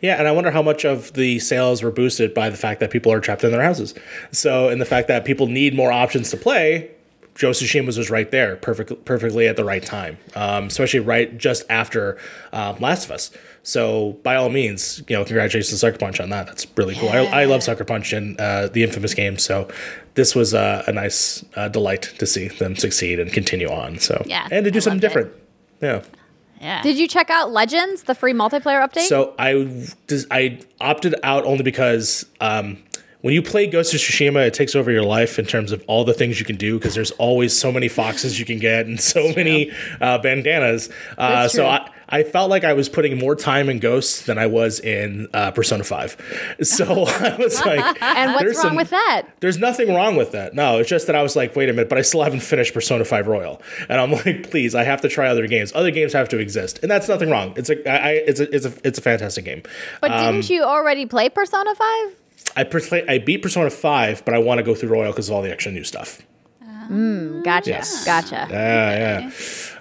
Yeah, 0.01 0.15
and 0.15 0.27
I 0.27 0.31
wonder 0.31 0.51
how 0.51 0.61
much 0.61 0.83
of 0.83 1.13
the 1.13 1.39
sales 1.39 1.81
were 1.81 1.91
boosted 1.91 2.33
by 2.33 2.49
the 2.49 2.57
fact 2.57 2.79
that 2.81 2.91
people 2.91 3.11
are 3.11 3.19
trapped 3.19 3.43
in 3.43 3.51
their 3.51 3.63
houses. 3.63 3.93
So, 4.31 4.67
and 4.67 4.81
the 4.81 4.85
fact 4.85 5.07
that 5.07 5.23
people 5.23 5.47
need 5.47 5.73
more 5.73 5.91
options 5.91 6.29
to 6.31 6.37
play, 6.37 6.91
Joe 7.35 7.49
Tsushima 7.49 7.85
was 7.87 8.09
right 8.11 8.29
there, 8.29 8.55
perfect, 8.57 9.05
perfectly 9.05 9.47
at 9.47 9.55
the 9.55 9.65
right 9.65 9.83
time, 9.83 10.17
um, 10.35 10.67
especially 10.67 10.99
right 10.99 11.35
just 11.37 11.63
after 11.69 12.17
um, 12.51 12.77
Last 12.79 13.05
of 13.05 13.11
Us. 13.11 13.31
So, 13.63 14.19
by 14.23 14.35
all 14.35 14.49
means, 14.49 15.01
you 15.07 15.15
know, 15.15 15.23
congratulations 15.23 15.69
to 15.69 15.77
Sucker 15.77 15.97
Punch 15.97 16.19
on 16.19 16.29
that. 16.29 16.47
That's 16.47 16.67
really 16.75 16.95
cool. 16.95 17.09
I, 17.09 17.19
I 17.25 17.45
love 17.45 17.63
Sucker 17.63 17.85
Punch 17.85 18.11
and 18.13 18.39
uh, 18.39 18.67
the 18.67 18.83
infamous 18.83 19.13
game. 19.13 19.37
So, 19.37 19.67
this 20.15 20.35
was 20.35 20.53
uh, 20.53 20.83
a 20.85 20.91
nice 20.91 21.43
uh, 21.55 21.69
delight 21.69 22.13
to 22.19 22.25
see 22.25 22.49
them 22.49 22.75
succeed 22.75 23.19
and 23.19 23.31
continue 23.31 23.69
on. 23.69 23.97
So, 23.99 24.21
Yeah, 24.27 24.47
and 24.51 24.65
to 24.65 24.71
do 24.71 24.77
I 24.77 24.81
something 24.81 25.01
loved 25.01 25.03
it. 25.03 25.07
different. 25.07 25.33
Yeah. 25.81 26.03
Yeah. 26.61 26.81
Did 26.81 26.97
you 26.97 27.07
check 27.07 27.29
out 27.29 27.51
Legends, 27.51 28.03
the 28.03 28.15
free 28.15 28.31
multiplayer 28.33 28.87
update? 28.87 29.07
So 29.07 29.33
I 29.39 29.87
just 30.07 30.27
I 30.31 30.59
opted 30.79 31.15
out 31.23 31.43
only 31.45 31.63
because 31.63 32.25
um, 32.39 32.77
when 33.23 33.33
you 33.33 33.41
play 33.41 33.67
Ghost 33.67 33.93
of 33.93 34.01
Tsushima, 34.01 34.45
it 34.45 34.53
takes 34.53 34.75
over 34.75 34.91
your 34.91 35.03
life 35.03 35.39
in 35.39 35.45
terms 35.45 35.71
of 35.71 35.81
all 35.88 36.03
the 36.03 36.13
things 36.13 36.39
you 36.39 36.45
can 36.45 36.57
do 36.57 36.77
because 36.77 36.93
there's 36.93 37.12
always 37.12 37.57
so 37.57 37.71
many 37.71 37.88
foxes 37.88 38.38
you 38.38 38.45
can 38.45 38.59
get 38.59 38.86
and 38.86 38.99
so 38.99 39.31
many 39.33 39.71
uh, 40.01 40.17
bandanas. 40.17 40.89
Uh, 41.17 41.47
so. 41.47 41.65
I, 41.65 41.89
I 42.09 42.21
felt 42.21 42.51
like 42.51 42.63
I 42.63 42.73
was 42.73 42.89
putting 42.89 43.17
more 43.17 43.33
time 43.36 43.69
in 43.69 43.79
Ghosts 43.79 44.23
than 44.27 44.38
I 44.38 44.45
was 44.45 44.79
in 44.81 45.29
uh, 45.33 45.49
Persona 45.51 45.83
Five. 45.83 46.15
So 46.62 46.86
I 47.07 47.36
was 47.39 47.59
like, 47.65 47.79
and 48.03 48.33
what's 48.33 48.55
wrong 48.57 48.63
some- 48.63 48.75
with 48.75 48.89
that? 48.91 49.23
there's 49.39 49.57
nothing 49.57 49.91
wrong 49.95 50.15
with 50.15 50.31
that. 50.33 50.53
No, 50.53 50.77
it's 50.79 50.89
just 50.89 51.07
that 51.07 51.15
I 51.15 51.23
was 51.23 51.36
like, 51.36 51.55
wait 51.55 51.69
a 51.69 51.73
minute, 51.73 51.89
but 51.89 51.97
I 51.97 52.01
still 52.03 52.21
haven't 52.21 52.41
finished 52.41 52.73
Persona 52.73 53.03
5 53.05 53.25
Royal. 53.27 53.62
And 53.89 53.99
I'm 53.99 54.12
like, 54.25 54.51
please, 54.51 54.75
I 54.75 54.83
have 54.83 55.01
to 55.01 55.07
try 55.09 55.27
other 55.27 55.47
games. 55.47 55.71
Other 55.73 55.89
games 55.91 56.13
have 56.13 56.29
to 56.29 56.38
exist. 56.38 56.79
And 56.83 56.91
that's 56.91 57.07
nothing 57.07 57.31
wrong. 57.31 57.53
It's 57.55 57.69
a 57.71 57.89
I, 57.89 58.09
I 58.09 58.12
it's 58.12 58.39
a 58.41 58.53
it's 58.55 58.65
a 58.65 58.73
it's 58.83 58.99
a 58.99 59.01
fantastic 59.01 59.45
game. 59.45 59.63
But 60.01 60.12
Um, 60.12 60.36
didn't 60.36 60.49
you 60.51 60.62
already 60.63 61.05
play 61.07 61.29
Persona 61.29 61.73
5? 61.73 62.15
I 62.55 62.63
per- 62.63 63.05
I 63.07 63.17
beat 63.17 63.41
Persona 63.41 63.69
5, 63.69 64.25
but 64.25 64.33
I 64.33 64.37
want 64.39 64.59
to 64.59 64.63
go 64.63 64.75
through 64.75 64.89
Royal 64.89 65.11
because 65.11 65.29
of 65.29 65.35
all 65.35 65.41
the 65.41 65.51
extra 65.51 65.71
new 65.71 65.83
stuff. 65.83 66.21
Gotcha. 67.43 67.69
Yes. 67.69 68.05
Gotcha. 68.05 68.47
Yeah, 68.49 69.19
yeah. 69.19 69.31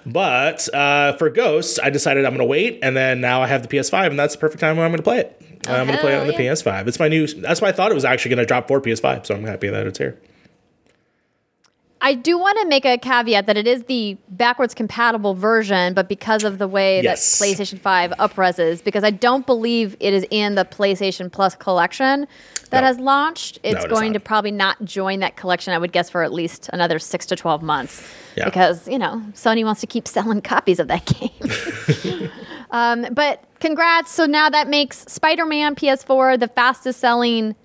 But 0.05 0.73
uh, 0.73 1.13
for 1.17 1.29
Ghosts, 1.29 1.79
I 1.79 1.89
decided 1.89 2.25
I'm 2.25 2.31
going 2.31 2.39
to 2.39 2.45
wait, 2.45 2.79
and 2.81 2.95
then 2.95 3.21
now 3.21 3.41
I 3.41 3.47
have 3.47 3.61
the 3.61 3.67
PS5, 3.67 4.07
and 4.07 4.19
that's 4.19 4.35
the 4.35 4.39
perfect 4.39 4.59
time 4.61 4.77
when 4.77 4.85
I'm 4.85 4.91
going 4.91 4.97
to 4.97 5.03
play 5.03 5.19
it. 5.19 5.41
I'm 5.67 5.85
going 5.87 5.97
to 5.97 6.01
play 6.01 6.13
it 6.13 6.19
on 6.19 6.27
the. 6.27 6.33
PS5. 6.33 6.87
It's 6.87 6.99
my 6.99 7.07
new. 7.07 7.27
That's 7.27 7.61
why 7.61 7.69
I 7.69 7.71
thought 7.71 7.91
it 7.91 7.95
was 7.95 8.05
actually 8.05 8.29
going 8.29 8.39
to 8.39 8.45
drop 8.45 8.67
for 8.67 8.81
PS5, 8.81 9.25
so 9.25 9.35
I'm 9.35 9.45
happy 9.45 9.69
that 9.69 9.87
it's 9.87 9.97
here. 9.97 10.19
I 12.05 12.15
do 12.15 12.37
want 12.37 12.59
to 12.59 12.67
make 12.67 12.83
a 12.83 12.97
caveat 12.97 13.45
that 13.47 13.55
it 13.55 13.65
is 13.65 13.83
the 13.83 14.17
backwards 14.27 14.73
compatible 14.73 15.35
version, 15.35 15.93
but 15.93 16.09
because 16.09 16.43
of 16.43 16.57
the 16.57 16.67
way 16.67 17.01
Yes. 17.01 17.39
that 17.39 17.45
PlayStation 17.45 17.79
5 17.79 18.11
upreses, 18.19 18.83
because 18.83 19.05
I 19.05 19.09
don't 19.09 19.45
believe 19.45 19.95
it 20.01 20.13
is 20.13 20.25
in 20.29 20.55
the 20.55 20.65
PlayStation 20.65 21.31
Plus 21.31 21.55
collection 21.55 22.27
that 22.71 22.81
No. 22.81 22.87
has 22.87 22.99
launched, 22.99 23.59
it's 23.63 23.75
it 23.75 23.77
is 23.77 23.85
going 23.85 24.11
to 24.11 24.19
probably 24.19 24.51
not 24.51 24.83
join 24.83 25.21
that 25.21 25.37
collection, 25.37 25.73
I 25.73 25.77
would 25.77 25.93
guess, 25.93 26.09
for 26.09 26.23
at 26.23 26.33
least 26.33 26.69
another 26.73 26.99
six 26.99 27.25
to 27.27 27.37
12 27.37 27.61
months. 27.63 28.03
Yeah. 28.35 28.43
Because, 28.45 28.85
you 28.85 28.99
know, 28.99 29.21
Sony 29.33 29.63
wants 29.63 29.79
to 29.79 29.87
keep 29.87 30.05
selling 30.17 30.41
copies 30.41 30.81
of 30.81 30.89
that 30.89 31.05
game. 31.05 32.29
um, 32.71 33.07
but 33.13 33.45
congrats. 33.61 34.11
So 34.11 34.25
now 34.25 34.49
that 34.49 34.67
makes 34.67 35.05
Spider 35.07 35.45
Man 35.45 35.73
PS4 35.73 36.37
the 36.37 36.49
fastest 36.49 36.99
selling 36.99 37.55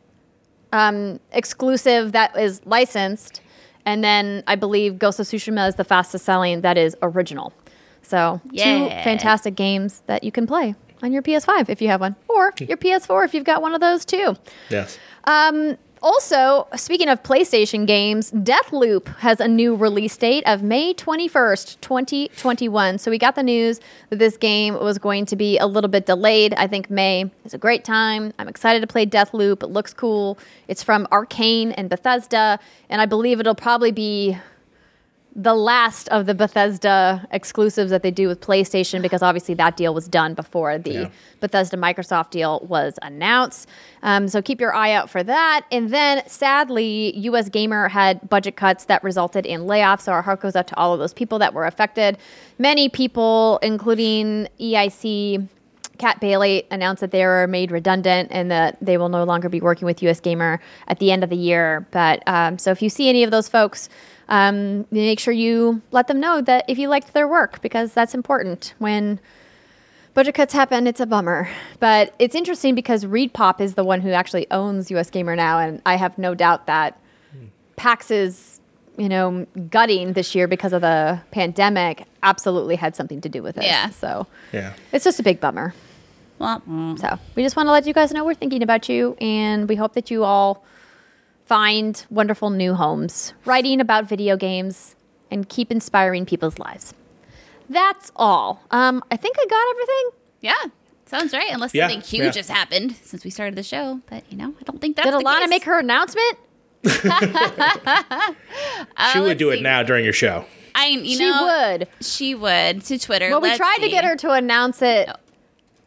um, 0.72 1.18
exclusive 1.32 2.12
that 2.12 2.38
is 2.38 2.60
licensed. 2.64 3.40
And 3.88 4.04
then 4.04 4.44
I 4.46 4.54
believe 4.54 4.98
Ghost 4.98 5.18
of 5.18 5.24
Tsushima 5.24 5.66
is 5.66 5.76
the 5.76 5.82
fastest 5.82 6.26
selling 6.26 6.60
that 6.60 6.76
is 6.76 6.94
original. 7.00 7.54
So, 8.02 8.38
two 8.50 8.88
fantastic 8.90 9.54
games 9.54 10.02
that 10.04 10.22
you 10.22 10.30
can 10.30 10.46
play 10.46 10.74
on 11.02 11.10
your 11.10 11.22
PS5 11.22 11.70
if 11.70 11.80
you 11.80 11.88
have 11.88 12.02
one, 12.02 12.14
or 12.28 12.52
hmm. 12.58 12.64
your 12.64 12.76
PS4 12.76 13.24
if 13.24 13.32
you've 13.32 13.44
got 13.44 13.62
one 13.62 13.74
of 13.74 13.80
those 13.80 14.04
too. 14.04 14.36
Yes. 14.68 14.98
Um, 15.24 15.78
Also, 16.00 16.68
speaking 16.76 17.08
of 17.08 17.22
PlayStation 17.22 17.86
games, 17.86 18.30
Deathloop 18.30 19.08
has 19.18 19.40
a 19.40 19.48
new 19.48 19.74
release 19.74 20.16
date 20.16 20.44
of 20.46 20.62
May 20.62 20.94
21st, 20.94 21.80
2021. 21.80 22.98
So 22.98 23.10
we 23.10 23.18
got 23.18 23.34
the 23.34 23.42
news 23.42 23.80
that 24.10 24.18
this 24.18 24.36
game 24.36 24.74
was 24.74 24.98
going 24.98 25.26
to 25.26 25.36
be 25.36 25.58
a 25.58 25.66
little 25.66 25.90
bit 25.90 26.06
delayed. 26.06 26.54
I 26.54 26.66
think 26.66 26.88
May 26.88 27.30
is 27.44 27.54
a 27.54 27.58
great 27.58 27.84
time. 27.84 28.32
I'm 28.38 28.48
excited 28.48 28.80
to 28.80 28.86
play 28.86 29.06
Deathloop. 29.06 29.62
It 29.62 29.68
looks 29.68 29.92
cool. 29.92 30.38
It's 30.68 30.82
from 30.82 31.08
Arcane 31.10 31.72
and 31.72 31.90
Bethesda, 31.90 32.60
and 32.88 33.00
I 33.00 33.06
believe 33.06 33.40
it'll 33.40 33.54
probably 33.54 33.90
be 33.90 34.36
the 35.36 35.54
last 35.54 36.08
of 36.08 36.26
the 36.26 36.34
Bethesda 36.34 37.26
exclusives 37.30 37.90
that 37.90 38.02
they 38.02 38.10
do 38.10 38.26
with 38.26 38.40
PlayStation 38.40 39.02
because 39.02 39.22
obviously 39.22 39.54
that 39.54 39.76
deal 39.76 39.94
was 39.94 40.08
done 40.08 40.34
before 40.34 40.78
the 40.78 40.90
Yeah. 40.92 41.08
Bethesda 41.40 41.76
Microsoft 41.76 42.30
deal 42.30 42.60
was 42.68 42.98
announced. 43.02 43.68
Um, 44.02 44.26
so 44.26 44.42
keep 44.42 44.60
your 44.60 44.74
eye 44.74 44.90
out 44.92 45.08
for 45.10 45.22
that. 45.22 45.64
And 45.70 45.90
then 45.90 46.22
sadly, 46.26 47.16
US 47.18 47.48
Gamer 47.48 47.88
had 47.88 48.28
budget 48.28 48.56
cuts 48.56 48.86
that 48.86 49.04
resulted 49.04 49.46
in 49.46 49.60
layoffs. 49.62 50.00
So 50.02 50.12
our 50.12 50.22
heart 50.22 50.40
goes 50.40 50.56
out 50.56 50.66
to 50.68 50.76
all 50.76 50.92
of 50.92 50.98
those 50.98 51.14
people 51.14 51.38
that 51.38 51.54
were 51.54 51.66
affected. 51.66 52.18
Many 52.58 52.88
people, 52.88 53.60
including 53.62 54.48
EIC, 54.58 55.46
Kat 55.98 56.20
Bailey 56.20 56.64
announced 56.70 57.00
that 57.00 57.10
they 57.10 57.24
were 57.24 57.46
made 57.46 57.70
redundant 57.70 58.28
and 58.30 58.50
that 58.50 58.78
they 58.80 58.96
will 58.96 59.08
no 59.08 59.24
longer 59.24 59.48
be 59.48 59.60
working 59.60 59.86
with 59.86 60.02
US 60.02 60.20
Gamer 60.20 60.60
at 60.86 60.98
the 60.98 61.10
end 61.10 61.24
of 61.24 61.30
the 61.30 61.36
year. 61.36 61.86
But 61.90 62.22
um, 62.26 62.58
so 62.58 62.70
if 62.70 62.80
you 62.82 62.88
see 62.88 63.08
any 63.08 63.22
of 63.24 63.30
those 63.30 63.48
folks, 63.48 63.88
um, 64.28 64.86
make 64.90 65.18
sure 65.18 65.32
you 65.32 65.82
let 65.90 66.06
them 66.06 66.20
know 66.20 66.40
that 66.42 66.64
if 66.68 66.78
you 66.78 66.88
liked 66.88 67.12
their 67.14 67.26
work 67.28 67.60
because 67.62 67.92
that's 67.92 68.14
important 68.14 68.74
when 68.78 69.20
budget 70.14 70.34
cuts 70.34 70.52
happen. 70.52 70.86
It's 70.88 71.00
a 71.00 71.06
bummer, 71.06 71.48
but 71.78 72.12
it's 72.18 72.34
interesting 72.34 72.74
because 72.74 73.04
ReedPop 73.04 73.60
is 73.60 73.74
the 73.74 73.84
one 73.84 74.00
who 74.00 74.10
actually 74.10 74.50
owns 74.50 74.90
US 74.90 75.10
Gamer 75.10 75.36
now, 75.36 75.60
and 75.60 75.80
I 75.86 75.94
have 75.96 76.18
no 76.18 76.34
doubt 76.34 76.66
that 76.66 76.98
PAX 77.76 78.10
is 78.10 78.60
you 78.96 79.08
know 79.08 79.46
gutting 79.70 80.14
this 80.14 80.34
year 80.34 80.48
because 80.48 80.72
of 80.72 80.80
the 80.82 81.20
pandemic 81.30 82.04
absolutely 82.24 82.74
had 82.74 82.96
something 82.96 83.20
to 83.20 83.28
do 83.28 83.42
with 83.44 83.56
it. 83.56 83.62
Yeah. 83.62 83.90
So 83.90 84.26
Yeah. 84.52 84.74
it's 84.92 85.04
just 85.04 85.20
a 85.20 85.22
big 85.22 85.38
bummer. 85.40 85.72
Well, 86.38 86.62
mm. 86.68 86.98
So 86.98 87.18
we 87.34 87.42
just 87.42 87.56
want 87.56 87.66
to 87.66 87.72
let 87.72 87.86
you 87.86 87.92
guys 87.92 88.12
know 88.12 88.24
we're 88.24 88.34
thinking 88.34 88.62
about 88.62 88.88
you, 88.88 89.16
and 89.20 89.68
we 89.68 89.74
hope 89.76 89.94
that 89.94 90.10
you 90.10 90.24
all 90.24 90.64
find 91.46 92.04
wonderful 92.10 92.50
new 92.50 92.74
homes, 92.74 93.32
writing 93.44 93.80
about 93.80 94.04
video 94.06 94.36
games, 94.36 94.94
and 95.30 95.48
keep 95.48 95.70
inspiring 95.70 96.26
people's 96.26 96.58
lives. 96.58 96.94
That's 97.68 98.12
all. 98.16 98.62
Um, 98.70 99.02
I 99.10 99.16
think 99.16 99.36
I 99.38 99.46
got 99.46 99.70
everything. 99.70 100.10
yeah, 100.40 100.54
sounds 101.06 101.32
right. 101.32 101.50
Unless 101.50 101.74
Yeah, 101.74 101.88
something 101.88 102.00
huge 102.02 102.36
yeah. 102.36 102.40
has 102.40 102.48
happened 102.48 102.96
since 103.02 103.24
we 103.24 103.30
started 103.30 103.56
the 103.56 103.62
show, 103.62 104.00
but 104.08 104.24
you 104.30 104.36
know, 104.38 104.54
I 104.58 104.62
don't 104.64 104.80
think 104.80 104.96
that's 104.96 105.06
Did 105.10 105.14
the 105.18 105.24
Alana 105.24 105.40
case. 105.40 105.50
make 105.50 105.64
her 105.64 105.78
announcement? 105.78 106.38
she 109.12 109.20
would 109.20 109.36
do 109.38 109.50
see. 109.50 109.58
it 109.58 109.62
now 109.62 109.82
during 109.82 110.04
your 110.04 110.12
show. 110.12 110.44
I, 110.74 110.88
you 110.88 111.16
she 111.16 111.18
know, 111.18 111.44
would. 111.76 111.88
She 112.00 112.34
would 112.36 112.84
to 112.84 112.98
Twitter. 112.98 113.30
Well, 113.30 113.40
we 113.40 113.48
Let's 113.48 113.58
tried 113.58 113.78
to 113.78 113.88
get 113.88 114.04
her 114.04 114.14
to 114.16 114.30
announce 114.32 114.80
it 114.80 115.10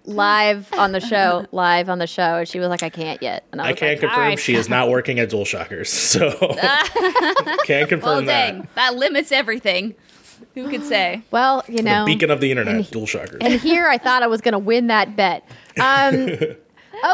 live 0.05 0.71
on 0.73 0.91
the 0.91 0.99
show, 0.99 1.45
live 1.51 1.89
on 1.89 1.99
the 1.99 2.07
show, 2.07 2.37
and 2.37 2.47
she 2.47 2.59
was 2.59 2.69
like, 2.69 2.83
"I 2.83 2.89
can't 2.89 3.21
yet." 3.21 3.43
And 3.51 3.61
I, 3.61 3.65
I 3.67 3.71
was 3.71 3.79
can 3.79 3.87
like, 3.89 3.99
confirm 3.99 4.19
"All 4.19 4.25
right." 4.25 4.39
she 4.39 4.55
is 4.55 4.69
not 4.69 4.89
working 4.89 5.19
at 5.19 5.29
DualShockers, 5.29 5.87
so 5.87 6.29
can't 7.65 7.89
confirm 7.89 8.01
Well, 8.09 8.21
that. 8.25 8.51
dang, 8.51 8.67
that 8.75 8.95
limits 8.95 9.31
everything. 9.31 9.95
Who 10.55 10.69
could 10.69 10.83
say? 10.83 11.21
Well, 11.31 11.63
you 11.67 11.81
know, 11.81 12.05
The 12.05 12.13
beacon 12.13 12.31
of 12.31 12.41
the 12.41 12.51
internet, 12.51 12.75
and- 12.75 12.85
DualShockers. 12.85 13.37
and 13.41 13.59
here 13.61 13.87
I 13.87 13.97
thought 13.97 14.23
I 14.23 14.27
was 14.27 14.41
going 14.41 14.53
to 14.53 14.59
win 14.59 14.87
that 14.87 15.15
bet. 15.15 15.47
Um, 15.79 16.35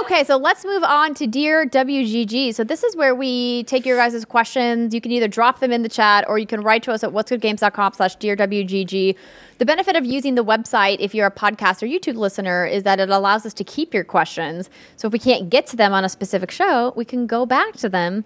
okay, 0.01 0.23
so 0.23 0.38
let's 0.38 0.65
move 0.65 0.83
on 0.83 1.13
to 1.15 1.27
Dear 1.27 1.65
WGG. 1.67 2.55
So 2.55 2.63
this 2.63 2.83
is 2.83 2.95
where 2.95 3.13
we 3.13 3.63
take 3.65 3.85
your 3.85 3.97
guys' 3.97 4.25
questions. 4.25 4.93
You 4.93 5.01
can 5.01 5.11
either 5.11 5.27
drop 5.27 5.59
them 5.59 5.71
in 5.71 5.83
the 5.83 5.89
chat 5.89 6.25
or 6.27 6.39
you 6.39 6.47
can 6.47 6.61
write 6.61 6.81
to 6.83 6.91
us 6.93 7.03
at 7.03 7.11
what'sgoodgames.com 7.11 7.93
slash 7.93 8.15
Dear 8.15 8.35
WGG. 8.35 9.15
The 9.58 9.66
benefit 9.66 9.95
of 9.95 10.05
using 10.05 10.36
the 10.36 10.43
website, 10.45 10.97
if 10.99 11.16
you're 11.16 11.28
a 11.28 11.32
podcast 11.32 11.82
or 11.82 11.88
YouTube 11.88 12.16
listener, 12.16 12.66
is 12.66 12.84
that 12.84 12.99
it 12.99 13.10
allows 13.10 13.45
us 13.45 13.53
to 13.55 13.64
keep 13.64 13.93
your 13.93 14.03
questions. 14.03 14.70
So 14.95 15.08
if 15.08 15.14
we 15.14 15.20
can't 15.20 15.49
get 15.49 15.66
to 15.68 15.76
them 15.76 15.93
on 15.93 16.03
a 16.05 16.10
specific 16.10 16.51
show, 16.51 16.93
we 16.95 17.05
can 17.05 17.26
go 17.28 17.45
back 17.45 17.74
to 17.78 17.89
them 17.89 18.24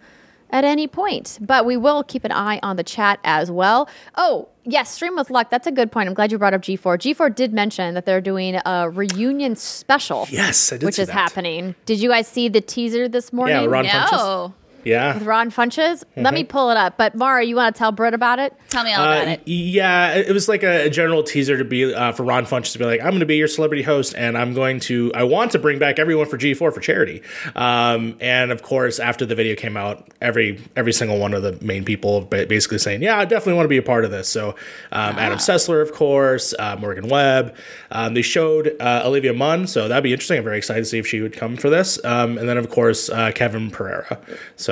at 0.50 0.66
any 0.66 0.88
point. 0.88 1.38
But 1.40 1.66
we 1.66 1.78
will 1.78 2.04
keep 2.04 2.26
an 2.26 2.32
eye 2.34 2.60
on 2.62 2.76
the 2.76 2.84
chat 2.84 3.20
as 3.24 3.50
well. 3.50 3.88
Oh, 4.16 4.50
yes, 4.66 4.92
Stream 4.92 5.16
with 5.16 5.30
Luck. 5.30 5.50
That's 5.50 5.68
a 5.68 5.72
good 5.72 5.90
point. 5.90 6.10
I'm 6.10 6.14
glad 6.14 6.34
you 6.34 6.38
brought 6.38 6.54
up 6.54 6.62
G4. 6.62 6.98
G4 6.98 7.34
did 7.34 7.54
mention 7.54 7.94
that 7.94 8.06
they're 8.06 8.20
doing 8.20 8.60
a 8.66 8.90
reunion 8.90 9.56
special. 9.56 10.28
Yes, 10.30 10.74
I 10.74 10.78
did 10.78 10.86
Which 10.86 11.00
is 11.00 11.08
that. 11.08 11.14
happening. 11.14 11.76
Did 11.86 12.02
you 12.02 12.10
guys 12.10 12.28
see 12.28 12.50
the 12.50 12.60
teaser 12.60 13.08
this 13.08 13.32
morning? 13.32 13.56
Yeah, 13.56 13.66
Ron. 13.70 13.86
No, 13.86 14.54
Yeah. 14.84 15.14
With 15.16 15.24
Ron 15.24 15.52
Funches? 15.52 16.04
Let 16.16 16.26
Mm-hmm. 16.26 16.34
me 16.36 16.44
pull 16.44 16.70
it 16.72 16.78
up. 16.78 16.98
But 16.98 17.16
Mara, 17.16 17.44
you 17.44 17.56
want 17.56 17.76
to 17.76 17.80
tell 17.80 17.92
Britt 17.92 18.14
about 18.14 18.40
it? 18.40 18.54
tell 18.70 18.84
me 18.84 18.94
all 18.94 19.04
about 19.04 19.28
Uh, 19.28 19.32
it. 19.32 19.42
yeah, 19.48 20.14
it 20.16 20.32
was 20.32 20.48
like 20.48 20.64
a, 20.64 20.86
a 20.86 20.90
general 20.90 21.24
teaser 21.24 21.58
to 21.58 21.66
be 21.66 21.94
uh, 21.94 22.12
for 22.14 22.24
Ron 22.24 22.46
Funches 22.46 22.72
to 22.74 22.80
be 22.80 22.86
like, 22.86 23.02
I'm 23.02 23.10
going 23.10 23.20
to 23.20 23.26
be 23.26 23.36
your 23.38 23.48
celebrity 23.48 23.84
host, 23.84 24.14
and 24.18 24.38
I'm 24.38 24.54
going 24.54 24.80
to, 24.82 25.12
I 25.14 25.24
want 25.24 25.52
to 25.52 25.60
bring 25.60 25.78
back 25.80 26.00
everyone 26.00 26.28
for 26.28 26.38
G4 26.38 26.74
for 26.74 26.80
charity. 26.80 27.22
Um, 27.56 28.16
and 28.22 28.52
of 28.52 28.64
course, 28.64 29.00
after 29.00 29.26
the 29.26 29.36
video 29.36 29.56
came 29.56 29.76
out, 29.78 30.08
every 30.22 30.62
every 30.76 30.94
single 30.94 31.18
one 31.20 31.34
of 31.34 31.44
the 31.44 31.58
main 31.64 31.84
people 31.84 32.22
basically 32.22 32.78
saying, 32.78 33.02
yeah, 33.02 33.18
I 33.20 33.26
definitely 33.26 33.54
want 33.56 33.66
to 33.66 33.70
be 33.70 33.78
a 33.78 33.84
part 33.84 34.06
of 34.06 34.12
this. 34.12 34.28
So 34.30 34.50
um, 34.92 35.18
Adam 35.20 35.38
Sessler, 35.38 35.82
of 35.82 35.92
course, 35.94 36.54
uh, 36.58 36.76
Morgan 36.80 37.08
Webb. 37.10 37.56
Um, 37.92 38.14
they 38.14 38.22
showed 38.22 38.76
uh, 38.80 39.02
Olivia 39.06 39.34
Munn, 39.34 39.68
so 39.68 39.88
that'd 39.88 40.04
be 40.04 40.14
interesting. 40.14 40.38
I'm 40.38 40.44
very 40.44 40.58
excited 40.58 40.82
to 40.82 40.86
see 40.86 41.00
if 41.00 41.08
she 41.08 41.22
would 41.22 41.34
come 41.34 41.58
for 41.58 41.70
this. 41.70 42.04
Um, 42.06 42.38
and 42.38 42.48
then 42.48 42.58
of 42.58 42.70
course 42.70 43.10
uh, 43.10 43.32
Kevin 43.34 43.70
Pereira. 43.70 44.20
So 44.56 44.71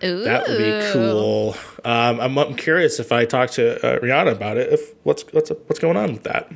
that 0.00 0.48
would 0.48 0.58
be 0.58 0.92
cool. 0.92 1.54
Um, 1.84 2.20
I'm, 2.20 2.38
I'm 2.38 2.54
curious 2.54 3.00
if 3.00 3.12
I 3.12 3.24
talk 3.24 3.50
to 3.52 3.76
uh, 3.84 3.98
Rihanna 4.00 4.32
about 4.32 4.56
it. 4.56 4.72
If 4.72 4.94
what's 5.04 5.22
what's 5.32 5.50
what's 5.50 5.78
going 5.78 5.96
on 5.96 6.12
with 6.12 6.24
that? 6.24 6.50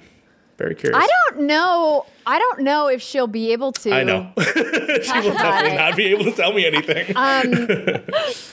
Very 0.63 0.77
curious. 0.77 0.97
I 0.97 1.09
don't 1.33 1.47
know. 1.49 2.07
I 2.25 2.39
don't 2.39 2.61
know 2.61 2.87
if 2.87 3.03
she'll 3.03 3.27
be 3.27 3.53
able 3.53 3.73
to. 3.73 3.91
I 3.93 4.05
know. 4.05 4.31
she 4.39 4.45
will 4.45 5.33
definitely 5.35 5.77
not 5.77 5.97
be 5.97 6.05
able 6.05 6.23
to 6.23 6.31
tell 6.31 6.53
me 6.53 6.65
anything. 6.65 7.17
Um, 7.17 7.51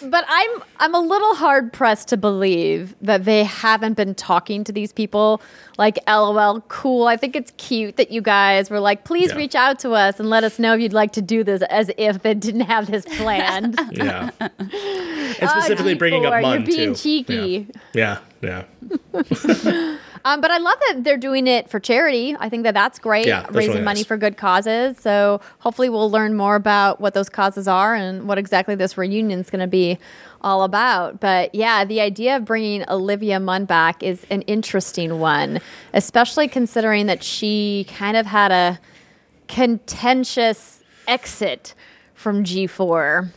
but 0.10 0.26
I'm 0.28 0.50
I'm 0.80 0.96
a 0.96 1.00
little 1.00 1.36
hard 1.36 1.72
pressed 1.72 2.08
to 2.08 2.18
believe 2.18 2.96
that 3.04 3.26
they 3.26 3.44
haven't 3.44 3.94
been 3.94 4.16
talking 4.16 4.64
to 4.64 4.72
these 4.72 4.92
people. 4.92 5.40
Like, 5.78 6.00
lol, 6.08 6.62
cool. 6.62 7.06
I 7.06 7.16
think 7.16 7.36
it's 7.36 7.54
cute 7.58 7.98
that 7.98 8.10
you 8.10 8.22
guys 8.22 8.72
were 8.72 8.80
like, 8.80 9.04
please 9.04 9.30
Yeah. 9.30 9.38
reach 9.38 9.54
out 9.54 9.78
to 9.82 9.92
us 9.92 10.20
and 10.20 10.32
let 10.32 10.44
us 10.44 10.58
know 10.58 10.74
if 10.74 10.82
you'd 10.82 10.92
like 10.94 11.12
to 11.12 11.22
do 11.22 11.44
this, 11.44 11.62
as 11.70 11.92
if 11.96 12.24
they 12.24 12.34
didn't 12.34 12.62
have 12.62 12.90
this 12.90 13.06
planned. 13.18 13.80
yeah. 13.92 14.32
Uh, 15.40 15.46
and 15.46 15.50
specifically 15.52 15.94
bringing 15.94 16.26
up 16.26 16.34
G4, 16.34 16.54
You're 16.58 16.66
being 16.66 16.94
too. 16.94 17.00
cheeky. 17.24 17.68
Yeah. 17.94 18.18
Yeah. 18.42 18.64
yeah. 19.14 19.98
Um, 20.26 20.42
but 20.42 20.52
I 20.52 20.58
love 20.58 20.78
that 20.88 21.04
they're 21.04 21.18
doing 21.18 21.48
it 21.48 21.70
for 21.70 21.80
charity. 21.80 22.36
I 22.40 22.50
think 22.50 22.64
that 22.64 22.74
that's 22.74 23.00
great, 23.00 23.26
Yeah, 23.28 23.42
that's 23.42 23.56
raising 23.56 23.74
really 23.74 23.86
money 23.86 24.00
nice. 24.02 24.06
for 24.08 24.18
good 24.18 24.38
causes. 24.38 24.98
So 24.98 25.42
hopefully 25.60 25.90
we'll 25.90 26.12
learn 26.12 26.36
more 26.36 26.56
about 26.56 27.00
what 27.00 27.14
those 27.14 27.30
causes 27.30 27.68
are 27.68 27.96
and 27.96 28.28
what 28.28 28.38
exactly 28.38 28.76
this 28.76 28.98
reunion 28.98 29.40
is 29.40 29.50
going 29.50 29.62
to 29.62 29.68
be 29.68 29.98
all 30.42 30.64
about. 30.64 31.20
But 31.20 31.54
yeah, 31.54 31.84
the 31.86 32.02
idea 32.02 32.38
of 32.38 32.46
bringing 32.46 32.84
Olivia 32.90 33.40
Munn 33.40 33.66
back 33.66 34.04
is 34.04 34.26
an 34.30 34.42
interesting 34.44 35.20
one, 35.20 35.60
especially 35.94 36.48
considering 36.48 37.06
that 37.08 37.24
she 37.24 37.86
kind 37.90 38.16
of 38.18 38.26
had 38.26 38.52
a 38.52 38.80
contentious 39.48 40.84
exit 41.08 41.74
from 42.14 42.44
G4. 42.44 43.30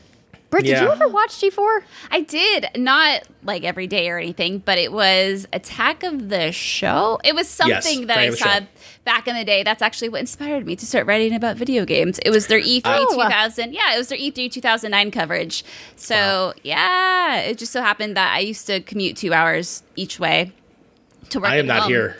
Britt, 0.53 0.66
did 0.66 0.80
you 0.82 0.90
ever 0.92 1.09
watch 1.09 1.40
G4? 1.40 1.82
I 2.11 2.20
did 2.20 2.66
not 2.76 3.22
like 3.42 3.64
every 3.64 3.86
day 3.86 4.11
or 4.11 4.18
anything, 4.18 4.59
but 4.59 4.76
it 4.78 4.92
was 4.92 5.48
Attack 5.53 6.03
of 6.03 6.28
the 6.28 6.53
Show. 6.53 7.18
It 7.24 7.34
was 7.34 7.48
something 7.48 8.07
that 8.09 8.18
I 8.18 8.28
saw 8.30 8.59
Show. 8.61 8.66
back 9.05 9.26
in 9.26 9.34
the 9.34 9.44
day. 9.46 9.62
That's 9.62 9.80
actually 9.80 10.11
what 10.11 10.20
inspired 10.20 10.66
me 10.66 10.76
to 10.76 10.84
start 10.84 11.07
writing 11.07 11.34
about 11.34 11.57
video 11.57 11.86
games. 11.86 12.18
It 12.18 12.28
was 12.28 12.48
their 12.48 12.61
E3 12.61 12.82
Oh. 12.84 13.14
2000. 13.14 13.72
Yeah, 13.72 13.94
it 13.94 13.98
was 13.98 14.09
their 14.09 14.18
E3 14.18 14.50
2009 14.53 15.11
coverage. 15.11 15.64
So 15.96 16.53
yeah, 16.62 17.38
it 17.38 17.57
just 17.57 17.72
so 17.72 17.80
happened 17.80 18.14
that 18.18 18.34
I 18.34 18.40
used 18.40 18.66
to 18.66 18.80
commute 18.80 19.16
two 19.16 19.32
hours 19.32 19.82
each 19.96 20.20
way 20.20 20.53
to 21.30 21.40
work. 21.40 21.48
I 21.48 21.57
am 21.57 21.66
not 21.66 21.84
home. 21.84 21.90
here 21.92 22.16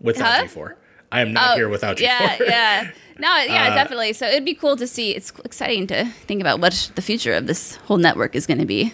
without 0.00 0.24
Huh? 0.26 0.44
G4. 0.46 0.74
I 1.10 1.20
am 1.22 1.32
not 1.32 1.52
Oh, 1.52 1.56
here 1.56 1.68
without 1.68 1.96
G4. 1.96 2.00
Yeah, 2.02 2.36
yeah. 2.40 2.90
No, 3.18 3.36
yeah, 3.38 3.68
Uh, 3.70 3.74
definitely. 3.74 4.12
So 4.12 4.26
it'd 4.26 4.44
be 4.44 4.54
cool 4.54 4.76
to 4.76 4.86
see. 4.86 5.12
It's 5.14 5.32
exciting 5.44 5.86
to 5.88 6.04
think 6.26 6.40
about 6.40 6.60
what 6.60 6.90
the 6.94 7.02
future 7.02 7.32
of 7.32 7.46
this 7.46 7.76
whole 7.86 7.96
network 7.96 8.34
is 8.36 8.46
going 8.46 8.58
to 8.60 8.66
be. 8.66 8.92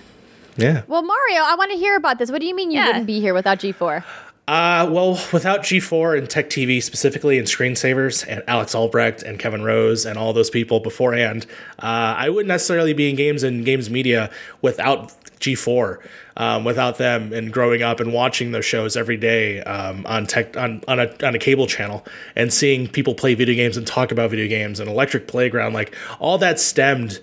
yeah. 0.56 0.82
Well, 0.86 1.02
Mario, 1.02 1.40
I 1.42 1.54
want 1.56 1.72
to 1.72 1.76
hear 1.76 1.96
about 1.96 2.18
this. 2.18 2.30
What 2.30 2.40
do 2.40 2.46
you 2.46 2.54
mean 2.54 2.70
you 2.70 2.78
Yeah. 2.78 2.86
wouldn't 2.86 3.06
be 3.06 3.20
here 3.20 3.34
without 3.34 3.58
G4? 3.58 4.04
Uh, 4.46 4.86
well, 4.90 5.18
without 5.32 5.62
G4 5.62 6.18
and 6.18 6.28
Tech 6.28 6.50
TV 6.50 6.82
specifically, 6.82 7.38
and 7.38 7.46
Screensavers, 7.48 8.24
and 8.28 8.42
Alex 8.46 8.74
Albrecht 8.74 9.22
and 9.22 9.38
Kevin 9.38 9.62
Rose 9.62 10.04
and 10.06 10.18
all 10.18 10.32
those 10.34 10.50
people 10.50 10.80
beforehand, 10.80 11.46
uh, 11.78 12.14
I 12.16 12.28
wouldn't 12.28 12.48
necessarily 12.48 12.92
be 12.92 13.08
in 13.10 13.16
games 13.16 13.42
and 13.42 13.64
games 13.64 13.88
media 13.90 14.30
without 14.60 15.12
G4. 15.40 15.98
Um, 16.36 16.64
without 16.64 16.98
them 16.98 17.32
and 17.32 17.52
growing 17.52 17.82
up 17.82 18.00
and 18.00 18.12
watching 18.12 18.50
those 18.50 18.64
shows 18.64 18.96
every 18.96 19.16
day 19.16 19.60
um, 19.62 20.04
on 20.04 20.26
tech 20.26 20.56
on 20.56 20.82
on 20.88 20.98
a, 20.98 21.14
on 21.24 21.36
a 21.36 21.38
cable 21.38 21.68
channel 21.68 22.04
and 22.34 22.52
seeing 22.52 22.88
people 22.88 23.14
play 23.14 23.34
video 23.34 23.54
games 23.54 23.76
and 23.76 23.86
talk 23.86 24.10
about 24.10 24.30
video 24.30 24.48
games 24.48 24.80
and 24.80 24.90
Electric 24.90 25.28
Playground, 25.28 25.74
like 25.74 25.94
all 26.18 26.36
that 26.38 26.58
stemmed 26.58 27.20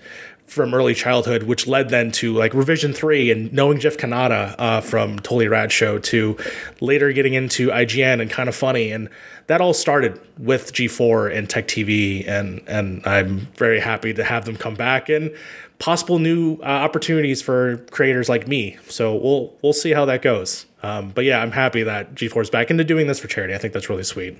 from 0.52 0.74
early 0.74 0.94
childhood, 0.94 1.44
which 1.44 1.66
led 1.66 1.88
then 1.88 2.12
to 2.12 2.34
like 2.34 2.52
Revision 2.52 2.92
3 2.92 3.30
and 3.30 3.52
knowing 3.52 3.80
Jeff 3.80 3.96
Cannata 3.96 4.54
uh, 4.58 4.80
from 4.82 5.18
Totally 5.18 5.48
Rad 5.48 5.72
Show 5.72 5.98
to 5.98 6.36
later 6.80 7.10
getting 7.12 7.32
into 7.32 7.68
IGN 7.68 8.20
and 8.20 8.30
Kinda 8.30 8.52
Funny. 8.52 8.92
And 8.92 9.08
that 9.46 9.62
all 9.62 9.72
started 9.72 10.20
with 10.38 10.74
G4 10.74 11.34
and 11.34 11.48
Tech 11.48 11.68
TV. 11.68 12.28
And, 12.28 12.62
and 12.66 13.04
I'm 13.06 13.48
very 13.56 13.80
happy 13.80 14.12
to 14.12 14.22
have 14.22 14.44
them 14.44 14.56
come 14.56 14.74
back 14.74 15.08
and 15.08 15.34
possible 15.82 16.20
new 16.20 16.58
uh, 16.62 16.66
opportunities 16.66 17.42
for 17.42 17.78
creators 17.90 18.28
like 18.28 18.46
me. 18.46 18.76
So 18.86 19.16
we'll, 19.16 19.52
we'll 19.62 19.72
see 19.72 19.90
how 19.90 20.04
that 20.04 20.22
goes. 20.22 20.64
Um, 20.84 21.10
but 21.10 21.24
yeah, 21.24 21.42
I'm 21.42 21.50
happy 21.50 21.82
that 21.82 22.14
G4 22.14 22.42
is 22.42 22.50
back 22.50 22.70
into 22.70 22.84
doing 22.84 23.08
this 23.08 23.18
for 23.18 23.26
charity. 23.26 23.52
I 23.52 23.58
think 23.58 23.74
that's 23.74 23.90
really 23.90 24.04
sweet. 24.04 24.38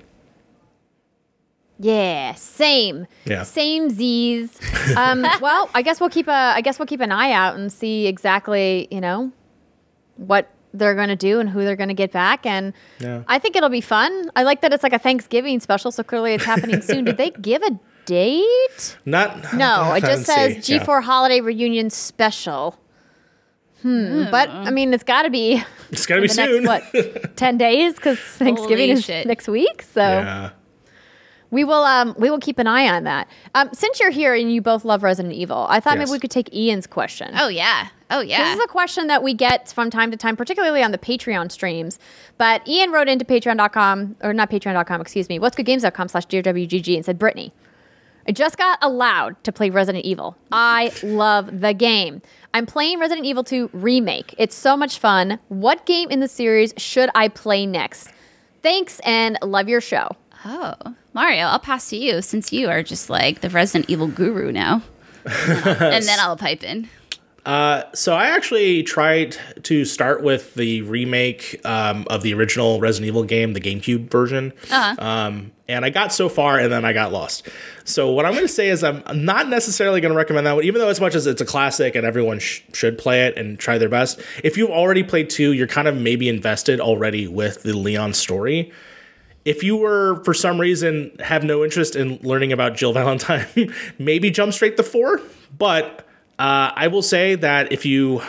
Yeah, 1.79 2.33
same. 2.35 3.07
Yeah. 3.25 3.43
Same 3.43 3.89
Z's. 3.89 4.57
Um, 4.95 5.25
well, 5.41 5.69
I 5.73 5.81
guess 5.81 5.99
we'll 5.99 6.09
keep 6.09 6.29
a 6.29 6.31
I 6.55 6.61
guess 6.61 6.79
we'll 6.79 6.85
keep 6.85 7.01
an 7.01 7.11
eye 7.11 7.33
out 7.33 7.55
and 7.57 7.69
see 7.73 8.07
exactly, 8.07 8.87
you 8.89 9.01
know, 9.01 9.29
what 10.15 10.49
they're 10.73 10.95
going 10.95 11.09
to 11.09 11.17
do 11.17 11.41
and 11.41 11.49
who 11.49 11.65
they're 11.65 11.75
going 11.75 11.89
to 11.89 11.93
get 11.93 12.13
back. 12.13 12.45
And 12.45 12.71
Yeah. 12.99 13.23
I 13.27 13.37
think 13.37 13.57
it'll 13.57 13.67
be 13.67 13.81
fun. 13.81 14.31
I 14.37 14.43
like 14.43 14.61
that 14.61 14.71
it's 14.71 14.83
like 14.83 14.93
a 14.93 14.99
Thanksgiving 14.99 15.59
special, 15.59 15.91
so 15.91 16.03
clearly 16.03 16.35
it's 16.35 16.45
happening 16.45 16.81
soon. 16.81 17.03
Did 17.09 17.17
they 17.17 17.31
give 17.31 17.61
a 17.63 17.77
date? 18.05 18.97
Not 19.05 19.53
No, 19.53 19.93
it 19.97 20.01
just 20.01 20.25
says 20.25 20.65
see. 20.65 20.79
G4 20.79 21.03
Holiday 21.03 21.41
Reunion 21.41 21.89
Special. 21.89 22.77
Hmm. 23.81 24.25
But 24.31 24.49
I 24.49 24.71
mean, 24.71 24.93
it's 24.93 25.03
got 25.03 25.23
to 25.23 25.29
be 25.29 25.55
Yeah. 25.55 25.63
It's 25.91 26.05
gotta 26.05 26.21
be 26.21 26.27
the 26.27 26.33
soon. 26.33 26.63
next 26.63 26.93
what 26.93 27.35
ten 27.35 27.57
days 27.57 27.95
because 27.95 28.17
Thanksgiving 28.17 28.89
is 28.91 29.03
shit. 29.03 29.27
next 29.27 29.47
week. 29.47 29.81
So 29.83 29.99
yeah. 30.01 30.51
we 31.51 31.63
will 31.65 31.83
um 31.83 32.15
we 32.17 32.29
will 32.31 32.39
keep 32.39 32.59
an 32.59 32.65
eye 32.67 32.87
on 32.87 33.03
that. 33.03 33.27
Um, 33.53 33.69
since 33.73 33.99
you're 33.99 34.09
here 34.09 34.33
and 34.33 34.51
you 34.51 34.61
both 34.61 34.85
love 34.85 35.03
Resident 35.03 35.33
Evil, 35.35 35.67
I 35.69 35.79
thought 35.81 35.97
Yes. 35.97 36.07
maybe 36.07 36.15
we 36.15 36.19
could 36.19 36.31
take 36.31 36.53
Ian's 36.55 36.87
question. 36.87 37.31
Oh 37.37 37.49
yeah. 37.49 37.89
Oh 38.09 38.21
yeah. 38.21 38.43
This 38.45 38.57
is 38.59 38.63
a 38.63 38.67
question 38.67 39.07
that 39.07 39.21
we 39.21 39.33
get 39.33 39.69
from 39.71 39.89
time 39.89 40.11
to 40.11 40.17
time, 40.17 40.35
particularly 40.37 40.81
on 40.81 40.91
the 40.91 40.97
Patreon 40.97 41.51
streams. 41.51 41.99
But 42.37 42.65
Ian 42.67 42.91
wrote 42.91 43.09
into 43.09 43.25
patreon.com, 43.25 44.15
or 44.23 44.33
not 44.33 44.49
patreon.com, 44.49 45.01
excuse 45.01 45.27
me, 45.29 45.39
what's 45.39 45.57
goodgames.com 45.57 46.07
slash 46.07 46.25
DRWGG 46.27 46.95
and 46.95 47.03
said, 47.05 47.19
Brittany, 47.19 47.53
I 48.27 48.31
just 48.31 48.57
got 48.57 48.79
allowed 48.81 49.41
to 49.43 49.51
play 49.51 49.69
Resident 49.69 50.05
Evil. 50.05 50.37
I 50.51 50.91
love 51.03 51.61
the 51.61 51.73
game. 51.73 52.21
I'm 52.53 52.65
playing 52.65 52.99
Resident 52.99 53.25
Evil 53.25 53.43
2 53.43 53.71
Remake. 53.73 54.33
It's 54.37 54.55
so 54.55 54.77
much 54.77 54.99
fun. 54.99 55.39
What 55.49 55.85
game 55.85 56.09
in 56.09 56.19
the 56.19 56.27
series 56.27 56.73
should 56.77 57.09
I 57.15 57.27
play 57.27 57.65
next? 57.65 58.09
Thanks 58.61 58.99
and 59.01 59.37
love 59.41 59.67
your 59.67 59.81
show. 59.81 60.09
oh, 60.45 60.75
Mario, 61.13 61.45
I'll 61.45 61.59
pass 61.59 61.89
to 61.89 61.97
you 61.97 62.21
since 62.21 62.53
you 62.53 62.69
are 62.69 62.81
just 62.81 63.09
like 63.09 63.41
the 63.41 63.49
Resident 63.49 63.89
Evil 63.89 64.07
guru 64.07 64.51
now. 64.51 64.81
and 65.25 66.05
then 66.05 66.19
I'll 66.19 66.37
pipe 66.37 66.63
in. 66.63 66.89
So 67.45 68.13
I 68.15 68.27
actually 68.27 68.83
tried 68.83 69.37
to 69.63 69.85
start 69.85 70.23
with 70.23 70.53
the 70.55 70.81
remake 70.83 71.59
um, 71.65 72.05
of 72.09 72.21
the 72.23 72.33
original 72.33 72.79
Resident 72.79 73.07
Evil 73.07 73.23
game, 73.23 73.53
the 73.53 73.61
GameCube 73.61 74.09
version. 74.09 74.53
Um, 74.99 75.51
and 75.67 75.85
I 75.85 75.89
got 75.89 76.11
so 76.13 76.29
far 76.29 76.59
and 76.59 76.71
then 76.71 76.83
I 76.85 76.93
got 76.93 77.11
lost. 77.11 77.47
So 77.85 78.11
what 78.11 78.25
I'm 78.25 78.33
going 78.33 78.43
to 78.43 78.51
say 78.51 78.69
is 78.69 78.83
I'm 78.83 79.03
not 79.13 79.47
necessarily 79.49 80.01
going 80.01 80.11
to 80.11 80.17
recommend 80.17 80.45
that 80.45 80.55
one, 80.55 80.63
even 80.65 80.79
though 80.79 80.89
as 80.89 80.99
much 80.99 81.15
as 81.15 81.25
it's 81.25 81.41
a 81.41 81.45
classic 81.45 81.95
and 81.95 82.05
everyone 82.05 82.39
sh- 82.39 82.61
should 82.73 82.97
play 82.97 83.25
it 83.27 83.37
and 83.37 83.57
try 83.57 83.77
their 83.77 83.89
best. 83.89 84.19
If 84.43 84.57
you've 84.57 84.69
already 84.69 85.03
played 85.03 85.29
two, 85.29 85.53
you're 85.53 85.67
kind 85.67 85.87
of 85.87 85.95
maybe 85.95 86.27
invested 86.29 86.79
already 86.79 87.27
with 87.27 87.63
the 87.63 87.73
Leon 87.73 88.13
story. 88.13 88.71
If 89.45 89.63
you 89.63 89.75
were 89.75 90.23
for 90.23 90.33
some 90.33 90.59
reason 90.59 91.15
have 91.19 91.43
no 91.43 91.63
interest 91.63 91.95
in 91.95 92.19
learning 92.21 92.53
about 92.53 92.75
Jill 92.75 92.93
Valentine, 92.93 93.45
maybe 93.99 94.31
jump 94.31 94.53
straight 94.53 94.77
to 94.77 94.83
four. 94.83 95.21
But 95.57 96.02
uh, 96.39 96.71
I 96.75 96.87
will 96.87 97.01
say 97.01 97.35
that 97.35 97.71
if 97.71 97.85
you 97.85 98.21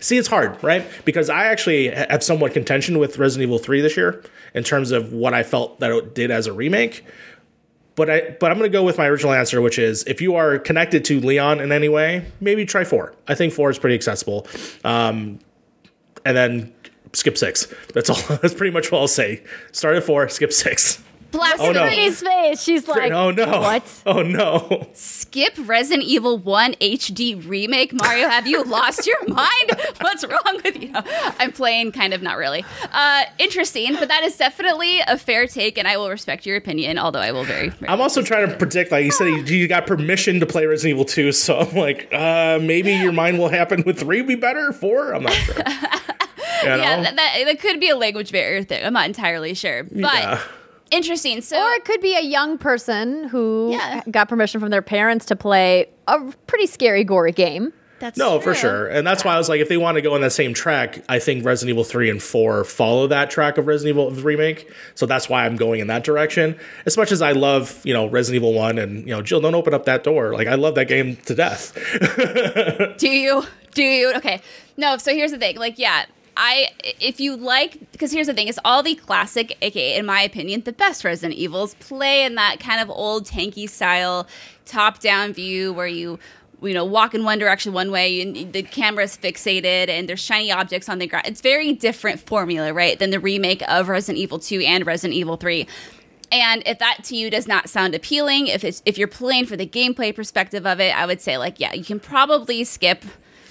see, 0.00 0.16
it's 0.16 0.28
hard, 0.28 0.62
right? 0.62 0.86
Because 1.04 1.28
I 1.28 1.46
actually 1.46 1.88
have 1.88 2.22
somewhat 2.22 2.52
contention 2.52 2.98
with 2.98 3.18
Resident 3.18 3.48
Evil 3.48 3.58
Three 3.58 3.80
this 3.80 3.96
year 3.96 4.22
in 4.54 4.64
terms 4.64 4.90
of 4.90 5.12
what 5.12 5.34
I 5.34 5.42
felt 5.42 5.80
that 5.80 5.90
it 5.90 6.14
did 6.14 6.30
as 6.30 6.46
a 6.46 6.52
remake. 6.52 7.04
But 7.96 8.10
I 8.10 8.36
but 8.40 8.50
I'm 8.50 8.58
going 8.58 8.70
to 8.70 8.76
go 8.76 8.82
with 8.82 8.98
my 8.98 9.06
original 9.06 9.32
answer, 9.32 9.60
which 9.60 9.78
is 9.78 10.04
if 10.04 10.20
you 10.20 10.34
are 10.36 10.58
connected 10.58 11.04
to 11.06 11.20
Leon 11.20 11.60
in 11.60 11.70
any 11.70 11.88
way, 11.88 12.26
maybe 12.40 12.64
try 12.64 12.84
four. 12.84 13.14
I 13.28 13.34
think 13.34 13.52
four 13.52 13.70
is 13.70 13.78
pretty 13.78 13.94
accessible. 13.94 14.46
Um, 14.82 15.38
and 16.24 16.36
then 16.36 16.72
skip 17.12 17.38
six. 17.38 17.68
That's 17.92 18.10
all. 18.10 18.16
That's 18.42 18.54
pretty 18.54 18.72
much 18.72 18.90
what 18.90 19.00
I'll 19.00 19.08
say. 19.08 19.44
Start 19.72 19.96
at 19.96 20.04
four, 20.04 20.28
skip 20.28 20.52
six. 20.52 21.02
Blast 21.34 21.60
Oh, 21.60 21.72
no. 21.72 21.82
Brittany's 21.82 22.20
face. 22.22 22.62
She's 22.62 22.86
like, 22.88 23.10
oh 23.12 23.30
no! 23.30 23.60
What? 23.60 23.82
Oh 24.06 24.22
no! 24.22 24.86
Skip 24.92 25.54
Resident 25.66 26.04
Evil 26.04 26.38
1 26.38 26.74
HD 26.74 27.46
remake. 27.48 27.92
Mario, 27.92 28.28
have 28.28 28.46
you 28.46 28.62
lost 28.64 29.06
your 29.06 29.26
mind? 29.28 29.70
What's 30.00 30.24
wrong 30.26 30.60
with 30.64 30.80
you? 30.80 30.90
I'm 30.94 31.52
playing 31.52 31.92
kind 31.92 32.14
of 32.14 32.22
not 32.22 32.36
really. 32.36 32.64
Uh, 32.92 33.24
interesting, 33.38 33.94
but 33.94 34.08
that 34.08 34.22
is 34.24 34.36
definitely 34.36 35.00
a 35.00 35.18
fair 35.18 35.46
take, 35.46 35.76
and 35.78 35.88
I 35.88 35.96
will 35.96 36.10
respect 36.10 36.46
your 36.46 36.56
opinion, 36.56 36.98
although 36.98 37.20
I 37.20 37.32
will 37.32 37.44
very. 37.44 37.70
very 37.70 37.88
I'm 37.88 38.00
also 38.00 38.22
trying 38.22 38.48
to 38.48 38.56
predict. 38.56 38.92
Like 38.92 39.04
you 39.04 39.10
said, 39.10 39.26
you, 39.26 39.42
you 39.42 39.68
got 39.68 39.86
permission 39.86 40.38
to 40.40 40.46
play 40.46 40.66
Resident 40.66 40.96
Evil 40.96 41.04
2, 41.04 41.32
so 41.32 41.58
I'm 41.58 41.74
like, 41.74 42.08
uh, 42.12 42.58
maybe 42.62 42.92
your 42.92 43.12
mind 43.12 43.38
will 43.38 43.48
happen 43.48 43.82
with 43.84 43.98
three 43.98 44.22
be 44.22 44.34
better. 44.36 44.72
Four? 44.72 45.12
I'm 45.12 45.24
not 45.24 45.32
sure. 45.32 45.56
You 46.62 46.70
know? 46.70 46.76
yeah, 46.76 47.02
that, 47.02 47.16
that, 47.16 47.42
that 47.44 47.60
could 47.60 47.78
be 47.78 47.90
a 47.90 47.96
language 47.96 48.32
barrier 48.32 48.62
thing. 48.62 48.82
I'm 48.82 48.94
not 48.94 49.04
entirely 49.06 49.52
sure. 49.52 49.82
But 49.84 49.92
Yeah. 50.00 50.40
Interesting. 50.90 51.40
So 51.40 51.56
Or 51.60 51.70
it 51.72 51.84
could 51.84 52.00
be 52.00 52.14
a 52.16 52.22
young 52.22 52.58
person 52.58 53.28
who 53.28 53.70
Yeah. 53.72 54.02
got 54.10 54.28
permission 54.28 54.60
from 54.60 54.70
their 54.70 54.82
parents 54.82 55.24
to 55.26 55.36
play 55.36 55.88
a 56.06 56.20
pretty 56.46 56.66
scary, 56.66 57.04
gory 57.04 57.32
game. 57.32 57.72
that's 58.00 58.18
No, 58.18 58.38
for 58.38 58.54
sure. 58.54 58.86
And 58.88 59.06
that's 59.06 59.24
why 59.24 59.34
I 59.34 59.38
was 59.38 59.48
like, 59.48 59.60
if 59.62 59.68
they 59.70 59.78
want 59.78 59.94
to 59.94 60.02
go 60.02 60.14
on 60.14 60.20
that 60.20 60.32
same 60.32 60.52
track, 60.52 61.02
I 61.08 61.18
think 61.18 61.42
Resident 61.44 61.70
Evil 61.70 61.84
3 61.84 62.10
and 62.10 62.22
4 62.22 62.64
follow 62.64 63.06
that 63.06 63.30
track 63.30 63.56
of 63.56 63.66
Resident 63.66 63.96
Evil 63.96 64.10
remake. 64.10 64.70
So 64.94 65.06
that's 65.06 65.28
why 65.28 65.46
I'm 65.46 65.56
going 65.56 65.80
in 65.80 65.86
that 65.86 66.04
direction. 66.04 66.56
As 66.84 66.96
much 66.98 67.12
as 67.12 67.22
I 67.22 67.32
love, 67.32 67.80
you 67.84 67.94
know, 67.94 68.06
Resident 68.06 68.42
Evil 68.42 68.52
1 68.52 68.78
and, 68.78 69.00
you 69.06 69.14
know, 69.14 69.22
Jill, 69.22 69.40
don't 69.40 69.54
open 69.54 69.72
up 69.72 69.86
that 69.86 70.04
door. 70.04 70.34
Like, 70.34 70.48
I 70.48 70.56
love 70.56 70.74
that 70.74 70.86
game 70.88 71.16
to 71.24 71.34
death. 71.34 71.72
Do 72.98 73.08
you? 73.08 73.44
Do 73.72 73.82
you? 73.82 74.12
Okay. 74.16 74.40
No, 74.76 74.98
so 74.98 75.12
here's 75.14 75.30
the 75.30 75.38
thing. 75.38 75.56
Like, 75.56 75.78
yeah, 75.78 76.04
I 76.36 76.68
if 76.82 77.20
you 77.20 77.36
like 77.36 77.92
because 77.92 78.12
here's 78.12 78.26
the 78.26 78.34
thing, 78.34 78.48
it's 78.48 78.58
all 78.64 78.82
the 78.82 78.94
classic, 78.94 79.56
aka 79.62 79.96
in 79.96 80.06
my 80.06 80.22
opinion, 80.22 80.62
the 80.62 80.72
best 80.72 81.04
Resident 81.04 81.38
Evils 81.38 81.74
play 81.74 82.24
in 82.24 82.34
that 82.34 82.60
kind 82.60 82.80
of 82.80 82.90
old 82.90 83.26
tanky 83.26 83.68
style, 83.68 84.26
top 84.64 85.00
down 85.00 85.32
view 85.32 85.72
where 85.72 85.86
you 85.86 86.18
you 86.62 86.74
know 86.74 86.84
walk 86.84 87.14
in 87.14 87.24
one 87.24 87.38
direction 87.38 87.72
one 87.72 87.90
way 87.90 88.20
and 88.20 88.52
the 88.52 88.62
camera's 88.62 89.16
fixated 89.16 89.88
and 89.88 90.08
there's 90.08 90.20
shiny 90.20 90.50
objects 90.50 90.88
on 90.88 90.98
the 90.98 91.06
ground. 91.06 91.26
It's 91.26 91.40
very 91.40 91.72
different 91.72 92.20
formula, 92.20 92.72
right, 92.72 92.98
than 92.98 93.10
the 93.10 93.20
remake 93.20 93.62
of 93.68 93.88
Resident 93.88 94.18
Evil 94.18 94.38
2 94.38 94.60
and 94.60 94.86
Resident 94.86 95.14
Evil 95.14 95.36
3. 95.36 95.66
And 96.32 96.62
if 96.66 96.80
that 96.80 97.04
to 97.04 97.16
you 97.16 97.30
does 97.30 97.46
not 97.46 97.68
sound 97.68 97.94
appealing, 97.94 98.48
if 98.48 98.64
it's 98.64 98.82
if 98.84 98.98
you're 98.98 99.08
playing 99.08 99.46
for 99.46 99.56
the 99.56 99.66
gameplay 99.66 100.14
perspective 100.14 100.66
of 100.66 100.80
it, 100.80 100.96
I 100.96 101.06
would 101.06 101.20
say 101.20 101.38
like 101.38 101.60
yeah, 101.60 101.72
you 101.74 101.84
can 101.84 102.00
probably 102.00 102.64
skip 102.64 103.04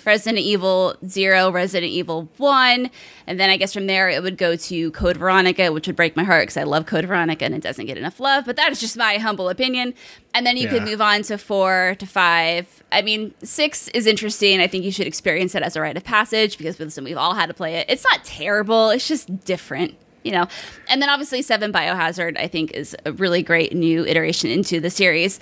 Resident 0.06 0.44
Evil 0.44 0.96
0, 1.08 1.52
Resident 1.52 1.92
Evil 1.92 2.30
1, 2.38 2.90
and 3.28 3.40
then 3.40 3.50
I 3.50 3.58
guess 3.58 3.74
from 3.74 3.88
there 3.88 4.10
it 4.10 4.22
would 4.22 4.38
go 4.38 4.56
to 4.56 4.92
Code 4.92 5.18
Veronica, 5.18 5.72
which 5.72 5.88
would 5.88 5.96
break 5.96 6.16
my 6.16 6.24
heart 6.24 6.44
because 6.44 6.58
I 6.58 6.64
love 6.64 6.86
Code 6.86 7.06
Veronica 7.06 7.46
and 7.46 7.56
it 7.56 7.62
doesn't 7.62 7.86
get 7.86 7.98
enough 7.98 8.20
love, 8.20 8.46
but 8.46 8.56
that 8.56 8.72
is 8.72 8.80
just 8.80 8.98
my 8.98 9.18
humble 9.18 9.50
opinion. 9.50 9.94
And 10.34 10.46
then 10.46 10.58
you 10.58 10.68
could 10.68 10.84
move 10.84 11.02
on 11.02 11.22
to 11.24 11.38
4 11.38 11.96
to 12.00 12.06
5. 12.06 12.84
I 12.92 13.02
mean, 13.02 13.34
6 13.44 13.88
is 13.90 14.08
interesting. 14.08 14.60
I 14.60 14.68
think 14.68 14.84
you 14.84 14.92
should 14.92 15.08
experience 15.08 15.54
it 15.54 15.62
as 15.64 15.76
a 15.76 15.82
rite 15.82 15.98
of 15.98 16.04
passage 16.04 16.58
because 16.58 16.80
listen, 16.80 17.04
we've 17.04 17.18
all 17.18 17.36
had 17.36 17.48
to 17.48 17.54
play 17.54 17.76
it. 17.76 17.86
It's 17.90 18.04
not 18.04 18.24
terrible, 18.24 18.90
it's 18.90 19.08
just 19.08 19.46
different 19.46 19.96
you 20.24 20.32
know 20.32 20.48
and 20.88 21.02
then 21.02 21.10
obviously 21.10 21.42
seven 21.42 21.72
biohazard 21.72 22.38
i 22.38 22.48
think 22.48 22.72
is 22.72 22.96
a 23.06 23.12
really 23.12 23.44
great 23.44 23.74
new 23.74 24.06
iteration 24.06 24.50
into 24.50 24.80
the 24.80 24.90
series 24.90 25.40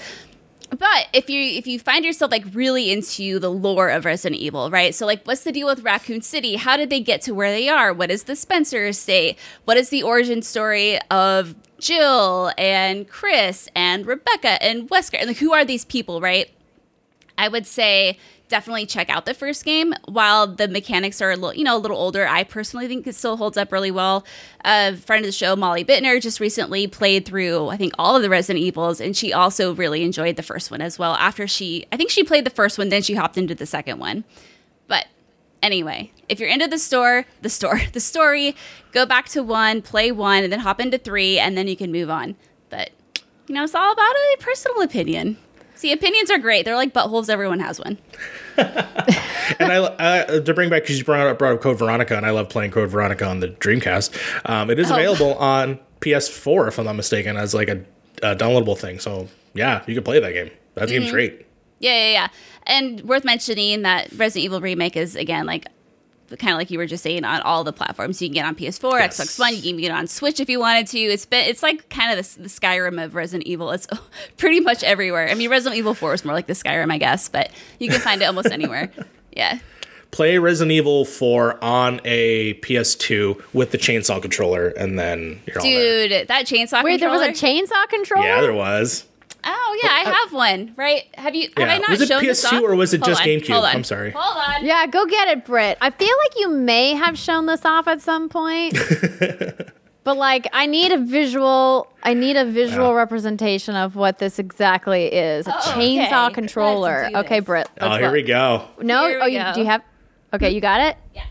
but 0.72 1.08
if 1.14 1.30
you 1.30 1.42
if 1.42 1.68
you 1.68 1.80
find 1.80 2.06
yourself 2.06 2.32
like 2.32 2.46
really 2.54 2.92
into 2.92 3.40
the 3.40 3.52
lore 3.52 3.90
of 3.90 4.06
Resident 4.06 4.42
Evil, 4.42 4.70
right? 4.70 4.96
So 4.96 5.06
like 5.06 5.24
what's 5.26 5.44
the 5.44 5.52
deal 5.52 5.68
with 5.68 5.84
Raccoon 5.84 6.22
City? 6.22 6.56
How 6.56 6.78
did 6.78 6.90
they 6.90 7.02
get 7.02 7.22
to 7.24 7.34
where 7.34 7.52
they 7.52 7.68
are? 7.68 7.94
What 7.94 8.10
is 8.10 8.24
the 8.24 8.36
Spencer 8.36 8.88
estate? 8.88 9.38
What 9.66 9.78
is 9.78 9.90
the 9.90 10.04
origin 10.04 10.42
story 10.42 11.00
of 11.10 11.56
Jill 11.80 12.52
and 12.58 13.08
Chris 13.08 13.68
and 13.76 14.06
Rebecca 14.06 14.64
and 14.64 14.90
Wesker? 14.90 15.20
And 15.20 15.28
like 15.28 15.38
who 15.38 15.54
are 15.54 15.66
these 15.66 15.86
people, 15.86 16.22
right? 16.22 16.50
I 17.38 17.48
would 17.48 17.68
say 17.68 18.18
definitely 18.52 18.86
check 18.86 19.10
out 19.10 19.26
the 19.26 19.34
first 19.34 19.66
game. 19.66 19.96
While 20.06 20.46
the 20.46 20.68
mechanics 20.68 21.22
are 21.22 21.32
a 21.32 21.36
little, 21.36 21.56
you 21.56 21.64
know, 21.64 21.76
a 21.76 21.80
little 21.80 21.98
older, 21.98 22.28
I 22.28 22.44
personally 22.44 22.88
think 22.88 23.08
it 23.08 23.16
still 23.16 23.38
holds 23.38 23.58
up 23.58 23.72
really 23.72 23.90
well. 23.90 24.24
A 24.64 24.96
friend 24.96 25.26
of 25.26 25.28
the 25.28 25.32
show, 25.32 25.56
Molly 25.56 25.84
Bittner, 25.84 26.22
just 26.22 26.40
recently 26.40 26.86
played 26.86 27.26
through, 27.26 27.70
I 27.70 27.78
think, 27.78 27.94
all 27.98 28.16
of 28.16 28.22
the 28.22 28.30
Resident 28.30 28.64
Evils, 28.64 29.02
and 29.02 29.18
she 29.18 29.34
also 29.34 29.74
really 29.74 30.04
enjoyed 30.04 30.36
the 30.36 30.44
first 30.44 30.70
one 30.70 30.82
as 30.82 31.00
well. 31.00 31.16
After 31.16 31.48
she, 31.48 31.88
I 31.92 31.98
think 31.98 32.12
she 32.12 32.24
played 32.24 32.46
the 32.46 32.52
first 32.52 32.78
one, 32.78 32.90
then 32.90 33.02
she 33.02 33.16
hopped 33.16 33.38
into 33.38 33.56
the 33.56 33.66
second 33.66 33.98
one. 33.98 34.26
But 34.88 35.08
anyway, 35.64 36.12
if 36.30 36.40
you're 36.40 36.50
into 36.50 36.68
the 36.68 36.78
store, 36.78 37.26
the 37.42 37.50
store, 37.50 37.82
the 37.94 38.00
story, 38.00 38.56
go 38.92 39.08
back 39.08 39.30
to 39.30 39.42
one, 39.42 39.82
play 39.82 40.12
one, 40.12 40.44
and 40.44 40.54
then 40.54 40.60
hop 40.60 40.80
into 40.80 41.00
three, 41.00 41.40
and 41.40 41.58
then 41.58 41.68
you 41.68 41.76
can 41.76 41.92
move 41.92 42.10
on. 42.10 42.36
But 42.70 42.92
you 43.48 43.56
know, 43.56 43.64
it's 43.64 43.76
all 43.76 43.92
about 43.92 44.16
a 44.16 44.38
personal 44.40 44.82
opinion. 44.82 45.38
See, 45.82 45.92
opinions 45.92 46.30
are 46.30 46.38
great. 46.38 46.64
They're 46.64 46.76
like 46.76 46.94
buttholes. 46.94 47.28
Everyone 47.28 47.60
has 47.60 47.80
one. 47.80 47.98
and 48.58 49.72
I, 49.72 49.96
I 50.30 50.40
to 50.40 50.54
bring 50.54 50.70
back 50.70 50.84
because 50.84 51.00
you 51.00 51.04
brought 51.04 51.26
up, 51.26 51.40
brought 51.40 51.56
up 51.56 51.62
Code 51.62 51.80
Veronica, 51.80 52.16
and 52.16 52.24
I 52.24 52.30
love 52.30 52.50
playing 52.50 52.70
Code 52.70 52.92
Veronica 52.92 53.26
on 53.26 53.40
the 53.40 53.48
Dreamcast. 53.48 54.16
Um, 54.48 54.70
it 54.70 54.78
is 54.78 54.92
Oh. 54.92 54.94
available 54.94 55.34
on 55.36 55.80
PS4, 56.02 56.68
if 56.68 56.78
I'm 56.78 56.86
not 56.86 56.96
mistaken, 56.96 57.36
as 57.36 57.56
like 57.56 57.68
a, 57.68 57.84
a 58.22 58.36
downloadable 58.36 58.78
thing. 58.78 59.00
So 59.00 59.28
yeah, 59.56 59.82
you 59.88 59.96
can 59.96 60.04
play 60.04 60.20
that 60.20 60.34
game. 60.34 60.52
That 60.76 60.88
Mm-hmm. 60.88 61.00
game's 61.00 61.12
great. 61.12 61.48
Yeah, 61.80 61.96
yeah, 61.96 62.12
yeah. 62.12 62.28
And 62.68 63.02
worth 63.02 63.26
mentioning 63.26 63.82
that 63.82 64.12
Resident 64.12 64.46
Evil 64.46 64.62
Remake 64.62 64.96
is 64.96 65.16
again 65.16 65.48
like 65.48 65.66
kind 66.38 66.54
of 66.54 66.58
like 66.58 66.72
you 66.72 66.78
were 66.78 66.86
just 66.86 67.04
saying 67.04 67.24
on 67.26 67.42
all 67.42 67.64
the 67.64 67.74
platforms. 67.74 68.22
You 68.22 68.28
can 68.30 68.34
get 68.34 68.46
on 68.46 68.56
PS4, 68.56 69.00
Yes. 69.00 69.20
Xbox 69.20 69.40
One. 69.40 69.56
You 69.56 69.62
can 69.62 69.78
get 69.78 69.92
on 69.92 70.08
Switch 70.08 70.40
if 70.40 70.50
you 70.50 70.60
wanted 70.60 70.88
to. 70.88 71.00
It's 71.00 71.26
been 71.26 71.46
it's 71.48 71.64
like 71.64 71.90
kind 71.90 72.18
of 72.18 72.36
the, 72.36 72.44
the 72.44 72.50
Skyrim 72.50 73.04
of 73.04 73.16
Resident 73.16 73.48
Evil. 73.48 73.72
It's 73.72 73.88
pretty 74.38 74.60
much 74.60 74.84
everywhere. 74.84 75.30
I 75.30 75.34
mean, 75.36 75.50
Resident 75.50 75.78
Evil 75.78 75.94
4 75.94 76.14
is 76.14 76.26
more 76.26 76.34
like 76.34 76.48
the 76.48 76.54
Skyrim, 76.54 76.92
I 76.92 76.98
guess, 76.98 77.30
but 77.30 77.52
you 77.80 77.90
can 77.90 78.00
find 78.00 78.22
it 78.22 78.26
almost 78.26 78.52
anywhere. 78.52 78.92
Yeah. 79.36 79.60
play 80.12 80.38
Resident 80.38 80.72
Evil 80.74 81.06
4 81.06 81.64
on 81.64 82.02
a 82.04 82.54
PS2 82.56 83.42
with 83.54 83.72
the 83.72 83.78
chainsaw 83.78 84.22
controller, 84.22 84.68
and 84.70 85.00
then 85.00 85.42
you're 85.48 85.58
all 85.60 85.64
there. 85.64 86.10
Dude, 86.10 86.28
that 86.28 86.46
chainsaw 86.46 86.84
Wait, 86.84 87.00
there 87.00 87.10
was 87.10 87.22
a 87.22 87.30
chainsaw 87.32 87.88
controller? 87.90 88.26
Yeah, 88.26 88.42
there 88.42 88.54
was. 88.54 89.06
Oh 89.44 89.80
yeah, 89.84 89.90
I 89.90 90.04
oh, 90.06 90.10
uh, 90.10 90.14
have 90.14 90.34
one. 90.34 90.74
Right? 90.76 91.04
Have 91.18 91.34
you? 91.36 91.50
Have 91.58 91.68
Yeah. 91.68 91.74
I 91.74 91.78
not 91.80 91.90
Was 91.90 92.02
it 92.02 92.08
shown 92.10 92.22
PS2 92.24 92.54
off? 92.58 92.64
or 92.64 92.76
was 92.76 92.94
it 92.94 93.00
Hold 93.00 93.08
just 93.10 93.22
on, 93.22 93.28
GameCube? 93.28 93.50
Hold 93.54 93.66
on. 93.66 93.76
I'm 93.76 93.84
sorry. 93.84 94.12
Hold 94.12 94.38
on. 94.38 94.66
Yeah, 94.66 94.86
go 94.88 95.06
get 95.06 95.28
it, 95.30 95.46
Britt. 95.46 95.78
I 95.82 95.90
feel 95.90 96.16
like 96.24 96.40
you 96.40 96.50
may 96.50 96.94
have 96.94 97.18
shown 97.18 97.46
this 97.48 97.66
off 97.66 97.88
at 97.88 98.02
some 98.02 98.30
point. 98.30 98.78
but 100.04 100.18
like 100.18 100.48
I 100.54 100.66
need 100.68 100.92
a 100.92 100.98
visual 101.00 101.88
I 102.04 102.14
need 102.14 102.38
a 102.38 102.46
visual 102.46 102.90
Yeah. 102.90 102.96
representation 102.98 103.76
of 103.76 103.96
what 103.96 104.20
this 104.20 104.38
exactly 104.40 105.06
is. 105.08 105.48
A 105.48 105.52
Oh, 105.56 105.60
chainsaw 105.76 106.26
okay. 106.28 106.34
controller. 106.36 107.10
Okay, 107.16 107.40
this. 107.40 107.46
Britt. 107.46 107.70
Oh, 107.80 107.88
let's 107.88 107.98
here 107.98 108.06
look. 108.08 108.14
we 108.14 108.24
go. 108.24 108.66
No, 108.82 109.08
Here 109.08 109.20
oh 109.22 109.26
we 109.26 109.34
you 109.34 109.40
go. 109.40 109.54
do 109.54 109.60
you 109.62 109.66
have 109.68 109.82
Okay, 110.34 110.50
you 110.52 110.62
got 110.62 110.82
it? 110.82 110.98
Yeah. 111.16 111.24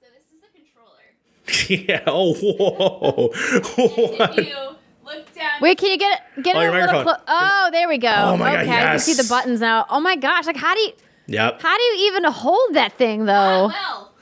So 0.00 0.06
this 0.12 0.26
is 0.26 0.40
the 0.42 0.48
controller. 0.58 1.88
yeah. 1.88 2.02
Oh, 2.06 2.34
whoa. 2.34 3.32
If 5.08 5.14
you 5.14 5.18
look 5.18 5.34
down. 5.34 5.50
Wait, 5.60 5.78
can 5.78 5.90
you 5.90 5.98
get 5.98 6.20
it 6.36 6.42
get 6.42 6.56
Oh, 6.56 6.60
it 6.60 6.62
your 6.64 6.70
a 6.72 6.80
little 6.80 6.86
microphone. 7.04 7.14
clo- 7.14 7.24
Oh, 7.28 7.68
there 7.72 7.88
we 7.88 7.98
go. 7.98 8.08
Oh 8.14 8.36
my 8.36 8.52
God, 8.54 8.62
okay, 8.64 8.72
I 8.78 8.80
can 8.90 8.98
see 9.00 9.14
the 9.14 9.26
buttons 9.28 9.60
now. 9.60 9.86
Oh 9.90 10.00
my 10.00 10.16
gosh, 10.16 10.46
like 10.46 10.56
how 10.56 10.74
do 10.74 10.80
you 10.80 10.92
yep. 11.26 11.60
how 11.62 11.76
do 11.76 11.82
you 11.82 12.06
even 12.08 12.24
hold 12.24 12.74
that 12.74 12.92
thing 12.98 13.24
though? 13.24 13.70
Ah, 13.72 14.12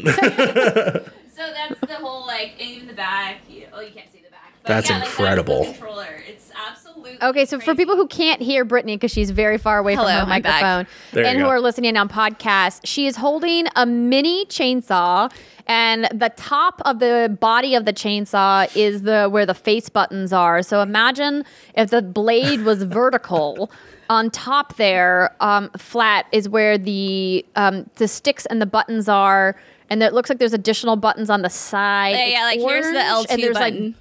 well. 0.00 0.04
so 0.04 1.42
that's 1.52 1.80
the 1.80 1.94
whole 1.96 2.26
like, 2.26 2.52
and 2.60 2.68
even 2.70 2.86
the 2.88 2.92
back. 2.94 3.40
You, 3.48 3.66
oh, 3.72 3.80
you 3.80 3.90
can't 3.92 4.10
see 4.12 4.18
the 4.18 4.23
back. 4.23 4.23
But 4.23 4.23
That's 4.64 4.90
yeah, 4.90 4.98
like, 4.98 5.06
incredible. 5.06 5.64
That's 5.64 5.78
controller. 5.78 6.22
It's 6.26 6.50
absolutely. 6.68 7.22
Okay, 7.22 7.44
so 7.44 7.60
for 7.60 7.74
people 7.74 7.96
who 7.96 8.06
can't 8.06 8.40
hear 8.40 8.64
Brittany 8.64 8.96
because 8.96 9.10
she's 9.12 9.30
very 9.30 9.58
far 9.58 9.78
away 9.78 9.94
Hello, 9.94 10.08
from 10.08 10.20
her 10.20 10.26
microphone 10.26 10.86
There 11.12 11.22
you 11.24 11.28
and 11.28 11.38
who 11.38 11.44
go. 11.44 11.50
are 11.50 11.60
listening 11.60 11.96
on 11.96 12.08
podcast, 12.08 12.80
she 12.84 13.06
is 13.06 13.16
holding 13.16 13.66
a 13.76 13.86
mini 13.86 14.46
chainsaw 14.46 15.30
and 15.66 16.04
the 16.12 16.30
top 16.36 16.80
of 16.84 16.98
the 16.98 17.36
body 17.40 17.74
of 17.74 17.84
the 17.86 17.92
chainsaw 17.92 18.74
is 18.76 19.02
the 19.02 19.28
where 19.28 19.46
the 19.46 19.54
face 19.54 19.88
buttons 19.88 20.32
are. 20.32 20.62
So 20.62 20.80
imagine 20.82 21.44
if 21.74 21.90
the 21.90 22.02
blade 22.02 22.62
was 22.62 22.82
vertical. 22.84 23.70
On 24.10 24.30
top 24.30 24.76
there, 24.76 25.34
um, 25.40 25.70
flat 25.78 26.26
is 26.30 26.46
where 26.46 26.76
the 26.76 27.42
um, 27.56 27.88
the 27.96 28.06
sticks 28.06 28.44
and 28.44 28.60
the 28.60 28.66
buttons 28.66 29.08
are, 29.08 29.56
and 29.88 30.02
it 30.02 30.12
looks 30.12 30.28
like 30.28 30.38
there's 30.38 30.52
additional 30.52 30.96
buttons 30.96 31.30
on 31.30 31.40
the 31.40 31.48
side. 31.48 32.10
Yeah, 32.10 32.26
yeah, 32.26 32.50
It's 32.52 32.62
like, 32.62 32.70
here's 32.70 32.84
the 32.84 33.00
orange, 33.00 33.26
L2 33.28 33.30
and 33.30 33.42
there's 33.42 33.54
button. 33.54 33.86
like 33.86 33.94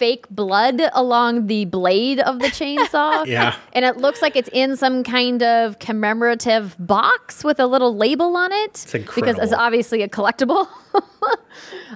fake 0.00 0.26
blood 0.30 0.80
along 0.94 1.46
the 1.46 1.66
blade 1.66 2.18
of 2.20 2.38
the 2.40 2.46
chainsaw. 2.60 3.26
Yeah. 3.26 3.54
And 3.74 3.84
it 3.84 3.98
looks 3.98 4.22
like 4.22 4.34
it's 4.34 4.48
in 4.52 4.76
some 4.76 5.04
kind 5.04 5.42
of 5.42 5.78
commemorative 5.78 6.74
box 6.78 7.44
with 7.44 7.60
a 7.60 7.66
little 7.66 7.94
label 7.94 8.34
on 8.36 8.50
it. 8.50 8.86
Because 9.14 9.38
it's 9.38 9.52
obviously 9.52 10.02
a 10.02 10.08
collectible. 10.08 10.66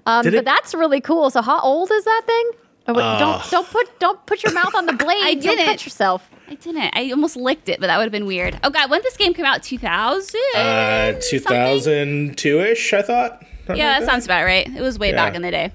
um, 0.07 0.25
but 0.25 0.35
it- 0.35 0.45
that's 0.45 0.75
really 0.75 1.01
cool. 1.01 1.31
So 1.31 1.41
how 1.43 1.61
old 1.61 1.91
is 1.91 2.05
that 2.05 2.23
thing? 2.27 2.51
Oh, 2.87 2.93
wait, 2.93 3.03
Uh. 3.03 3.19
don't 3.19 3.51
don't 3.51 3.67
put 3.71 3.99
don't 3.99 4.27
put 4.27 4.45
your 4.45 4.53
mouth 4.53 4.75
on 4.75 4.85
the 4.85 4.93
blade. 5.05 5.23
I 5.25 5.33
Don't 5.33 5.57
didn't. 5.57 5.65
cut 5.65 5.85
yourself. 5.87 6.29
I 6.51 6.55
didn't. 6.57 6.91
I 6.95 7.11
almost 7.13 7.35
licked 7.37 7.71
it, 7.71 7.81
but 7.81 7.87
that 7.87 7.97
would 7.97 8.03
have 8.05 8.13
been 8.13 8.27
weird. 8.27 8.61
Oh 8.63 8.69
god, 8.69 8.91
when 8.91 9.01
did 9.01 9.07
this 9.07 9.17
game 9.17 9.33
come 9.33 9.47
out? 9.47 9.63
Two 9.63 9.79
thousand. 9.79 10.39
Uh, 10.55 11.15
2002 11.31 12.61
ish, 12.61 12.93
I 12.93 13.01
thought. 13.01 13.41
Something 13.67 13.77
Yeah, 13.79 13.93
like 13.93 14.01
that 14.01 14.07
sounds 14.11 14.27
about 14.27 14.45
right. 14.45 14.69
It 14.69 14.83
was 14.83 14.99
way 14.99 15.13
back 15.13 15.35
in 15.35 15.41
the 15.41 15.51
day. 15.51 15.73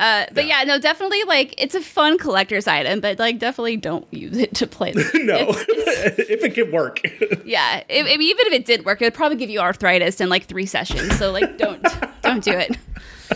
Uh, 0.00 0.24
but 0.32 0.46
yeah. 0.46 0.64
no, 0.64 0.78
definitely 0.78 1.22
like 1.24 1.54
it's 1.62 1.74
a 1.74 1.80
fun 1.80 2.16
collector's 2.18 2.66
item, 2.66 3.00
but 3.00 3.18
like 3.18 3.38
definitely 3.38 3.76
don't 3.76 4.06
use 4.12 4.36
it 4.38 4.54
to 4.54 4.66
play. 4.66 4.92
this. 4.92 5.12
No, 5.14 5.36
It's- 5.50 5.66
it's- 6.06 6.28
if 6.30 6.42
it 6.42 6.54
can 6.54 6.72
work. 6.72 7.00
yeah, 7.44 7.84
if, 7.88 8.06
if- 8.06 8.20
even 8.20 8.46
if 8.46 8.52
it 8.54 8.64
did 8.64 8.84
work, 8.86 9.00
it 9.02 9.04
would 9.06 9.14
probably 9.14 9.36
give 9.36 9.50
you 9.50 9.60
arthritis 9.60 10.20
in 10.20 10.28
like 10.30 10.44
three 10.46 10.66
sessions. 10.66 11.16
So 11.18 11.30
like, 11.30 11.58
don't 11.58 11.84
don't 12.22 12.42
do 12.42 12.52
it. 12.52 12.76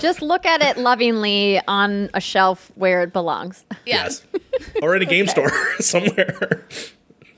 Just 0.00 0.22
look 0.22 0.44
at 0.46 0.60
it 0.62 0.76
lovingly 0.78 1.60
on 1.68 2.10
a 2.14 2.20
shelf 2.20 2.72
where 2.74 3.02
it 3.02 3.12
belongs. 3.12 3.64
Yeah. 3.86 4.04
Yes. 4.04 4.26
Or 4.82 4.96
in 4.96 5.02
a 5.02 5.06
game 5.06 5.26
store 5.28 5.50
somewhere. 5.80 6.64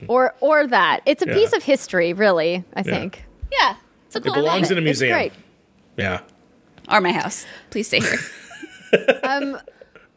or 0.07 0.33
or 0.39 0.67
that. 0.67 1.01
It's 1.05 1.21
a 1.21 1.27
Yeah. 1.27 1.33
piece 1.33 1.53
of 1.53 1.63
history, 1.63 2.13
really, 2.13 2.63
I 2.73 2.81
think. 2.83 3.25
Yeah. 3.51 3.75
It's 4.07 4.15
a 4.15 4.19
It 4.19 4.23
belongs 4.23 4.69
thing. 4.69 4.77
in 4.77 4.85
a 4.85 4.89
It's 4.89 4.99
museum. 5.01 5.11
great. 5.17 5.33
Yeah. 5.97 6.21
Or 6.89 7.01
my 7.01 7.11
house. 7.11 7.45
Please 7.69 7.87
stay 7.87 7.99
here. 7.99 8.17
Um, 9.23 9.57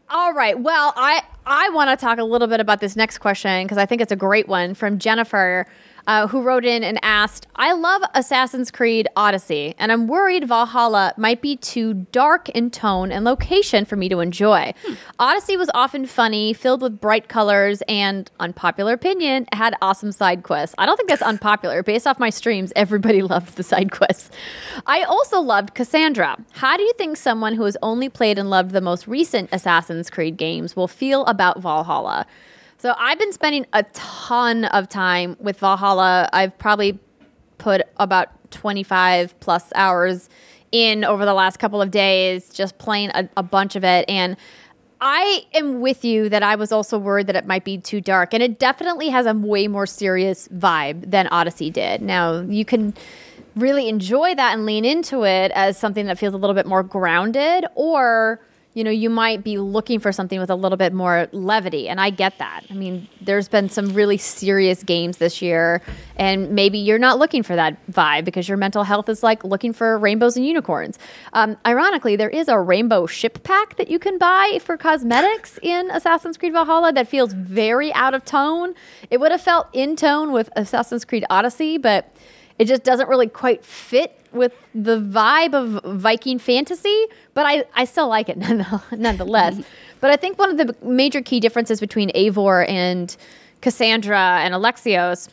all 0.08 0.32
right. 0.32 0.58
Well, 0.58 0.92
I 0.96 1.22
I 1.46 1.68
want 1.70 1.90
to 1.90 1.96
talk 1.96 2.18
a 2.18 2.24
little 2.24 2.48
bit 2.48 2.60
about 2.60 2.80
this 2.80 2.96
next 2.96 3.18
question 3.18 3.64
because 3.64 3.78
I 3.78 3.86
think 3.86 4.00
it's 4.00 4.12
a 4.12 4.16
great 4.16 4.48
one 4.48 4.74
from 4.74 4.98
Jennifer, 4.98 5.66
uh, 6.10 6.26
who 6.26 6.42
wrote 6.42 6.64
in 6.64 6.82
and 6.82 6.98
asked, 7.04 7.46
"I 7.54 7.72
love 7.72 8.02
Assassin's 8.14 8.72
Creed 8.72 9.06
Odyssey, 9.14 9.76
and 9.78 9.92
I'm 9.92 10.08
worried 10.08 10.48
Valhalla 10.48 11.14
might 11.16 11.40
be 11.40 11.54
too 11.54 11.94
dark 12.10 12.48
in 12.48 12.68
tone 12.70 13.12
and 13.12 13.24
location 13.24 13.84
for 13.84 13.94
me 13.94 14.08
to 14.08 14.18
enjoy. 14.18 14.74
Odyssey 15.20 15.56
was 15.56 15.70
often 15.72 16.06
funny, 16.06 16.52
filled 16.52 16.82
with 16.82 17.00
bright 17.00 17.28
colors, 17.28 17.80
and 17.86 18.28
unpopular 18.40 18.92
opinion 18.92 19.46
had 19.52 19.76
awesome 19.80 20.10
side 20.10 20.42
quests. 20.42 20.74
I 20.78 20.84
don't 20.84 20.96
think 20.96 21.08
that's 21.08 21.22
unpopular. 21.22 21.84
Based 21.84 22.08
off 22.08 22.18
my 22.18 22.30
streams, 22.30 22.72
everybody 22.74 23.22
loved 23.34 23.54
the 23.56 23.62
side 23.62 23.92
quests. 23.92 24.30
I 24.86 25.04
also 25.04 25.38
loved 25.40 25.74
Cassandra. 25.74 26.36
How 26.50 26.76
do 26.76 26.82
you 26.82 26.92
think 26.94 27.18
someone 27.18 27.54
who 27.54 27.62
has 27.62 27.76
only 27.82 28.08
played 28.08 28.36
and 28.36 28.50
loved 28.50 28.72
the 28.72 28.80
most 28.80 29.06
recent 29.06 29.48
Assassin's 29.52 30.10
Creed 30.10 30.36
games 30.36 30.74
will 30.74 30.88
feel 30.88 31.24
about 31.26 31.60
Valhalla? 31.60 32.26
So 32.80 32.94
I've 32.96 33.18
been 33.18 33.34
spending 33.34 33.66
a 33.74 33.82
ton 33.92 34.64
of 34.64 34.88
time 34.88 35.36
with 35.38 35.58
Valhalla. 35.58 36.30
I've 36.32 36.56
probably 36.56 36.98
put 37.58 37.82
about 37.98 38.28
25 38.52 39.38
plus 39.38 39.70
hours 39.74 40.30
in 40.72 41.04
over 41.04 41.26
the 41.26 41.34
last 41.34 41.58
couple 41.58 41.82
of 41.82 41.90
days, 41.90 42.48
just 42.48 42.78
playing 42.78 43.10
a, 43.10 43.28
a 43.36 43.42
bunch 43.42 43.76
of 43.76 43.84
it. 43.84 44.08
And 44.08 44.34
I 44.98 45.44
am 45.52 45.82
with 45.82 46.06
you 46.06 46.30
that 46.30 46.42
I 46.42 46.54
was 46.54 46.72
also 46.72 46.96
worried 46.96 47.26
that 47.26 47.36
it 47.36 47.46
might 47.46 47.64
be 47.64 47.76
too 47.76 48.00
dark. 48.00 48.32
And 48.32 48.42
it 48.42 48.58
definitely 48.58 49.10
has 49.10 49.26
a 49.26 49.34
way 49.34 49.68
more 49.68 49.84
serious 49.84 50.48
vibe 50.48 51.10
than 51.10 51.26
Odyssey 51.26 51.68
did. 51.68 52.00
Now, 52.00 52.40
you 52.40 52.64
can 52.64 52.94
really 53.56 53.90
enjoy 53.90 54.34
that 54.36 54.54
and 54.54 54.64
lean 54.64 54.86
into 54.86 55.24
it 55.24 55.52
as 55.54 55.76
something 55.76 56.06
that 56.06 56.18
feels 56.18 56.32
a 56.32 56.38
little 56.38 56.54
bit 56.54 56.64
more 56.64 56.82
grounded, 56.82 57.66
or 57.74 58.40
you 58.72 58.84
know, 58.84 58.90
you 58.90 59.10
might 59.10 59.42
be 59.42 59.58
looking 59.58 59.98
for 59.98 60.12
something 60.12 60.38
with 60.38 60.48
a 60.48 60.54
little 60.54 60.76
bit 60.76 60.92
more 60.92 61.28
levity. 61.32 61.88
And 61.88 62.00
I 62.00 62.10
get 62.10 62.38
that. 62.38 62.62
I 62.70 62.74
mean, 62.74 63.08
there's 63.20 63.48
been 63.48 63.68
some 63.68 63.94
really 63.94 64.16
serious 64.16 64.84
games 64.84 65.18
this 65.18 65.42
year, 65.42 65.82
and 66.14 66.52
maybe 66.52 66.78
you're 66.78 66.98
not 66.98 67.18
looking 67.18 67.42
for 67.42 67.56
that 67.56 67.84
vibe 67.90 68.24
because 68.24 68.48
your 68.48 68.56
mental 68.56 68.84
health 68.84 69.08
is 69.08 69.24
like 69.24 69.42
looking 69.42 69.72
for 69.72 69.98
rainbows 69.98 70.36
and 70.36 70.46
unicorns. 70.46 70.98
Um, 71.32 71.56
ironically, 71.66 72.14
there 72.14 72.30
is 72.30 72.46
a 72.46 72.60
rainbow 72.60 73.06
ship 73.06 73.42
pack 73.42 73.76
that 73.76 73.90
you 73.90 73.98
can 73.98 74.18
buy 74.18 74.60
for 74.62 74.76
cosmetics 74.76 75.58
in 75.62 75.90
Assassin's 75.90 76.36
Creed 76.36 76.52
Valhalla 76.52 76.92
that 76.92 77.08
feels 77.08 77.32
very 77.32 77.92
out 77.94 78.14
of 78.14 78.24
tone. 78.24 78.74
It 79.10 79.18
would 79.18 79.32
have 79.32 79.42
felt 79.42 79.66
in 79.72 79.96
tone 79.96 80.30
with 80.30 80.48
Assassin's 80.54 81.04
Creed 81.04 81.24
Odyssey, 81.28 81.76
but 81.76 82.14
it 82.56 82.66
just 82.66 82.84
doesn't 82.84 83.08
really 83.08 83.26
quite 83.26 83.64
fit 83.64 84.19
with 84.32 84.52
the 84.74 84.98
vibe 85.00 85.54
of 85.54 85.98
Viking 85.98 86.38
fantasy, 86.38 87.06
but 87.34 87.46
I, 87.46 87.64
I 87.74 87.84
still 87.84 88.08
like 88.08 88.28
it 88.28 88.36
nonetheless. 88.92 89.54
Mm-hmm. 89.54 89.62
but 90.00 90.10
I 90.10 90.16
think 90.16 90.38
one 90.38 90.50
of 90.50 90.56
the 90.56 90.74
major 90.86 91.20
key 91.20 91.40
differences 91.40 91.80
between 91.80 92.10
Eivor 92.10 92.68
and 92.68 93.16
Cassandra 93.60 94.40
and 94.40 94.54
Alexios 94.54 95.28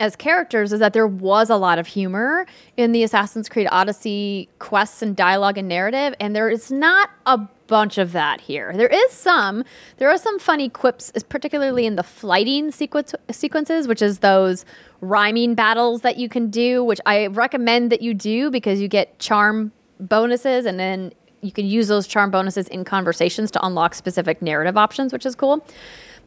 as 0.00 0.14
characters 0.14 0.72
is 0.72 0.80
that 0.80 0.92
there 0.92 1.06
was 1.06 1.50
a 1.50 1.56
lot 1.56 1.78
of 1.78 1.86
humor 1.86 2.46
in 2.76 2.92
the 2.92 3.02
Assassin's 3.02 3.48
Creed 3.48 3.66
Odyssey 3.70 4.48
quests 4.58 5.02
and 5.02 5.16
dialogue 5.16 5.58
and 5.58 5.68
narrative, 5.68 6.14
and 6.20 6.36
there 6.36 6.48
is 6.48 6.70
not 6.70 7.10
a 7.26 7.40
bunch 7.68 7.98
of 7.98 8.12
that 8.12 8.40
here. 8.40 8.72
There 8.74 8.88
is 8.88 9.12
some. 9.12 9.62
There 9.98 10.10
are 10.10 10.18
some 10.18 10.38
funny 10.40 10.68
quips, 10.68 11.12
particularly 11.28 11.86
in 11.86 11.94
the 11.94 12.02
flyting 12.02 12.72
sequence, 12.72 13.14
sequences, 13.30 13.86
which 13.86 14.02
is 14.02 14.18
those 14.18 14.64
rhyming 15.00 15.54
battles 15.54 16.00
that 16.00 16.16
you 16.16 16.28
can 16.28 16.50
do, 16.50 16.82
which 16.82 17.00
I 17.06 17.28
recommend 17.28 17.92
that 17.92 18.02
you 18.02 18.14
do 18.14 18.50
because 18.50 18.80
you 18.80 18.88
get 18.88 19.20
charm 19.20 19.70
bonuses 20.00 20.66
and 20.66 20.80
then 20.80 21.12
you 21.40 21.52
can 21.52 21.66
use 21.66 21.86
those 21.86 22.08
charm 22.08 22.32
bonuses 22.32 22.66
in 22.68 22.84
conversations 22.84 23.50
to 23.52 23.64
unlock 23.64 23.94
specific 23.94 24.42
narrative 24.42 24.76
options, 24.76 25.12
which 25.12 25.24
is 25.24 25.36
cool. 25.36 25.64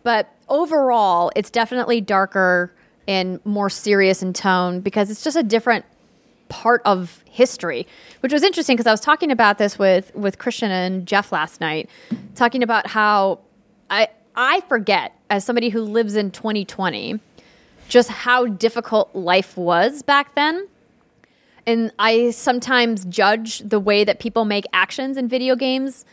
But 0.04 0.34
overall, 0.48 1.32
it's 1.36 1.50
definitely 1.50 2.00
darker 2.00 2.74
and 3.08 3.44
more 3.46 3.70
serious 3.70 4.24
in 4.24 4.32
tone 4.32 4.80
because 4.80 5.10
it's 5.10 5.24
just 5.24 5.36
a 5.36 5.44
different 5.44 5.86
part 6.52 6.82
of 6.84 7.24
history, 7.26 7.88
which 8.20 8.34
was 8.34 8.44
interesting 8.44 8.76
because 8.76 8.88
I 8.88 8.92
was 8.92 9.00
talking 9.00 9.32
about 9.32 9.58
this 9.58 9.80
with 9.80 10.14
with 10.14 10.38
Christian 10.38 10.70
and 10.70 11.08
Jeff 11.08 11.32
last 11.32 11.62
night, 11.62 11.90
talking 12.36 12.62
about 12.62 12.88
how 12.88 13.40
I 13.90 14.10
I 14.36 14.62
forget 14.62 15.16
as 15.30 15.46
somebody 15.46 15.70
who 15.70 15.82
lives 15.82 16.16
in 16.16 16.30
2020 16.30 17.20
just 17.88 18.10
how 18.10 18.46
difficult 18.46 19.14
life 19.14 19.58
was 19.58 20.02
back 20.02 20.34
then. 20.36 20.68
And 21.68 21.92
I 22.00 22.32
sometimes 22.32 23.04
judge 23.06 23.60
the 23.60 23.80
way 23.80 24.04
that 24.06 24.20
people 24.20 24.46
make 24.46 24.66
actions 24.72 25.18
in 25.18 25.28
video 25.28 25.56
games 25.58 26.06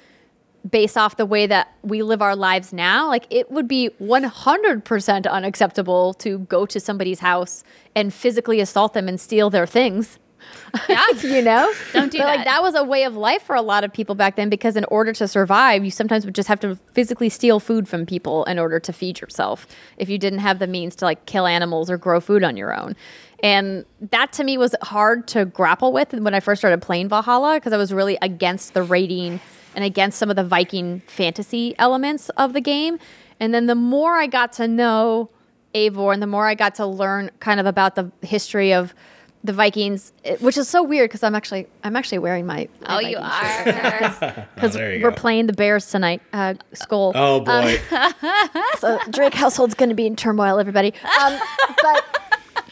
based 0.69 0.99
off 0.99 1.17
the 1.17 1.25
way 1.25 1.47
that 1.47 1.73
we 1.83 2.03
live 2.03 2.21
our 2.21 2.35
lives 2.35 2.73
now. 2.73 3.07
Like 3.07 3.27
it 3.31 3.51
would 3.53 3.69
be 3.69 3.91
100% 4.01 5.31
unacceptable 5.31 6.15
to 6.15 6.41
go 6.41 6.67
to 6.67 6.81
somebody's 6.81 7.21
house 7.21 7.63
and 7.95 8.13
physically 8.13 8.61
assault 8.61 8.93
them 8.93 9.09
and 9.09 9.21
steal 9.21 9.49
their 9.49 9.67
things 9.67 10.19
Yeah. 10.89 11.05
you 11.23 11.43
know 11.43 11.73
Don't 11.93 12.11
do 12.11 12.19
but 12.19 12.27
like 12.27 12.39
that. 12.41 12.45
that 12.45 12.63
was 12.63 12.75
a 12.75 12.85
way 12.85 13.05
of 13.05 13.17
life 13.17 13.43
for 13.43 13.57
a 13.57 13.63
lot 13.63 13.85
of 13.85 13.93
people 13.93 14.15
back 14.15 14.37
then 14.37 14.49
because 14.49 14.77
in 14.77 14.85
order 14.87 15.13
to 15.13 15.27
survive 15.29 15.85
you 15.85 15.91
sometimes 15.91 16.25
would 16.25 16.35
just 16.35 16.49
have 16.49 16.61
to 16.61 16.77
physically 16.93 17.29
steal 17.29 17.61
food 17.61 17.89
from 17.89 18.07
people 18.07 18.45
in 18.45 18.59
order 18.59 18.79
to 18.81 18.93
feed 18.93 19.21
yourself 19.21 19.67
if 19.97 20.09
you 20.09 20.19
didn't 20.19 20.41
have 20.41 20.59
the 20.59 20.67
means 20.67 20.95
to 20.97 21.05
like 21.05 21.25
kill 21.27 21.47
animals 21.47 21.91
or 21.91 21.97
grow 21.97 22.21
food 22.21 22.45
on 22.45 22.57
your 22.57 22.75
own 22.75 22.95
and 23.43 23.85
that 24.01 24.33
to 24.33 24.45
me 24.45 24.59
was 24.59 24.75
hard 24.83 25.27
to 25.29 25.45
grapple 25.45 25.93
with 25.93 26.13
when 26.13 26.35
i 26.35 26.41
first 26.41 26.61
started 26.61 26.83
playing 26.83 27.09
valhalla 27.09 27.57
because 27.57 27.73
i 27.73 27.77
was 27.77 27.93
really 27.93 28.19
against 28.23 28.75
the 28.75 28.83
rating 28.83 29.41
and 29.75 29.85
against 29.85 30.19
some 30.19 30.31
of 30.31 30.37
the 30.37 30.45
viking 30.45 31.01
fantasy 31.07 31.75
elements 31.79 32.29
of 32.31 32.53
the 32.53 32.61
game 32.61 32.99
and 33.41 33.55
then 33.55 33.67
the 33.67 33.75
more 33.75 34.15
i 34.15 34.27
got 34.27 34.53
to 34.53 34.69
know 34.69 35.31
Eivor, 35.75 36.13
and 36.13 36.23
the 36.23 36.27
more 36.27 36.47
I 36.47 36.55
got 36.55 36.75
to 36.77 36.87
learn 36.87 37.31
kind 37.41 37.61
of 37.61 37.67
about 37.67 37.95
the 37.95 38.11
history 38.23 38.73
of 38.73 38.95
the 39.45 39.53
Vikings, 39.53 40.13
it- 40.25 40.41
which 40.43 40.57
is 40.59 40.69
so 40.69 40.83
weird 40.83 41.09
because 41.11 41.23
I'm 41.23 41.35
actually 41.35 41.67
I'm 41.85 41.95
actually 41.97 42.19
wearing 42.19 42.45
my, 42.47 42.69
my 42.81 42.97
Oh, 42.97 42.99
you 43.01 43.17
are. 43.19 43.65
because 44.55 44.77
Oh, 44.77 44.81
we're 44.81 45.01
go. 45.11 45.13
playing 45.13 45.47
the 45.47 45.53
Bears 45.53 45.87
tonight. 45.91 46.21
Uh, 46.33 46.55
Skull. 46.75 47.13
Oh 47.15 47.41
boy. 47.41 47.81
So 48.79 48.99
Drake 49.11 49.35
household's 49.35 49.75
going 49.75 49.89
to 49.89 49.95
be 49.95 50.07
in 50.07 50.17
turmoil. 50.17 50.59
Everybody. 50.59 50.93
Um, 51.23 51.39
but 51.83 52.05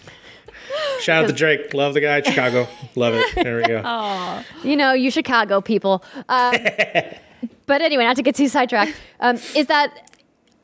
Shout 1.00 1.24
out 1.24 1.28
to 1.28 1.32
Drake. 1.32 1.72
Love 1.74 1.94
the 1.94 2.00
guy. 2.00 2.20
Chicago. 2.22 2.68
Love 2.96 3.14
it. 3.14 3.34
There 3.34 3.56
we 3.56 3.62
go. 3.64 4.42
you 4.62 4.76
know, 4.76 4.92
you 4.92 5.10
Chicago 5.10 5.60
people. 5.60 6.04
Um, 6.28 6.54
but 7.66 7.80
anyway, 7.82 8.04
not 8.04 8.16
to 8.16 8.22
get 8.22 8.34
too 8.34 8.48
sidetracked, 8.48 8.94
um, 9.20 9.36
is 9.54 9.66
that 9.66 10.10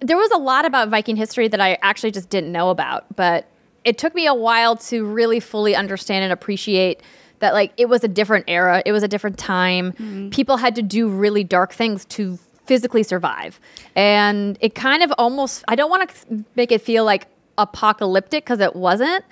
there 0.00 0.16
was 0.16 0.30
a 0.32 0.36
lot 0.38 0.64
about 0.64 0.88
Viking 0.88 1.16
history 1.16 1.48
that 1.48 1.60
I 1.60 1.78
actually 1.82 2.10
just 2.10 2.28
didn't 2.28 2.52
know 2.52 2.70
about, 2.70 3.14
but 3.16 3.46
it 3.84 3.98
took 3.98 4.14
me 4.14 4.26
a 4.26 4.34
while 4.34 4.76
to 4.76 5.04
really 5.04 5.40
fully 5.40 5.74
understand 5.74 6.24
and 6.24 6.32
appreciate 6.32 7.00
that 7.40 7.54
like 7.54 7.72
it 7.76 7.88
was 7.88 8.04
a 8.04 8.08
different 8.08 8.44
era, 8.48 8.82
it 8.86 8.92
was 8.92 9.02
a 9.02 9.08
different 9.08 9.36
time. 9.38 9.92
Mm-hmm. 9.92 10.30
People 10.30 10.56
had 10.56 10.74
to 10.76 10.82
do 10.82 11.08
really 11.08 11.42
dark 11.42 11.72
things 11.72 12.04
to 12.06 12.38
physically 12.66 13.02
survive. 13.02 13.60
And 13.96 14.56
it 14.60 14.74
kind 14.74 15.02
of 15.02 15.12
almost 15.18 15.64
I 15.68 15.74
don't 15.74 15.90
want 15.90 16.08
to 16.08 16.44
make 16.54 16.70
it 16.70 16.80
feel 16.80 17.04
like 17.04 17.26
apocalyptic 17.58 18.44
because 18.44 18.60
it 18.60 18.76
wasn't, 18.76 19.24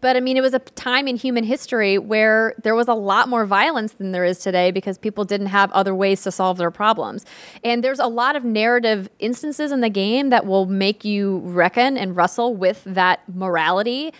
but 0.00 0.16
I 0.16 0.20
mean, 0.20 0.36
it 0.36 0.40
was 0.40 0.54
a 0.54 0.58
time 0.58 1.08
in 1.08 1.16
human 1.16 1.44
history 1.44 1.98
where 1.98 2.54
there 2.62 2.74
was 2.74 2.88
a 2.88 2.94
lot 2.94 3.28
more 3.28 3.46
violence 3.46 3.92
than 3.92 4.12
there 4.12 4.24
is 4.24 4.38
today 4.38 4.70
because 4.70 4.98
people 4.98 5.24
didn't 5.24 5.48
have 5.48 5.70
other 5.72 5.94
ways 5.94 6.22
to 6.22 6.30
solve 6.30 6.58
their 6.58 6.70
problems. 6.70 7.24
And 7.64 7.82
there's 7.82 7.98
a 7.98 8.06
lot 8.06 8.36
of 8.36 8.44
narrative 8.44 9.08
instances 9.18 9.72
in 9.72 9.80
the 9.80 9.90
game 9.90 10.30
that 10.30 10.46
will 10.46 10.66
make 10.66 11.04
you 11.04 11.38
reckon 11.38 11.98
and 11.98 12.16
wrestle 12.16 12.54
with 12.54 12.82
that 12.84 13.20
morality. 13.32 14.12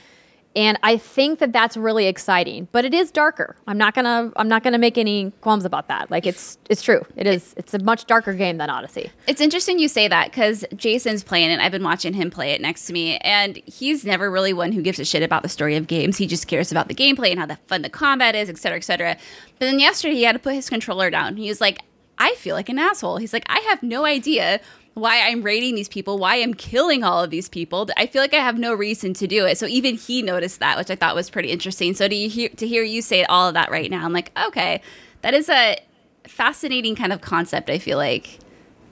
And 0.57 0.79
I 0.83 0.97
think 0.97 1.39
that 1.39 1.53
that's 1.53 1.77
really 1.77 2.07
exciting, 2.07 2.69
but 2.73 2.85
it 2.85 2.93
is 2.93 3.11
darker. 3.11 3.55
I'm 3.67 3.79
not 3.79 3.95
gonna 3.95 4.33
I'm 4.37 4.49
not 4.49 4.65
gonna 4.65 4.79
make 4.79 4.99
any 4.99 5.31
qualms 5.41 5.65
about 5.65 5.89
that. 5.89 6.11
Like 6.11 6.27
it's 6.27 6.59
it's 6.69 6.83
true. 6.83 7.05
It 7.17 7.27
is 7.27 7.55
it's 7.57 7.75
a 7.75 7.79
much 7.79 8.07
darker 8.07 8.33
game 8.33 8.57
than 8.57 8.71
Odyssey. 8.71 9.11
It's 9.27 9.41
interesting 9.41 9.79
you 9.79 9.89
say 9.89 10.09
that 10.09 10.31
because 10.31 10.65
Jason's 10.75 11.23
playing 11.23 11.51
it. 11.51 11.61
I've 11.61 11.71
been 11.71 11.85
watching 11.85 12.15
him 12.15 12.31
play 12.31 12.53
it 12.53 12.61
next 12.61 12.87
to 12.87 12.93
me, 12.93 13.19
and 13.19 13.61
he's 13.67 14.05
never 14.05 14.31
really 14.31 14.53
one 14.53 14.73
who 14.73 14.83
gives 14.83 14.99
a 14.99 15.05
shit 15.05 15.23
about 15.23 15.43
the 15.43 15.49
story 15.49 15.77
of 15.77 15.87
games. 15.87 16.17
He 16.17 16.27
just 16.27 16.49
cares 16.49 16.73
about 16.73 16.89
the 16.89 16.95
gameplay 16.95 17.31
and 17.31 17.39
how 17.39 17.47
the 17.47 17.57
fun 17.67 17.83
the 17.83 17.91
combat 17.91 18.35
is, 18.35 18.49
et 18.49 18.59
cetera, 18.59 18.79
et 18.79 18.85
cetera. 18.85 19.17
But 19.59 19.67
then 19.67 19.79
yesterday 19.79 20.15
he 20.15 20.23
had 20.25 20.33
to 20.33 20.39
put 20.39 20.55
his 20.55 20.69
controller 20.69 21.11
down. 21.11 21.37
He 21.37 21.49
was 21.49 21.61
like, 21.61 21.79
I 22.19 22.35
feel 22.35 22.57
like 22.57 22.69
an 22.69 22.79
asshole. 22.79 23.19
He's 23.19 23.33
like, 23.33 23.45
I 23.49 23.61
have 23.69 23.83
no 23.83 24.05
idea 24.05 24.61
why 24.99 25.21
I'm 25.23 25.43
raiding 25.43 25.75
these 25.75 25.89
people, 25.89 26.19
why 26.19 26.37
I'm 26.37 26.55
killing 26.55 27.05
all 27.05 27.23
of 27.23 27.31
these 27.31 27.49
people. 27.49 27.89
I 27.97 28.07
feel 28.07 28.21
like 28.23 28.35
I 28.35 28.39
have 28.39 28.59
no 28.59 28.75
reason 28.75 29.15
to 29.15 29.27
do 29.27 29.47
it. 29.47 29.59
So 29.59 29.67
even 29.67 29.95
he 29.97 30.23
noticed 30.23 30.61
that, 30.61 30.77
which 30.77 30.91
I 30.91 30.97
thought 30.97 31.15
was 31.15 31.31
pretty 31.31 31.51
interesting. 31.51 31.95
So 31.95 32.09
to 32.09 32.15
hear 32.29 32.49
to 32.51 32.67
hear 32.67 32.83
you 32.83 33.03
say 33.03 33.25
all 33.25 33.49
of 33.49 33.55
that 33.55 33.71
right 33.71 33.91
now, 33.91 34.05
I'm 34.05 34.13
like, 34.13 34.31
okay, 34.47 34.81
that 35.23 35.35
is 35.35 35.49
a 35.49 35.79
fascinating 36.25 36.95
kind 36.97 37.13
of 37.13 37.21
concept. 37.21 37.71
I 37.71 37.79
feel 37.79 37.99
like 37.99 38.39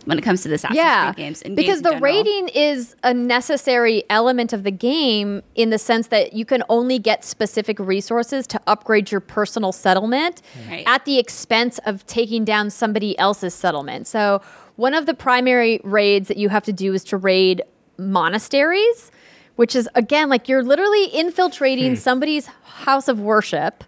when 0.04 0.18
it 0.18 0.22
comes 0.22 0.42
to 0.42 0.48
the 0.48 0.54
Assassin's 0.54 0.76
yeah, 0.76 1.12
Creed 1.12 1.16
games 1.16 1.42
and 1.42 1.56
because 1.56 1.80
games 1.82 1.94
the 1.96 2.00
rating 2.00 2.48
is 2.48 2.94
a 3.02 3.12
necessary 3.12 4.04
element 4.08 4.52
of 4.52 4.62
the 4.62 4.70
game 4.70 5.42
in 5.56 5.70
the 5.70 5.78
sense 5.78 6.06
that 6.08 6.32
you 6.32 6.44
can 6.44 6.62
only 6.68 7.00
get 7.00 7.24
specific 7.24 7.76
resources 7.80 8.46
to 8.46 8.60
upgrade 8.68 9.10
your 9.10 9.20
personal 9.20 9.72
settlement 9.72 10.42
Right. 10.70 10.84
at 10.86 11.04
the 11.06 11.18
expense 11.18 11.78
of 11.86 12.06
taking 12.06 12.44
down 12.44 12.70
somebody 12.70 13.18
else's 13.18 13.52
settlement. 13.52 14.06
So 14.06 14.40
one 14.76 14.94
of 14.94 15.06
the 15.06 15.14
primary 15.14 15.80
raids 15.82 16.28
that 16.28 16.36
you 16.36 16.48
have 16.48 16.64
to 16.64 16.72
do 16.72 16.94
is 16.94 17.04
to 17.04 17.16
raid 17.16 17.62
monasteries, 17.98 19.10
which 19.56 19.74
is 19.74 19.88
again 19.94 20.28
like 20.28 20.48
you're 20.48 20.62
literally 20.62 21.06
infiltrating 21.06 21.92
hmm. 21.92 21.96
somebody's 21.96 22.46
house 22.46 23.08
of 23.08 23.18
worship 23.18 23.84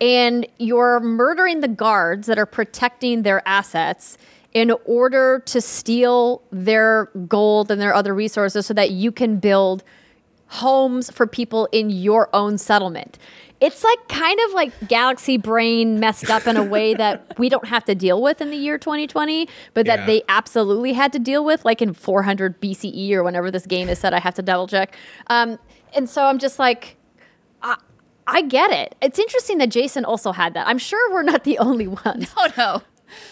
and 0.00 0.46
you're 0.58 0.98
murdering 1.00 1.60
the 1.60 1.68
guards 1.68 2.26
that 2.26 2.38
are 2.38 2.46
protecting 2.46 3.22
their 3.22 3.46
assets 3.46 4.18
in 4.52 4.72
order 4.84 5.40
to 5.46 5.60
steal 5.60 6.42
their 6.50 7.06
gold 7.28 7.70
and 7.70 7.80
their 7.80 7.94
other 7.94 8.12
resources 8.12 8.66
so 8.66 8.74
that 8.74 8.90
you 8.90 9.12
can 9.12 9.38
build 9.38 9.82
homes 10.48 11.10
for 11.10 11.26
people 11.26 11.68
in 11.72 11.88
your 11.88 12.28
own 12.34 12.58
settlement. 12.58 13.18
It's 13.62 13.84
like 13.84 14.08
kind 14.08 14.38
of 14.48 14.54
like 14.54 14.88
galaxy 14.88 15.36
brain 15.38 16.00
messed 16.00 16.28
up 16.28 16.46
in 16.46 16.56
a 16.56 16.62
way 16.64 16.94
that 17.02 17.38
we 17.38 17.48
don't 17.48 17.66
have 17.66 17.84
to 17.86 17.94
deal 17.94 18.20
with 18.20 18.40
in 18.40 18.50
the 18.50 18.56
year 18.56 18.76
2020, 18.76 19.48
but 19.72 19.86
that 19.86 20.00
Yeah. 20.00 20.06
they 20.06 20.22
absolutely 20.28 20.92
had 20.94 21.12
to 21.12 21.18
deal 21.18 21.44
with 21.44 21.64
like 21.64 21.80
in 21.80 21.94
400 21.94 22.60
BCE 22.60 23.12
or 23.12 23.22
whenever 23.22 23.50
this 23.50 23.64
game 23.66 23.88
is 23.88 23.98
set. 24.00 24.12
I 24.12 24.18
have 24.18 24.34
to 24.34 24.42
double 24.42 24.66
check. 24.66 24.94
Um, 25.28 25.58
and 25.94 26.10
so 26.10 26.24
I'm 26.24 26.38
just 26.38 26.58
like, 26.58 26.96
I, 27.62 27.76
I 28.26 28.42
get 28.42 28.70
it. 28.72 28.94
It's 29.00 29.18
interesting 29.18 29.58
that 29.58 29.68
Jason 29.70 30.04
also 30.04 30.32
had 30.32 30.54
that. 30.54 30.66
I'm 30.66 30.78
sure 30.78 31.12
we're 31.12 31.22
not 31.22 31.44
the 31.44 31.58
only 31.58 31.86
ones. 31.88 32.32
Oh 32.36 32.48
no. 32.58 32.82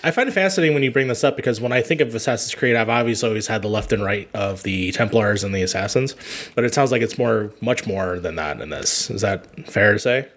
I 0.03 0.11
find 0.11 0.29
it 0.29 0.33
fascinating 0.33 0.75
when 0.75 0.83
you 0.83 0.91
bring 0.91 1.09
this 1.09 1.23
up 1.25 1.37
because 1.37 1.61
when 1.61 1.73
I 1.73 1.83
think 1.83 2.01
of 2.01 2.15
Assassin's 2.15 2.55
Creed, 2.55 2.77
I've 2.77 2.89
obviously 2.89 3.29
always 3.29 3.47
had 3.47 3.63
the 3.63 3.69
left 3.69 3.93
and 3.93 4.03
right 4.03 4.29
of 4.35 4.63
the 4.63 4.93
Templars 4.93 5.45
and 5.45 5.55
the 5.55 5.63
Assassins, 5.63 6.15
but 6.55 6.65
it 6.65 6.73
sounds 6.75 6.91
like 6.93 7.03
it's 7.03 7.19
more, 7.19 7.53
much 7.61 7.87
more 7.87 8.19
than 8.19 8.37
that 8.37 8.61
in 8.61 8.71
this. 8.71 9.11
Is 9.11 9.21
that 9.21 9.69
fair 9.69 9.93
to 9.95 9.99
say? 9.99 10.29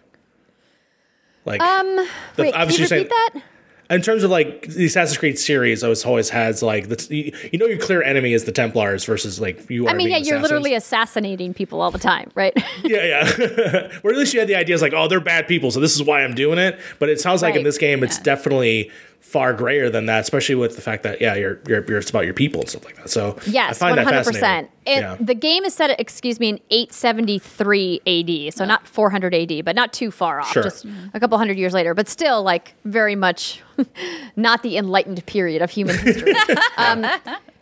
Like, 1.45 1.61
Um, 1.61 1.95
the- 1.95 2.43
wait, 2.43 2.53
can 2.53 2.61
obviously 2.61 2.83
you 2.83 2.89
you're 2.89 2.99
repeat 3.03 3.11
saying- 3.11 3.31
that? 3.33 3.41
in 3.89 4.01
terms 4.01 4.23
of 4.23 4.31
like 4.31 4.65
the 4.69 4.85
Assassin's 4.85 5.17
Creed 5.17 5.37
series, 5.37 5.83
always 5.83 6.05
always 6.05 6.29
has 6.29 6.63
like 6.63 6.87
the, 6.87 7.07
you, 7.15 7.31
you 7.51 7.59
know 7.59 7.65
your 7.65 7.77
clear 7.77 8.01
enemy 8.01 8.33
is 8.33 8.45
the 8.45 8.51
Templars 8.51 9.03
versus 9.05 9.39
like 9.41 9.69
you 9.69 9.85
are. 9.85 9.89
I 9.89 9.93
mean, 9.93 10.07
yeah, 10.07 10.15
you're 10.17 10.37
assassins. 10.37 10.41
literally 10.43 10.73
assassinating 10.73 11.53
people 11.53 11.81
all 11.81 11.91
the 11.91 11.99
time, 11.99 12.31
right? 12.33 12.53
yeah, 12.83 13.27
yeah. 13.37 13.89
or 14.03 14.11
at 14.11 14.17
least 14.17 14.33
you 14.33 14.39
had 14.39 14.47
the 14.47 14.55
ideas 14.55 14.81
like, 14.81 14.93
oh, 14.95 15.07
they're 15.09 15.19
bad 15.19 15.47
people, 15.47 15.69
so 15.69 15.79
this 15.81 15.93
is 15.93 16.01
why 16.01 16.23
I'm 16.23 16.33
doing 16.33 16.57
it. 16.57 16.79
But 16.97 17.09
it 17.09 17.19
sounds 17.19 17.41
like 17.41 17.55
in 17.55 17.63
this 17.63 17.77
game, 17.77 18.03
it's 18.03 18.17
Yeah. 18.17 18.23
definitely 18.23 18.89
far 19.23 19.51
grayer 19.53 19.89
than 19.89 20.05
that, 20.05 20.19
especially 20.19 20.53
with 20.53 20.75
the 20.75 20.81
fact 20.81 21.01
that 21.01 21.19
yeah, 21.19 21.33
you're 21.33 21.59
you're, 21.67 21.83
you're 21.85 21.97
it's 21.97 22.09
about 22.11 22.25
your 22.25 22.33
people 22.35 22.59
and 22.61 22.69
stuff 22.69 22.85
like 22.85 22.95
that. 22.97 23.09
So 23.09 23.35
I 23.39 23.49
Yes, 23.49 23.79
find 23.79 23.91
one 23.91 23.97
that 23.97 24.03
hundred 24.05 24.17
fascinating. 24.25 24.41
percent. 24.41 24.69
And 24.85 25.01
Yeah. 25.01 25.25
the 25.25 25.33
game 25.33 25.63
is 25.65 25.73
set 25.73 25.89
at 25.89 25.99
excuse 25.99 26.39
me 26.39 26.49
in 26.49 26.59
eight 26.69 26.93
seventy 26.93 27.39
three 27.39 27.99
A.D. 28.05 28.51
So 28.51 28.63
not 28.65 28.87
four 28.87 29.09
hundred 29.09 29.33
A.D., 29.33 29.61
but 29.63 29.75
not 29.75 29.91
too 29.93 30.11
far 30.11 30.39
off. 30.41 30.51
Sure. 30.51 30.61
Just 30.63 30.85
a 31.15 31.19
couple 31.19 31.37
hundred 31.39 31.57
years 31.57 31.73
later, 31.73 31.93
but 31.95 32.07
still 32.07 32.43
like 32.43 32.75
very 32.85 33.15
much 33.15 33.63
not 34.35 34.61
the 34.61 34.77
enlightened 34.77 35.25
period 35.25 35.61
of 35.63 35.71
human 35.71 35.97
history. 35.97 36.33
um, 36.77 37.03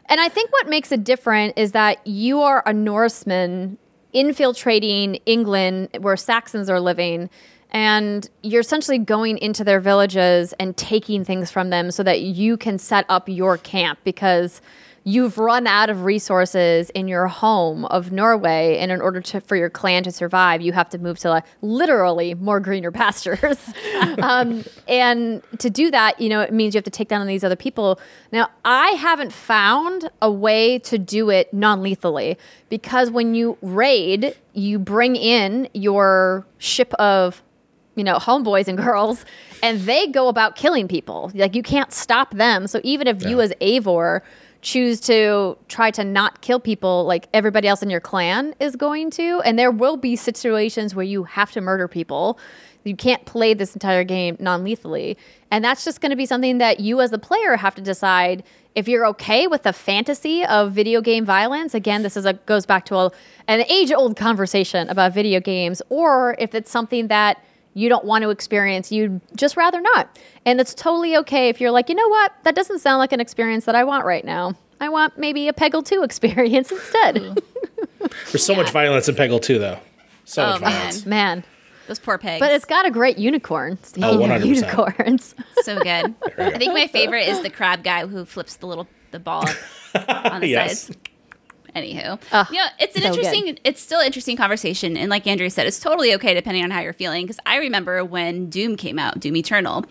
and 0.07 0.19
I 0.19 0.27
think 0.27 0.51
what 0.51 0.67
makes 0.67 0.91
it 0.91 1.03
different 1.05 1.57
is 1.57 1.71
that 1.71 2.05
you 2.05 2.41
are 2.41 2.63
a 2.65 2.73
Norseman 2.73 3.77
infiltrating 4.13 5.15
England 5.25 5.89
where 5.99 6.17
Saxons 6.17 6.69
are 6.69 6.79
living. 6.79 7.29
And 7.71 8.29
you're 8.43 8.61
essentially 8.61 8.97
going 8.97 9.37
into 9.37 9.63
their 9.63 9.79
villages 9.79 10.53
and 10.59 10.75
taking 10.75 11.23
things 11.23 11.51
from 11.51 11.69
them 11.69 11.91
so 11.91 12.03
that 12.03 12.21
you 12.21 12.57
can 12.57 12.77
set 12.77 13.05
up 13.07 13.29
your 13.29 13.57
camp 13.57 13.99
because 14.03 14.61
you've 15.03 15.37
run 15.37 15.65
out 15.65 15.89
of 15.89 16.03
resources 16.03 16.89
in 16.91 17.07
your 17.07 17.27
home 17.27 17.85
of 17.85 18.11
Norway. 18.11 18.77
And 18.77 18.91
in 18.91 19.01
order 19.01 19.21
to, 19.21 19.41
for 19.41 19.55
your 19.55 19.69
clan 19.69 20.03
to 20.03 20.11
survive, 20.11 20.61
you 20.61 20.73
have 20.73 20.89
to 20.89 20.97
move 20.97 21.17
to 21.19 21.29
like 21.29 21.45
literally 21.61 22.33
more 22.35 22.59
greener 22.59 22.91
pastures. 22.91 23.57
um, 24.21 24.63
and 24.87 25.41
to 25.59 25.69
do 25.69 25.91
that, 25.91 26.19
you 26.19 26.29
know, 26.29 26.41
it 26.41 26.53
means 26.53 26.73
you 26.73 26.77
have 26.77 26.85
to 26.85 26.91
take 26.91 27.07
down 27.07 27.25
these 27.25 27.43
other 27.43 27.55
people. 27.55 27.99
Now, 28.31 28.49
I 28.63 28.89
haven't 28.91 29.33
found 29.33 30.09
a 30.21 30.31
way 30.31 30.79
to 30.79 30.97
do 30.97 31.29
it 31.29 31.53
non 31.53 31.81
lethally 31.81 32.37
because 32.69 33.09
when 33.09 33.33
you 33.33 33.57
raid, 33.61 34.35
you 34.53 34.77
bring 34.77 35.15
in 35.15 35.67
your 35.73 36.45
ship 36.57 36.93
of 36.95 37.41
you 37.95 38.03
know, 38.03 38.17
homeboys 38.17 38.67
and 38.67 38.77
girls, 38.77 39.25
and 39.61 39.81
they 39.81 40.07
go 40.07 40.27
about 40.27 40.55
killing 40.55 40.87
people. 40.87 41.31
Like 41.33 41.55
you 41.55 41.63
can't 41.63 41.91
stop 41.91 42.33
them. 42.33 42.67
So 42.67 42.79
even 42.83 43.07
if 43.07 43.23
you 43.23 43.41
as 43.41 43.51
Eivor 43.61 44.21
choose 44.61 44.99
to 45.01 45.57
try 45.67 45.89
to 45.91 46.03
not 46.03 46.41
kill 46.41 46.59
people 46.59 47.03
like 47.05 47.27
everybody 47.33 47.67
else 47.67 47.81
in 47.81 47.89
your 47.89 47.99
clan 47.99 48.53
is 48.59 48.75
going 48.75 49.09
to, 49.11 49.41
and 49.41 49.57
there 49.57 49.71
will 49.71 49.97
be 49.97 50.15
situations 50.15 50.95
where 50.95 51.05
you 51.05 51.23
have 51.23 51.51
to 51.51 51.61
murder 51.61 51.87
people. 51.87 52.39
You 52.83 52.95
can't 52.95 53.25
play 53.25 53.53
this 53.53 53.73
entire 53.75 54.03
game 54.03 54.37
non-lethally. 54.39 55.17
And 55.51 55.63
that's 55.63 55.83
just 55.83 56.01
going 56.01 56.09
to 56.09 56.15
be 56.15 56.25
something 56.25 56.57
that 56.59 56.79
you 56.79 57.01
as 57.01 57.11
the 57.11 57.19
player 57.19 57.55
have 57.55 57.75
to 57.75 57.81
decide 57.81 58.43
if 58.73 58.87
you're 58.87 59.05
okay 59.07 59.47
with 59.47 59.63
the 59.63 59.73
fantasy 59.73 60.45
of 60.45 60.71
video 60.71 61.01
game 61.01 61.25
violence. 61.25 61.73
Again, 61.73 62.03
this 62.03 62.15
is 62.15 62.25
a 62.25 62.33
goes 62.33 62.65
back 62.65 62.85
to 62.85 62.95
a, 62.95 63.11
an 63.47 63.61
age-old 63.69 64.15
conversation 64.15 64.89
about 64.89 65.13
video 65.13 65.39
games 65.39 65.81
or 65.89 66.35
if 66.39 66.55
it's 66.55 66.71
something 66.71 67.07
that 67.07 67.43
you 67.73 67.89
don't 67.89 68.05
want 68.05 68.23
to 68.23 68.29
experience, 68.29 68.91
you'd 68.91 69.21
just 69.35 69.55
rather 69.57 69.79
not. 69.81 70.17
And 70.45 70.59
it's 70.59 70.73
totally 70.73 71.15
okay 71.17 71.49
if 71.49 71.61
you're 71.61 71.71
like, 71.71 71.89
you 71.89 71.95
know 71.95 72.07
what, 72.09 72.33
that 72.43 72.55
doesn't 72.55 72.79
sound 72.79 72.99
like 72.99 73.11
an 73.13 73.19
experience 73.19 73.65
that 73.65 73.75
I 73.75 73.83
want 73.83 74.05
right 74.05 74.25
now. 74.25 74.55
I 74.79 74.89
want 74.89 75.17
maybe 75.17 75.47
a 75.47 75.53
Peggle 75.53 75.85
2 75.85 76.03
experience 76.03 76.71
instead. 76.71 77.15
There's 78.31 78.45
so 78.45 78.55
much 78.55 78.71
violence 78.71 79.07
in 79.07 79.15
Peggle 79.15 79.41
2, 79.41 79.59
though. 79.59 79.79
So 80.25 80.43
Oh, 80.43 80.51
much 80.53 80.61
man. 80.61 80.71
violence. 80.71 81.05
Man. 81.05 81.43
Those 81.87 81.99
poor 81.99 82.17
pigs. 82.17 82.39
But 82.39 82.51
it's 82.51 82.65
got 82.65 82.85
a 82.85 82.91
great 82.91 83.17
unicorn. 83.17 83.77
Oh, 84.01 84.17
100%. 84.17 84.45
unicorns. 84.45 85.35
so 85.63 85.75
good. 85.77 86.15
I 86.37 86.57
think 86.57 86.73
my 86.73 86.87
favorite 86.87 87.27
is 87.27 87.41
the 87.41 87.49
crab 87.49 87.83
guy 87.83 88.05
who 88.07 88.23
flips 88.25 88.55
the 88.57 88.65
little 88.67 88.87
the 89.11 89.19
ball 89.19 89.45
on 90.07 90.39
the 90.41 90.47
Yes. 90.47 90.83
sides. 90.87 90.97
Anywho, 91.75 92.19
know, 92.57 92.67
it's 92.79 92.95
an 92.95 93.03
so 93.03 93.09
good. 93.09 93.19
interesting, 93.19 93.57
it's 93.63 93.81
still 93.81 94.01
an 94.01 94.05
interesting 94.05 94.35
conversation, 94.35 94.97
and 94.97 95.09
like 95.09 95.25
Andrew 95.25 95.49
said, 95.49 95.67
it's 95.67 95.79
totally 95.79 96.13
okay 96.15 96.33
depending 96.33 96.63
on 96.63 96.71
how 96.71 96.81
you're 96.81 96.93
feeling. 96.93 97.25
Because 97.25 97.39
I 97.45 97.57
remember 97.57 98.03
when 98.03 98.49
Doom 98.49 98.75
came 98.75 98.99
out, 98.99 99.19
Doom 99.19 99.37
Eternal, 99.37 99.85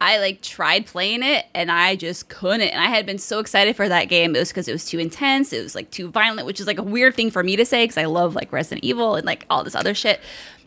I 0.00 0.18
like 0.18 0.42
tried 0.42 0.84
playing 0.84 1.22
it 1.22 1.46
and 1.54 1.70
I 1.70 1.96
just 1.96 2.28
couldn't. 2.28 2.68
And 2.68 2.80
I 2.80 2.88
had 2.88 3.06
been 3.06 3.18
so 3.18 3.38
excited 3.38 3.74
for 3.74 3.88
that 3.88 4.10
game. 4.10 4.36
It 4.36 4.38
was 4.38 4.50
because 4.50 4.68
it 4.68 4.72
was 4.72 4.84
too 4.84 4.98
intense, 4.98 5.52
it 5.52 5.62
was 5.62 5.74
like 5.74 5.90
too 5.90 6.10
violent, 6.10 6.46
which 6.46 6.60
is 6.60 6.66
like 6.66 6.78
a 6.78 6.82
weird 6.82 7.14
thing 7.14 7.30
for 7.30 7.42
me 7.42 7.56
to 7.56 7.64
say 7.64 7.84
because 7.84 7.96
I 7.96 8.04
love 8.04 8.34
like 8.34 8.52
Resident 8.52 8.84
Evil 8.84 9.14
and 9.14 9.24
like 9.24 9.46
all 9.48 9.64
this 9.64 9.74
other 9.74 9.94
shit. 9.94 10.20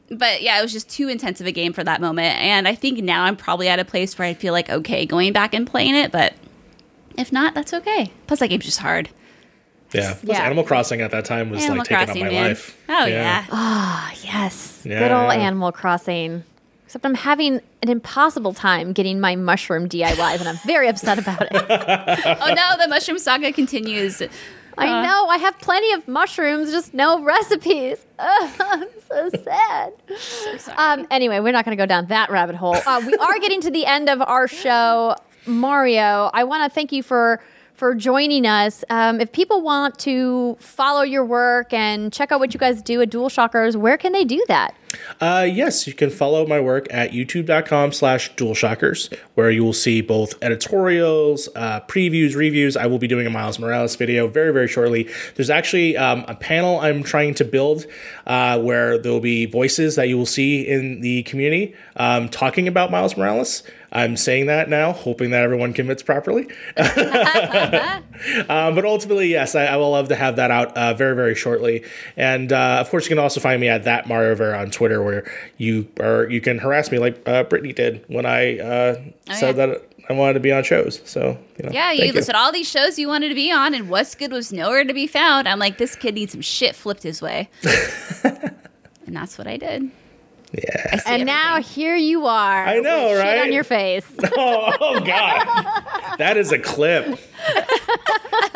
But 0.09 0.41
yeah, 0.41 0.57
it 0.57 0.61
was 0.63 0.71
just 0.71 0.89
too 0.89 1.07
intense 1.07 1.39
of 1.39 1.45
a 1.47 1.51
game 1.51 1.73
for 1.73 1.83
that 1.83 2.01
moment. 2.01 2.35
And 2.39 2.67
I 2.67 2.73
think 2.73 3.03
now 3.03 3.25
I'm 3.25 3.35
probably 3.35 3.67
at 3.67 3.77
a 3.77 3.85
place 3.85 4.17
where 4.17 4.27
I 4.27 4.33
feel 4.33 4.53
like 4.53 4.69
okay 4.69 5.05
going 5.05 5.33
back 5.33 5.53
and 5.53 5.67
playing 5.67 5.95
it, 5.95 6.11
but 6.11 6.33
if 7.17 7.31
not, 7.31 7.53
that's 7.53 7.73
okay. 7.73 8.11
Plus, 8.25 8.39
that 8.39 8.47
game's 8.47 8.65
just 8.65 8.79
hard. 8.79 9.09
Yeah. 9.93 10.17
Yeah. 10.23 10.43
Animal 10.43 10.63
Crossing 10.63 11.01
at 11.01 11.11
that 11.11 11.25
time 11.25 11.49
was 11.49 11.63
Animal 11.63 11.79
like 11.79 11.87
taking 11.87 12.05
Crossing, 12.05 12.23
up 12.23 12.31
my 12.31 12.33
man. 12.33 12.47
life. 12.49 12.77
Oh 12.89 13.05
yeah. 13.05 13.45
Ah, 13.51 14.13
yes. 14.23 14.81
Yeah, 14.85 14.99
Good 14.99 15.11
old 15.11 15.33
yeah. 15.33 15.39
Animal 15.39 15.71
Crossing. 15.71 16.43
Except 16.85 17.05
I'm 17.05 17.15
having 17.15 17.59
an 17.81 17.89
impossible 17.89 18.53
time 18.53 18.93
getting 18.93 19.19
my 19.19 19.35
mushroom 19.35 19.89
DIY 19.89 20.39
and 20.39 20.47
I'm 20.47 20.57
very 20.65 20.87
upset 20.87 21.19
about 21.19 21.41
it. 21.41 21.51
oh 21.53 22.53
no, 22.53 22.81
the 22.81 22.87
Mushroom 22.87 23.19
Saga 23.19 23.51
continues. 23.51 24.21
I 24.77 25.01
know 25.03 25.27
I 25.27 25.37
have 25.37 25.57
plenty 25.59 25.91
of 25.93 26.07
mushrooms, 26.07 26.71
just 26.71 26.93
no 26.93 27.21
recipes. 27.23 28.05
Ugh, 28.19 28.51
I'm 28.59 28.87
so 29.07 29.29
sad. 29.43 29.93
Um, 30.77 31.07
anyway, 31.09 31.39
we're 31.39 31.51
not 31.51 31.65
going 31.65 31.75
to 31.75 31.81
go 31.81 31.87
down 31.87 32.07
that 32.07 32.29
rabbit 32.29 32.55
hole. 32.55 32.75
Uh, 32.85 33.01
we 33.05 33.13
are 33.15 33.39
getting 33.39 33.59
to 33.61 33.71
the 33.71 33.85
end 33.85 34.09
of 34.09 34.21
our 34.21 34.47
show, 34.47 35.15
Mario. 35.45 36.29
I 36.33 36.43
want 36.43 36.63
to 36.63 36.73
thank 36.73 36.91
you 36.91 37.01
for 37.03 37.41
for 37.77 37.93
joining 37.93 38.47
us. 38.47 38.83
Um, 38.89 39.21
if 39.21 39.31
people 39.31 39.61
want 39.61 39.99
to 39.99 40.57
follow 40.59 41.03
your 41.03 41.23
work 41.23 41.71
and 41.71 42.11
check 42.11 42.31
out 42.31 42.39
what 42.39 42.53
you 42.53 42.59
guys 42.59 42.81
do 42.81 43.01
at 43.01 43.11
DualShockers, 43.11 43.75
where 43.75 43.97
can 43.97 44.13
they 44.13 44.25
do 44.25 44.43
that? 44.47 44.75
Uh, 45.21 45.47
yes, 45.49 45.85
you 45.85 45.93
can 45.93 46.09
follow 46.09 46.45
my 46.47 46.59
work 46.59 46.87
at 46.89 47.11
youtube.com 47.11 47.91
slash 47.91 48.33
dualshockers, 48.33 49.15
where 49.35 49.51
you 49.51 49.63
will 49.63 49.73
see 49.73 50.01
both 50.01 50.41
editorials, 50.41 51.49
uh, 51.55 51.81
previews, 51.81 52.35
reviews. 52.35 52.75
I 52.75 52.87
will 52.87 52.97
be 52.97 53.07
doing 53.07 53.27
a 53.27 53.29
Miles 53.29 53.59
Morales 53.59 53.95
video 53.95 54.27
very, 54.27 54.51
very 54.51 54.67
shortly. 54.67 55.07
There's 55.35 55.49
actually 55.49 55.97
um, 55.97 56.25
a 56.27 56.35
panel 56.35 56.79
I'm 56.79 57.03
trying 57.03 57.35
to 57.35 57.45
build 57.45 57.85
uh, 58.25 58.59
where 58.59 58.97
there 58.97 59.11
will 59.11 59.19
be 59.19 59.45
voices 59.45 59.95
that 59.97 60.07
you 60.07 60.17
will 60.17 60.25
see 60.25 60.67
in 60.67 61.01
the 61.01 61.23
community 61.23 61.75
um, 61.97 62.29
talking 62.29 62.67
about 62.67 62.89
Miles 62.89 63.15
Morales. 63.15 63.63
I'm 63.97 64.15
saying 64.15 64.45
that 64.45 64.69
now, 64.69 64.91
hoping 64.91 65.31
that 65.31 65.41
everyone 65.41 65.73
commits 65.73 66.03
properly. 66.03 66.47
Um, 66.77 66.85
but 68.47 68.85
ultimately, 68.85 69.29
yes, 69.29 69.55
I, 69.55 69.65
I 69.65 69.77
will 69.77 69.89
love 69.89 70.09
to 70.09 70.15
have 70.15 70.35
that 70.35 70.51
out 70.51 70.77
uh, 70.77 70.93
very, 70.93 71.15
very 71.15 71.33
shortly. 71.33 71.83
And 72.15 72.53
uh, 72.53 72.77
of 72.79 72.91
course, 72.91 73.05
you 73.05 73.09
can 73.09 73.17
also 73.17 73.39
find 73.39 73.59
me 73.59 73.69
at 73.69 73.85
that 73.85 74.07
Mario 74.07 74.35
Vera 74.35 74.59
on 74.59 74.69
Twitter, 74.69 75.01
where 75.01 75.27
you 75.57 75.87
or 75.99 76.29
you 76.29 76.41
can 76.41 76.59
harass 76.59 76.91
me 76.91 76.99
like 76.99 77.19
uh, 77.27 77.43
Brittany 77.45 77.73
did 77.73 78.05
when 78.07 78.27
I 78.27 78.59
uh, 78.59 78.93
said 79.33 79.57
yeah. 79.57 79.65
that 79.65 79.89
I 80.11 80.13
wanted 80.13 80.33
to 80.33 80.41
be 80.41 80.51
on 80.51 80.63
shows. 80.63 81.01
So 81.03 81.35
you 81.57 81.65
know, 81.65 81.71
Yeah, 81.71 81.91
you 81.91 82.13
listed 82.13 82.35
all 82.35 82.51
these 82.51 82.69
shows 82.69 82.99
you 82.99 83.07
wanted 83.07 83.29
to 83.29 83.35
be 83.35 83.51
on, 83.51 83.73
and 83.73 83.89
What's 83.89 84.13
Good 84.13 84.31
was 84.31 84.53
nowhere 84.53 84.83
to 84.83 84.93
be 84.93 85.07
found. 85.07 85.47
I'm 85.47 85.57
like, 85.57 85.79
this 85.79 85.95
kid 85.95 86.13
needs 86.13 86.33
some 86.33 86.41
shit 86.41 86.75
flipped 86.75 87.01
his 87.01 87.19
way. 87.19 87.49
and 88.23 89.15
that's 89.15 89.39
what 89.39 89.47
I 89.47 89.57
did. 89.57 89.89
Yeah. 90.53 91.01
And 91.05 91.25
now 91.25 91.55
everything. 91.55 91.73
here 91.73 91.95
you 91.95 92.25
are. 92.25 92.65
I 92.65 92.79
know, 92.79 93.09
with 93.09 93.17
shit 93.17 93.25
right? 93.25 93.39
on 93.39 93.51
your 93.51 93.65
face. 93.65 94.05
oh, 94.37 94.77
oh 94.79 94.99
God, 95.01 96.17
that 96.17 96.37
is 96.37 96.51
a 96.53 96.59
clip. 96.59 97.19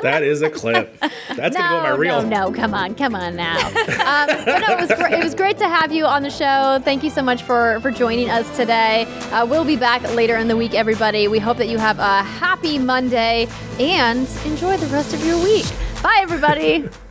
that 0.02 0.24
is 0.24 0.42
a 0.42 0.50
clip. 0.50 0.98
That's 1.36 1.56
gonna 1.56 1.70
go 1.70 1.78
in 1.78 1.84
my 1.84 1.90
reel. 1.90 2.24
no, 2.24 2.50
no, 2.50 2.56
come 2.56 2.74
on, 2.74 2.96
come 2.96 3.14
on 3.14 3.36
now. 3.36 3.58
um, 3.68 4.28
but 4.46 4.60
no, 4.60 4.78
it 4.78 4.80
was 4.80 4.98
gr- 4.98 5.16
it 5.16 5.24
was 5.24 5.36
great 5.36 5.58
to 5.58 5.68
have 5.68 5.92
you 5.92 6.06
on 6.06 6.24
the 6.24 6.30
show. 6.30 6.80
Thank 6.84 7.04
you 7.04 7.10
so 7.10 7.22
much 7.22 7.44
for 7.44 7.80
for 7.82 7.92
joining 7.92 8.30
us 8.30 8.56
today. 8.56 9.04
Uh, 9.32 9.46
we'll 9.46 9.66
be 9.66 9.76
back 9.76 10.02
later 10.16 10.38
in 10.38 10.48
the 10.48 10.58
week, 10.58 10.74
everybody. 10.74 11.28
We 11.28 11.40
hope 11.40 11.58
that 11.58 11.68
you 11.68 11.78
have 11.78 12.00
a 12.00 12.24
happy 12.24 12.80
Monday 12.80 13.48
and 13.80 14.30
enjoy 14.46 14.78
the 14.78 14.88
rest 14.88 15.14
of 15.14 15.26
your 15.26 15.42
week. 15.44 15.66
Bye, 16.02 16.20
everybody. 16.22 16.90